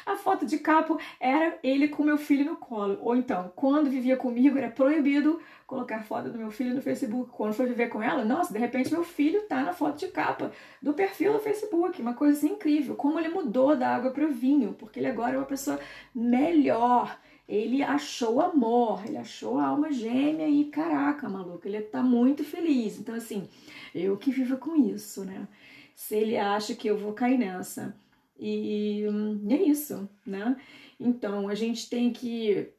a 0.05 0.15
foto 0.15 0.45
de 0.45 0.57
capa 0.59 0.97
era 1.19 1.57
ele 1.63 1.87
com 1.87 2.03
meu 2.03 2.17
filho 2.17 2.45
no 2.45 2.57
colo. 2.57 2.97
Ou 3.01 3.15
então, 3.15 3.51
quando 3.55 3.89
vivia 3.89 4.17
comigo, 4.17 4.57
era 4.57 4.69
proibido 4.69 5.39
colocar 5.67 6.03
foto 6.03 6.29
do 6.29 6.37
meu 6.37 6.51
filho 6.51 6.75
no 6.75 6.81
Facebook. 6.81 7.31
Quando 7.31 7.53
foi 7.53 7.65
viver 7.65 7.89
com 7.89 8.01
ela, 8.01 8.23
nossa, 8.25 8.53
de 8.53 8.59
repente 8.59 8.91
meu 8.91 9.03
filho 9.03 9.43
tá 9.43 9.61
na 9.61 9.73
foto 9.73 9.97
de 9.97 10.07
capa 10.07 10.51
do 10.81 10.93
perfil 10.93 11.33
do 11.33 11.39
Facebook. 11.39 12.01
Uma 12.01 12.13
coisa 12.13 12.37
assim 12.37 12.53
incrível. 12.53 12.95
Como 12.95 13.19
ele 13.19 13.29
mudou 13.29 13.75
da 13.75 13.95
água 13.95 14.11
para 14.11 14.25
o 14.25 14.31
vinho, 14.31 14.73
porque 14.73 14.99
ele 14.99 15.07
agora 15.07 15.35
é 15.35 15.37
uma 15.37 15.45
pessoa 15.45 15.79
melhor 16.13 17.17
ele 17.47 17.83
achou 17.83 18.41
amor, 18.41 19.05
ele 19.05 19.17
achou 19.17 19.59
a 19.59 19.67
alma 19.67 19.91
gêmea 19.91 20.47
e 20.47 20.65
caraca, 20.65 21.29
maluco, 21.29 21.67
ele 21.67 21.81
tá 21.81 22.01
muito 22.01 22.43
feliz. 22.43 22.99
Então, 22.99 23.13
assim, 23.13 23.47
eu 23.93 24.17
que 24.17 24.31
vivo 24.31 24.57
com 24.57 24.75
isso, 24.75 25.23
né? 25.23 25.47
Se 25.95 26.15
ele 26.15 26.37
acha 26.37 26.75
que 26.75 26.87
eu 26.87 26.97
vou 26.97 27.13
cair 27.13 27.37
nessa. 27.37 27.95
E, 28.37 29.01
e 29.47 29.53
é 29.53 29.61
isso, 29.63 30.09
né? 30.25 30.57
Então, 30.99 31.47
a 31.47 31.55
gente 31.55 31.89
tem 31.89 32.11
que 32.11 32.69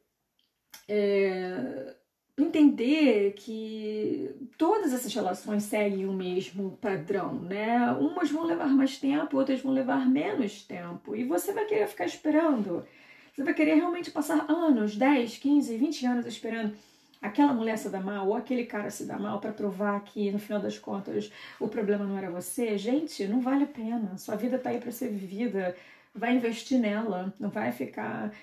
é, 0.87 1.95
entender 2.37 3.33
que 3.33 4.29
todas 4.57 4.93
essas 4.93 5.13
relações 5.13 5.63
seguem 5.63 6.05
o 6.05 6.13
mesmo 6.13 6.77
padrão, 6.81 7.35
né? 7.35 7.91
Umas 7.93 8.29
vão 8.29 8.43
levar 8.43 8.67
mais 8.67 8.97
tempo, 8.97 9.37
outras 9.37 9.61
vão 9.61 9.73
levar 9.73 10.07
menos 10.07 10.61
tempo. 10.63 11.15
E 11.15 11.23
você 11.23 11.53
vai 11.53 11.65
querer 11.65 11.87
ficar 11.87 12.05
esperando 12.05 12.85
você 13.37 13.43
vai 13.43 13.53
querer 13.53 13.75
realmente 13.75 14.09
passar 14.09 14.49
anos, 14.49 14.95
10, 14.95 15.37
15, 15.37 15.77
20 15.77 16.05
anos 16.07 16.25
esperando 16.25 16.75
aquela 17.21 17.53
mulher 17.53 17.77
se 17.77 17.87
dar 17.87 18.01
mal 18.01 18.27
ou 18.27 18.35
aquele 18.35 18.65
cara 18.65 18.89
se 18.89 19.05
dar 19.05 19.19
mal 19.19 19.39
para 19.39 19.51
provar 19.51 20.03
que 20.03 20.31
no 20.31 20.39
final 20.39 20.59
das 20.59 20.79
contas 20.79 21.31
o 21.59 21.67
problema 21.67 22.03
não 22.03 22.17
era 22.17 22.31
você. 22.31 22.79
Gente, 22.79 23.27
não 23.27 23.39
vale 23.39 23.65
a 23.65 23.67
pena. 23.67 24.17
Sua 24.17 24.35
vida 24.35 24.57
tá 24.57 24.71
aí 24.71 24.79
para 24.79 24.91
ser 24.91 25.09
vivida. 25.09 25.75
Vai 26.15 26.35
investir 26.35 26.79
nela, 26.79 27.31
não 27.39 27.51
vai 27.51 27.71
ficar 27.71 28.33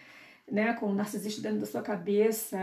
né, 0.50 0.74
com 0.74 0.86
o 0.86 0.94
narcisista 0.94 1.40
dentro 1.40 1.60
da 1.60 1.66
sua 1.66 1.82
cabeça, 1.82 2.58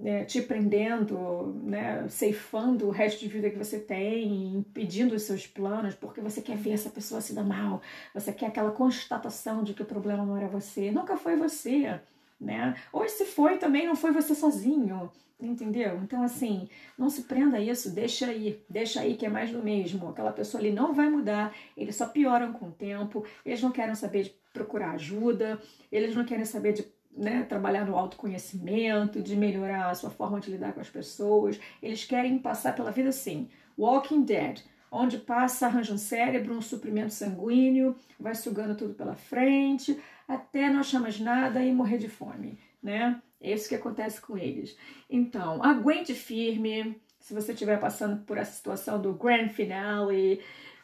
né, 0.00 0.24
te 0.24 0.42
prendendo, 0.42 1.58
né, 1.64 2.06
ceifando 2.08 2.86
o 2.86 2.90
resto 2.90 3.20
de 3.20 3.28
vida 3.28 3.50
que 3.50 3.56
você 3.58 3.78
tem, 3.78 4.56
impedindo 4.56 5.14
os 5.14 5.22
seus 5.22 5.46
planos, 5.46 5.94
porque 5.94 6.20
você 6.20 6.42
quer 6.42 6.56
ver 6.56 6.72
essa 6.72 6.90
pessoa 6.90 7.20
se 7.20 7.34
dar 7.34 7.44
mal, 7.44 7.80
você 8.12 8.32
quer 8.32 8.46
aquela 8.46 8.72
constatação 8.72 9.64
de 9.64 9.72
que 9.72 9.82
o 9.82 9.86
problema 9.86 10.24
não 10.24 10.36
era 10.36 10.48
você, 10.48 10.90
nunca 10.90 11.16
foi 11.16 11.36
você, 11.36 11.98
né? 12.40 12.76
Ou 12.92 13.08
se 13.08 13.24
foi 13.24 13.56
também, 13.56 13.86
não 13.86 13.96
foi 13.96 14.12
você 14.12 14.34
sozinho, 14.34 15.10
entendeu? 15.40 16.00
Então, 16.02 16.22
assim, 16.22 16.68
não 16.96 17.08
se 17.08 17.22
prenda 17.22 17.56
a 17.56 17.60
isso, 17.60 17.90
deixa 17.90 18.26
aí, 18.26 18.62
deixa 18.68 19.00
aí 19.00 19.16
que 19.16 19.26
é 19.26 19.28
mais 19.28 19.50
do 19.50 19.62
mesmo. 19.62 20.08
Aquela 20.08 20.32
pessoa 20.32 20.60
ali 20.60 20.70
não 20.70 20.92
vai 20.92 21.08
mudar, 21.08 21.54
eles 21.76 21.96
só 21.96 22.06
pioram 22.06 22.52
com 22.52 22.66
o 22.66 22.72
tempo, 22.72 23.24
eles 23.44 23.62
não 23.62 23.70
querem 23.70 23.94
saber 23.94 24.24
de 24.24 24.34
procurar 24.52 24.92
ajuda, 24.92 25.60
eles 25.90 26.14
não 26.14 26.24
querem 26.24 26.44
saber 26.44 26.72
de 26.72 26.82
né, 27.16 27.44
trabalhar 27.48 27.84
no 27.84 27.96
autoconhecimento, 27.96 29.22
de 29.22 29.36
melhorar 29.36 29.90
a 29.90 29.94
sua 29.94 30.10
forma 30.10 30.40
de 30.40 30.50
lidar 30.50 30.72
com 30.72 30.80
as 30.80 30.90
pessoas. 30.90 31.58
Eles 31.82 32.04
querem 32.04 32.38
passar 32.38 32.74
pela 32.74 32.90
vida 32.90 33.10
assim, 33.10 33.48
Walking 33.78 34.22
Dead, 34.22 34.60
onde 34.90 35.18
passa, 35.18 35.66
arranja 35.66 35.92
um 35.92 35.98
cérebro, 35.98 36.56
um 36.56 36.62
suprimento 36.62 37.12
sanguíneo, 37.12 37.96
vai 38.18 38.34
sugando 38.34 38.76
tudo 38.76 38.94
pela 38.94 39.14
frente, 39.14 40.00
até 40.26 40.70
não 40.70 40.80
achar 40.80 41.00
mais 41.00 41.18
nada 41.18 41.64
e 41.64 41.72
morrer 41.72 41.98
de 41.98 42.08
fome, 42.08 42.58
né? 42.82 43.20
É 43.40 43.52
isso 43.52 43.68
que 43.68 43.74
acontece 43.74 44.20
com 44.20 44.38
eles. 44.38 44.76
Então, 45.10 45.62
aguente 45.62 46.14
firme. 46.14 46.98
Se 47.20 47.34
você 47.34 47.52
estiver 47.52 47.78
passando 47.78 48.24
por 48.24 48.38
essa 48.38 48.52
situação 48.52 49.00
do 49.00 49.12
grand 49.14 49.48
finale, 49.48 50.40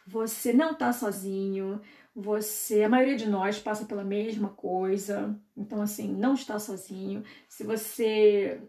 você 0.07 0.53
não 0.53 0.73
está 0.73 0.93
sozinho. 0.93 1.81
Você, 2.15 2.83
a 2.83 2.89
maioria 2.89 3.17
de 3.17 3.29
nós 3.29 3.59
passa 3.59 3.85
pela 3.85 4.03
mesma 4.03 4.49
coisa, 4.51 5.39
então 5.57 5.81
assim, 5.81 6.13
não 6.13 6.35
está 6.35 6.59
sozinho. 6.59 7.23
Se 7.49 7.63
você 7.63 8.61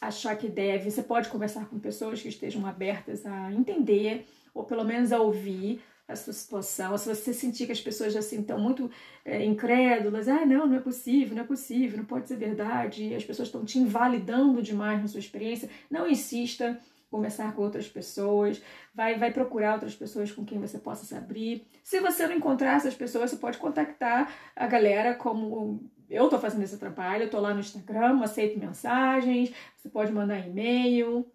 achar 0.00 0.36
que 0.36 0.48
deve, 0.48 0.90
você 0.90 1.02
pode 1.02 1.28
conversar 1.28 1.68
com 1.68 1.78
pessoas 1.78 2.22
que 2.22 2.28
estejam 2.28 2.66
abertas 2.66 3.26
a 3.26 3.52
entender 3.52 4.26
ou 4.54 4.64
pelo 4.64 4.84
menos 4.84 5.12
a 5.12 5.20
ouvir 5.20 5.80
a 6.06 6.16
sua 6.16 6.32
situação, 6.32 6.96
se 6.96 7.14
você 7.14 7.34
sentir 7.34 7.66
que 7.66 7.72
as 7.72 7.80
pessoas 7.82 8.16
assim 8.16 8.40
estão 8.40 8.58
muito 8.58 8.90
é, 9.22 9.44
incrédulas, 9.44 10.26
ah, 10.26 10.46
não, 10.46 10.66
não 10.66 10.76
é 10.76 10.80
possível, 10.80 11.36
não 11.36 11.42
é 11.42 11.46
possível, 11.46 11.98
não 11.98 12.04
pode 12.06 12.26
ser 12.26 12.36
verdade, 12.36 13.14
as 13.14 13.24
pessoas 13.24 13.48
estão 13.48 13.62
te 13.62 13.78
invalidando 13.78 14.62
demais 14.62 15.02
na 15.02 15.06
sua 15.06 15.20
experiência, 15.20 15.68
não 15.90 16.08
insista, 16.08 16.80
conversar 17.10 17.54
com 17.54 17.62
outras 17.62 17.88
pessoas, 17.88 18.62
vai, 18.94 19.18
vai 19.18 19.32
procurar 19.32 19.74
outras 19.74 19.94
pessoas 19.94 20.30
com 20.30 20.44
quem 20.44 20.58
você 20.58 20.78
possa 20.78 21.04
se 21.04 21.14
abrir. 21.14 21.66
Se 21.82 22.00
você 22.00 22.26
não 22.26 22.34
encontrar 22.34 22.76
essas 22.76 22.94
pessoas, 22.94 23.30
você 23.30 23.36
pode 23.36 23.58
contactar 23.58 24.32
a 24.54 24.66
galera 24.66 25.14
como 25.14 25.90
eu 26.08 26.24
estou 26.24 26.38
fazendo 26.38 26.62
esse 26.62 26.78
trabalho, 26.78 27.22
eu 27.22 27.26
estou 27.26 27.40
lá 27.40 27.52
no 27.52 27.60
Instagram, 27.60 28.22
aceito 28.22 28.58
mensagens, 28.58 29.52
você 29.76 29.88
pode 29.88 30.12
mandar 30.12 30.38
e-mail 30.38 31.26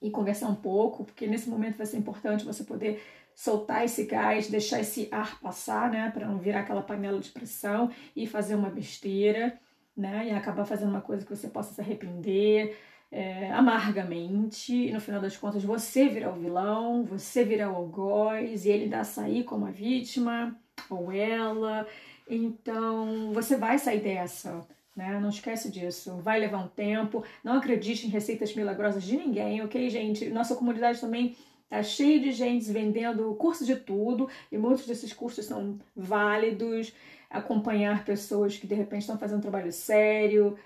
e 0.00 0.10
conversar 0.10 0.48
um 0.48 0.54
pouco, 0.54 1.04
porque 1.04 1.26
nesse 1.26 1.48
momento 1.48 1.76
vai 1.76 1.86
ser 1.86 1.96
importante 1.96 2.44
você 2.44 2.64
poder 2.64 3.02
soltar 3.34 3.84
esse 3.84 4.04
gás, 4.04 4.48
deixar 4.48 4.80
esse 4.80 5.08
ar 5.10 5.40
passar, 5.40 5.90
né, 5.90 6.10
para 6.10 6.26
não 6.26 6.38
virar 6.38 6.60
aquela 6.60 6.82
panela 6.82 7.18
de 7.18 7.30
pressão 7.30 7.90
e 8.14 8.26
fazer 8.26 8.54
uma 8.54 8.70
besteira, 8.70 9.58
né, 9.96 10.28
e 10.28 10.30
acabar 10.30 10.64
fazendo 10.64 10.90
uma 10.90 11.00
coisa 11.00 11.24
que 11.24 11.34
você 11.34 11.48
possa 11.48 11.74
se 11.74 11.80
arrepender 11.80 12.76
é, 13.14 13.52
amargamente, 13.52 14.74
e 14.74 14.92
no 14.92 15.00
final 15.00 15.20
das 15.20 15.36
contas 15.36 15.62
você 15.62 16.08
virar 16.08 16.32
o 16.32 16.40
vilão, 16.40 17.04
você 17.04 17.44
virar 17.44 17.70
o 17.70 17.76
algoz, 17.76 18.64
e 18.64 18.70
ele 18.70 18.88
dá 18.88 19.04
sair 19.04 19.44
como 19.44 19.66
a 19.66 19.70
vítima, 19.70 20.58
ou 20.90 21.12
ela, 21.12 21.86
então 22.28 23.32
você 23.32 23.56
vai 23.56 23.78
sair 23.78 24.00
dessa, 24.00 24.66
né? 24.96 25.20
Não 25.20 25.28
esquece 25.28 25.70
disso. 25.70 26.16
Vai 26.16 26.40
levar 26.40 26.58
um 26.58 26.68
tempo. 26.68 27.24
Não 27.42 27.54
acredite 27.54 28.06
em 28.06 28.10
receitas 28.10 28.54
milagrosas 28.54 29.04
de 29.04 29.16
ninguém, 29.16 29.62
ok, 29.62 29.88
gente? 29.88 30.28
Nossa 30.30 30.56
comunidade 30.56 31.00
também 31.00 31.36
Tá 31.68 31.82
cheio 31.82 32.20
de 32.20 32.30
gente 32.30 32.70
vendendo 32.70 33.34
curso 33.34 33.64
de 33.64 33.74
tudo 33.74 34.28
e 34.52 34.56
muitos 34.56 34.86
desses 34.86 35.12
cursos 35.12 35.44
são 35.44 35.78
válidos. 35.96 36.92
Acompanhar 37.28 38.04
pessoas 38.04 38.56
que 38.56 38.66
de 38.66 38.74
repente 38.76 39.00
estão 39.00 39.18
fazendo 39.18 39.38
um 39.38 39.42
trabalho 39.42 39.72
sério, 39.72 40.56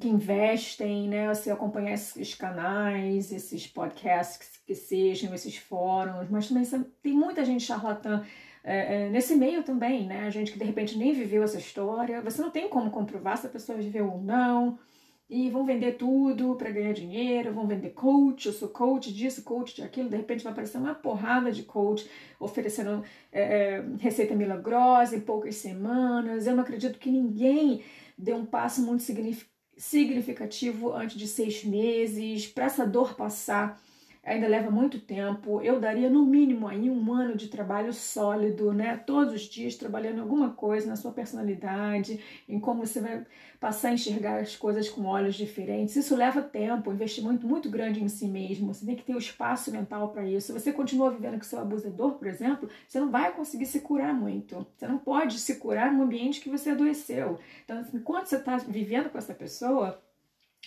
que 0.00 0.08
investem, 0.08 1.08
né? 1.08 1.28
Você 1.28 1.50
acompanhar 1.50 1.92
esses 1.92 2.34
canais, 2.34 3.32
esses 3.32 3.66
podcasts 3.66 4.60
que 4.66 4.74
sejam, 4.74 5.34
esses 5.34 5.56
fóruns, 5.56 6.28
mas 6.30 6.48
também 6.48 6.64
tem 7.02 7.12
muita 7.12 7.44
gente 7.44 7.64
charlatã. 7.64 8.24
É, 8.62 9.06
é, 9.06 9.08
nesse 9.08 9.34
meio 9.34 9.62
também, 9.62 10.06
né? 10.06 10.26
A 10.26 10.30
gente 10.30 10.52
que 10.52 10.58
de 10.58 10.64
repente 10.64 10.96
nem 10.98 11.12
viveu 11.12 11.42
essa 11.42 11.58
história, 11.58 12.20
você 12.20 12.40
não 12.42 12.50
tem 12.50 12.68
como 12.68 12.90
comprovar 12.90 13.36
se 13.38 13.46
a 13.46 13.50
pessoa 13.50 13.78
viveu 13.78 14.10
ou 14.10 14.20
não 14.20 14.78
e 15.30 15.50
vão 15.50 15.66
vender 15.66 15.92
tudo 15.92 16.54
para 16.54 16.70
ganhar 16.70 16.92
dinheiro, 16.92 17.52
vão 17.52 17.66
vender 17.66 17.90
coach, 17.90 18.46
eu 18.46 18.52
sou 18.52 18.68
coach 18.68 19.12
disso, 19.12 19.42
coach 19.42 19.74
de 19.74 19.82
aquilo, 19.82 20.08
de 20.08 20.16
repente 20.16 20.42
vai 20.42 20.52
aparecer 20.52 20.78
uma 20.78 20.94
porrada 20.94 21.52
de 21.52 21.64
coach 21.64 22.08
oferecendo 22.40 23.04
é, 23.30 23.42
é 23.42 23.84
receita 24.00 24.34
milagrosa 24.34 25.16
em 25.16 25.20
poucas 25.20 25.56
semanas. 25.56 26.46
Eu 26.46 26.54
não 26.56 26.62
acredito 26.62 26.98
que 26.98 27.10
ninguém 27.10 27.82
dê 28.18 28.34
um 28.34 28.44
passo 28.44 28.82
muito 28.82 29.04
significativo 29.76 30.92
antes 30.92 31.16
de 31.16 31.28
seis 31.28 31.64
meses 31.64 32.46
para 32.46 32.64
essa 32.64 32.84
dor 32.84 33.14
passar 33.14 33.80
ainda 34.28 34.46
leva 34.46 34.70
muito 34.70 35.00
tempo. 35.00 35.60
Eu 35.62 35.80
daria 35.80 36.10
no 36.10 36.24
mínimo 36.24 36.68
aí 36.68 36.90
um 36.90 37.12
ano 37.12 37.36
de 37.36 37.48
trabalho 37.48 37.92
sólido, 37.92 38.72
né? 38.72 38.96
Todos 38.96 39.34
os 39.34 39.42
dias 39.42 39.74
trabalhando 39.74 40.18
em 40.18 40.20
alguma 40.20 40.50
coisa 40.50 40.86
na 40.86 40.96
sua 40.96 41.12
personalidade, 41.12 42.20
em 42.48 42.60
como 42.60 42.86
você 42.86 43.00
vai 43.00 43.26
passar 43.58 43.88
a 43.88 43.92
enxergar 43.94 44.38
as 44.38 44.54
coisas 44.54 44.88
com 44.88 45.04
olhos 45.06 45.34
diferentes. 45.34 45.96
Isso 45.96 46.14
leva 46.14 46.42
tempo, 46.42 46.90
um 46.90 46.94
investimento 46.94 47.46
muito 47.46 47.70
grande 47.70 48.02
em 48.02 48.08
si 48.08 48.28
mesmo. 48.28 48.72
Você 48.72 48.84
tem 48.84 48.96
que 48.96 49.02
ter 49.04 49.14
o 49.14 49.18
espaço 49.18 49.72
mental 49.72 50.10
para 50.10 50.24
isso. 50.24 50.48
Se 50.48 50.52
você 50.52 50.72
continua 50.72 51.10
vivendo 51.10 51.38
com 51.38 51.44
seu 51.44 51.58
abusador, 51.58 52.12
por 52.12 52.28
exemplo, 52.28 52.68
você 52.86 53.00
não 53.00 53.10
vai 53.10 53.32
conseguir 53.32 53.66
se 53.66 53.80
curar 53.80 54.12
muito. 54.12 54.66
Você 54.76 54.86
não 54.86 54.98
pode 54.98 55.38
se 55.38 55.56
curar 55.56 55.92
no 55.92 56.02
ambiente 56.02 56.40
que 56.40 56.50
você 56.50 56.70
adoeceu. 56.70 57.38
Então, 57.64 57.84
enquanto 57.94 58.26
você 58.26 58.36
está 58.36 58.58
vivendo 58.58 59.10
com 59.10 59.18
essa 59.18 59.34
pessoa, 59.34 60.00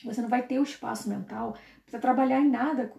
você 0.04 0.22
não 0.22 0.30
vai 0.30 0.42
ter 0.42 0.60
o 0.60 0.64
espaço 0.64 1.08
mental 1.08 1.56
para 1.86 2.00
trabalhar 2.00 2.42
em 2.42 2.50
nada 2.50 2.92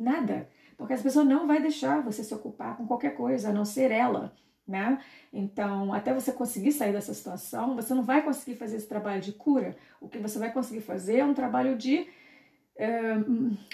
Nada. 0.00 0.48
Porque 0.78 0.94
essa 0.94 1.02
pessoa 1.02 1.24
não 1.26 1.46
vai 1.46 1.60
deixar 1.60 2.02
você 2.02 2.24
se 2.24 2.34
ocupar 2.34 2.74
com 2.74 2.86
qualquer 2.86 3.14
coisa, 3.14 3.50
a 3.50 3.52
não 3.52 3.66
ser 3.66 3.90
ela, 3.90 4.32
né? 4.66 4.98
Então, 5.30 5.92
até 5.92 6.14
você 6.14 6.32
conseguir 6.32 6.72
sair 6.72 6.92
dessa 6.92 7.12
situação, 7.12 7.76
você 7.76 7.92
não 7.92 8.02
vai 8.02 8.22
conseguir 8.22 8.56
fazer 8.56 8.78
esse 8.78 8.88
trabalho 8.88 9.20
de 9.20 9.32
cura. 9.32 9.76
O 10.00 10.08
que 10.08 10.18
você 10.18 10.38
vai 10.38 10.50
conseguir 10.50 10.80
fazer 10.80 11.18
é 11.18 11.24
um 11.24 11.34
trabalho 11.34 11.76
de 11.76 12.08
é, 12.76 13.14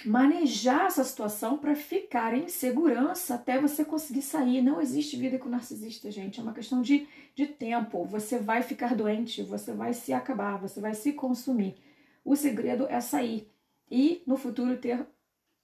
manejar 0.05 0.87
essa 0.87 1.05
situação 1.05 1.59
para 1.59 1.77
ficar 1.77 2.35
em 2.35 2.49
segurança 2.49 3.37
até 3.37 3.61
você 3.61 3.85
conseguir 3.85 4.23
sair. 4.23 4.61
Não 4.61 4.81
existe 4.81 5.17
vida 5.17 5.39
com 5.39 5.49
narcisista, 5.49 6.11
gente. 6.11 6.41
É 6.41 6.43
uma 6.43 6.53
questão 6.53 6.83
de, 6.83 7.07
de 7.37 7.47
tempo. 7.47 8.05
Você 8.07 8.37
vai 8.37 8.63
ficar 8.63 8.97
doente, 8.97 9.45
você 9.45 9.73
vai 9.73 9.95
se 9.95 10.13
acabar, 10.13 10.59
você 10.59 10.81
vai 10.81 10.93
se 10.93 11.13
consumir. 11.13 11.77
O 12.25 12.35
segredo 12.35 12.85
é 12.89 13.01
sair 13.01 13.49
e 13.89 14.25
no 14.27 14.37
futuro 14.37 14.77
ter 14.77 15.07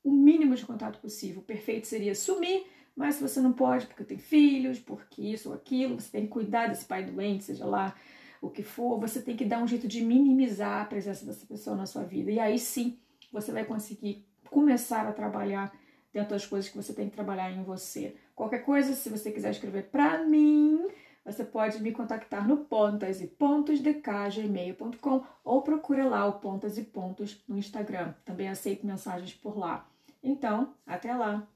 o 0.03 0.11
mínimo 0.11 0.55
de 0.55 0.64
contato 0.64 0.98
possível. 1.00 1.40
O 1.40 1.44
perfeito 1.44 1.86
seria 1.86 2.14
sumir, 2.14 2.66
mas 2.94 3.16
se 3.16 3.22
você 3.22 3.40
não 3.40 3.53
pode 3.53 3.86
porque 3.86 4.05
tem 4.05 4.18
filhos, 4.18 4.78
porque 4.78 5.22
isso 5.22 5.48
ou 5.48 5.55
aquilo, 5.55 6.00
você 6.00 6.11
tem 6.11 6.22
que 6.22 6.28
cuidar 6.28 6.68
desse 6.68 6.84
pai 6.84 7.05
doente, 7.05 7.44
seja 7.44 7.64
lá 7.64 7.94
o 8.40 8.50
que 8.50 8.62
for, 8.62 8.98
você 8.98 9.22
tem 9.22 9.36
que 9.36 9.44
dar 9.44 9.62
um 9.62 9.68
jeito 9.68 9.86
de 9.86 10.05
minimizar 10.05 10.82
a 10.82 10.84
presença 10.84 11.24
dessa 11.24 11.46
pessoa 11.46 11.76
na 11.76 11.86
sua 11.86 12.03
vida. 12.03 12.30
E 12.30 12.40
aí 12.40 12.59
sim 12.59 12.98
você 13.32 13.53
vai 13.53 13.64
conseguir 13.64 14.26
começar 14.50 15.07
a 15.07 15.12
trabalhar 15.12 15.72
dentro 16.12 16.30
das 16.30 16.44
coisas 16.44 16.68
que 16.68 16.76
você 16.76 16.92
tem 16.92 17.09
que 17.09 17.14
trabalhar 17.14 17.50
em 17.50 17.62
você. 17.62 18.14
Qualquer 18.34 18.59
coisa, 18.59 18.92
se 18.94 19.09
você 19.09 19.30
quiser 19.30 19.53
escrever 19.53 19.84
para 19.84 20.24
mim, 20.24 20.86
você 21.24 21.44
pode 21.44 21.80
me 21.80 21.92
contactar 21.92 22.46
no 22.46 22.59
pontas 22.59 23.20
e 23.20 23.28
pontos 23.28 23.80
gmail.com 23.80 25.24
ou 25.44 25.62
procura 25.62 26.05
lá 26.05 26.26
o 26.26 26.40
pontas 26.40 26.76
e 26.76 26.82
pontos 26.82 27.42
no 27.48 27.57
Instagram. 27.57 28.12
Também 28.24 28.48
aceito 28.48 28.84
mensagens 28.84 29.32
por 29.32 29.57
lá. 29.57 29.88
Então, 30.22 30.74
até 30.86 31.14
lá! 31.14 31.46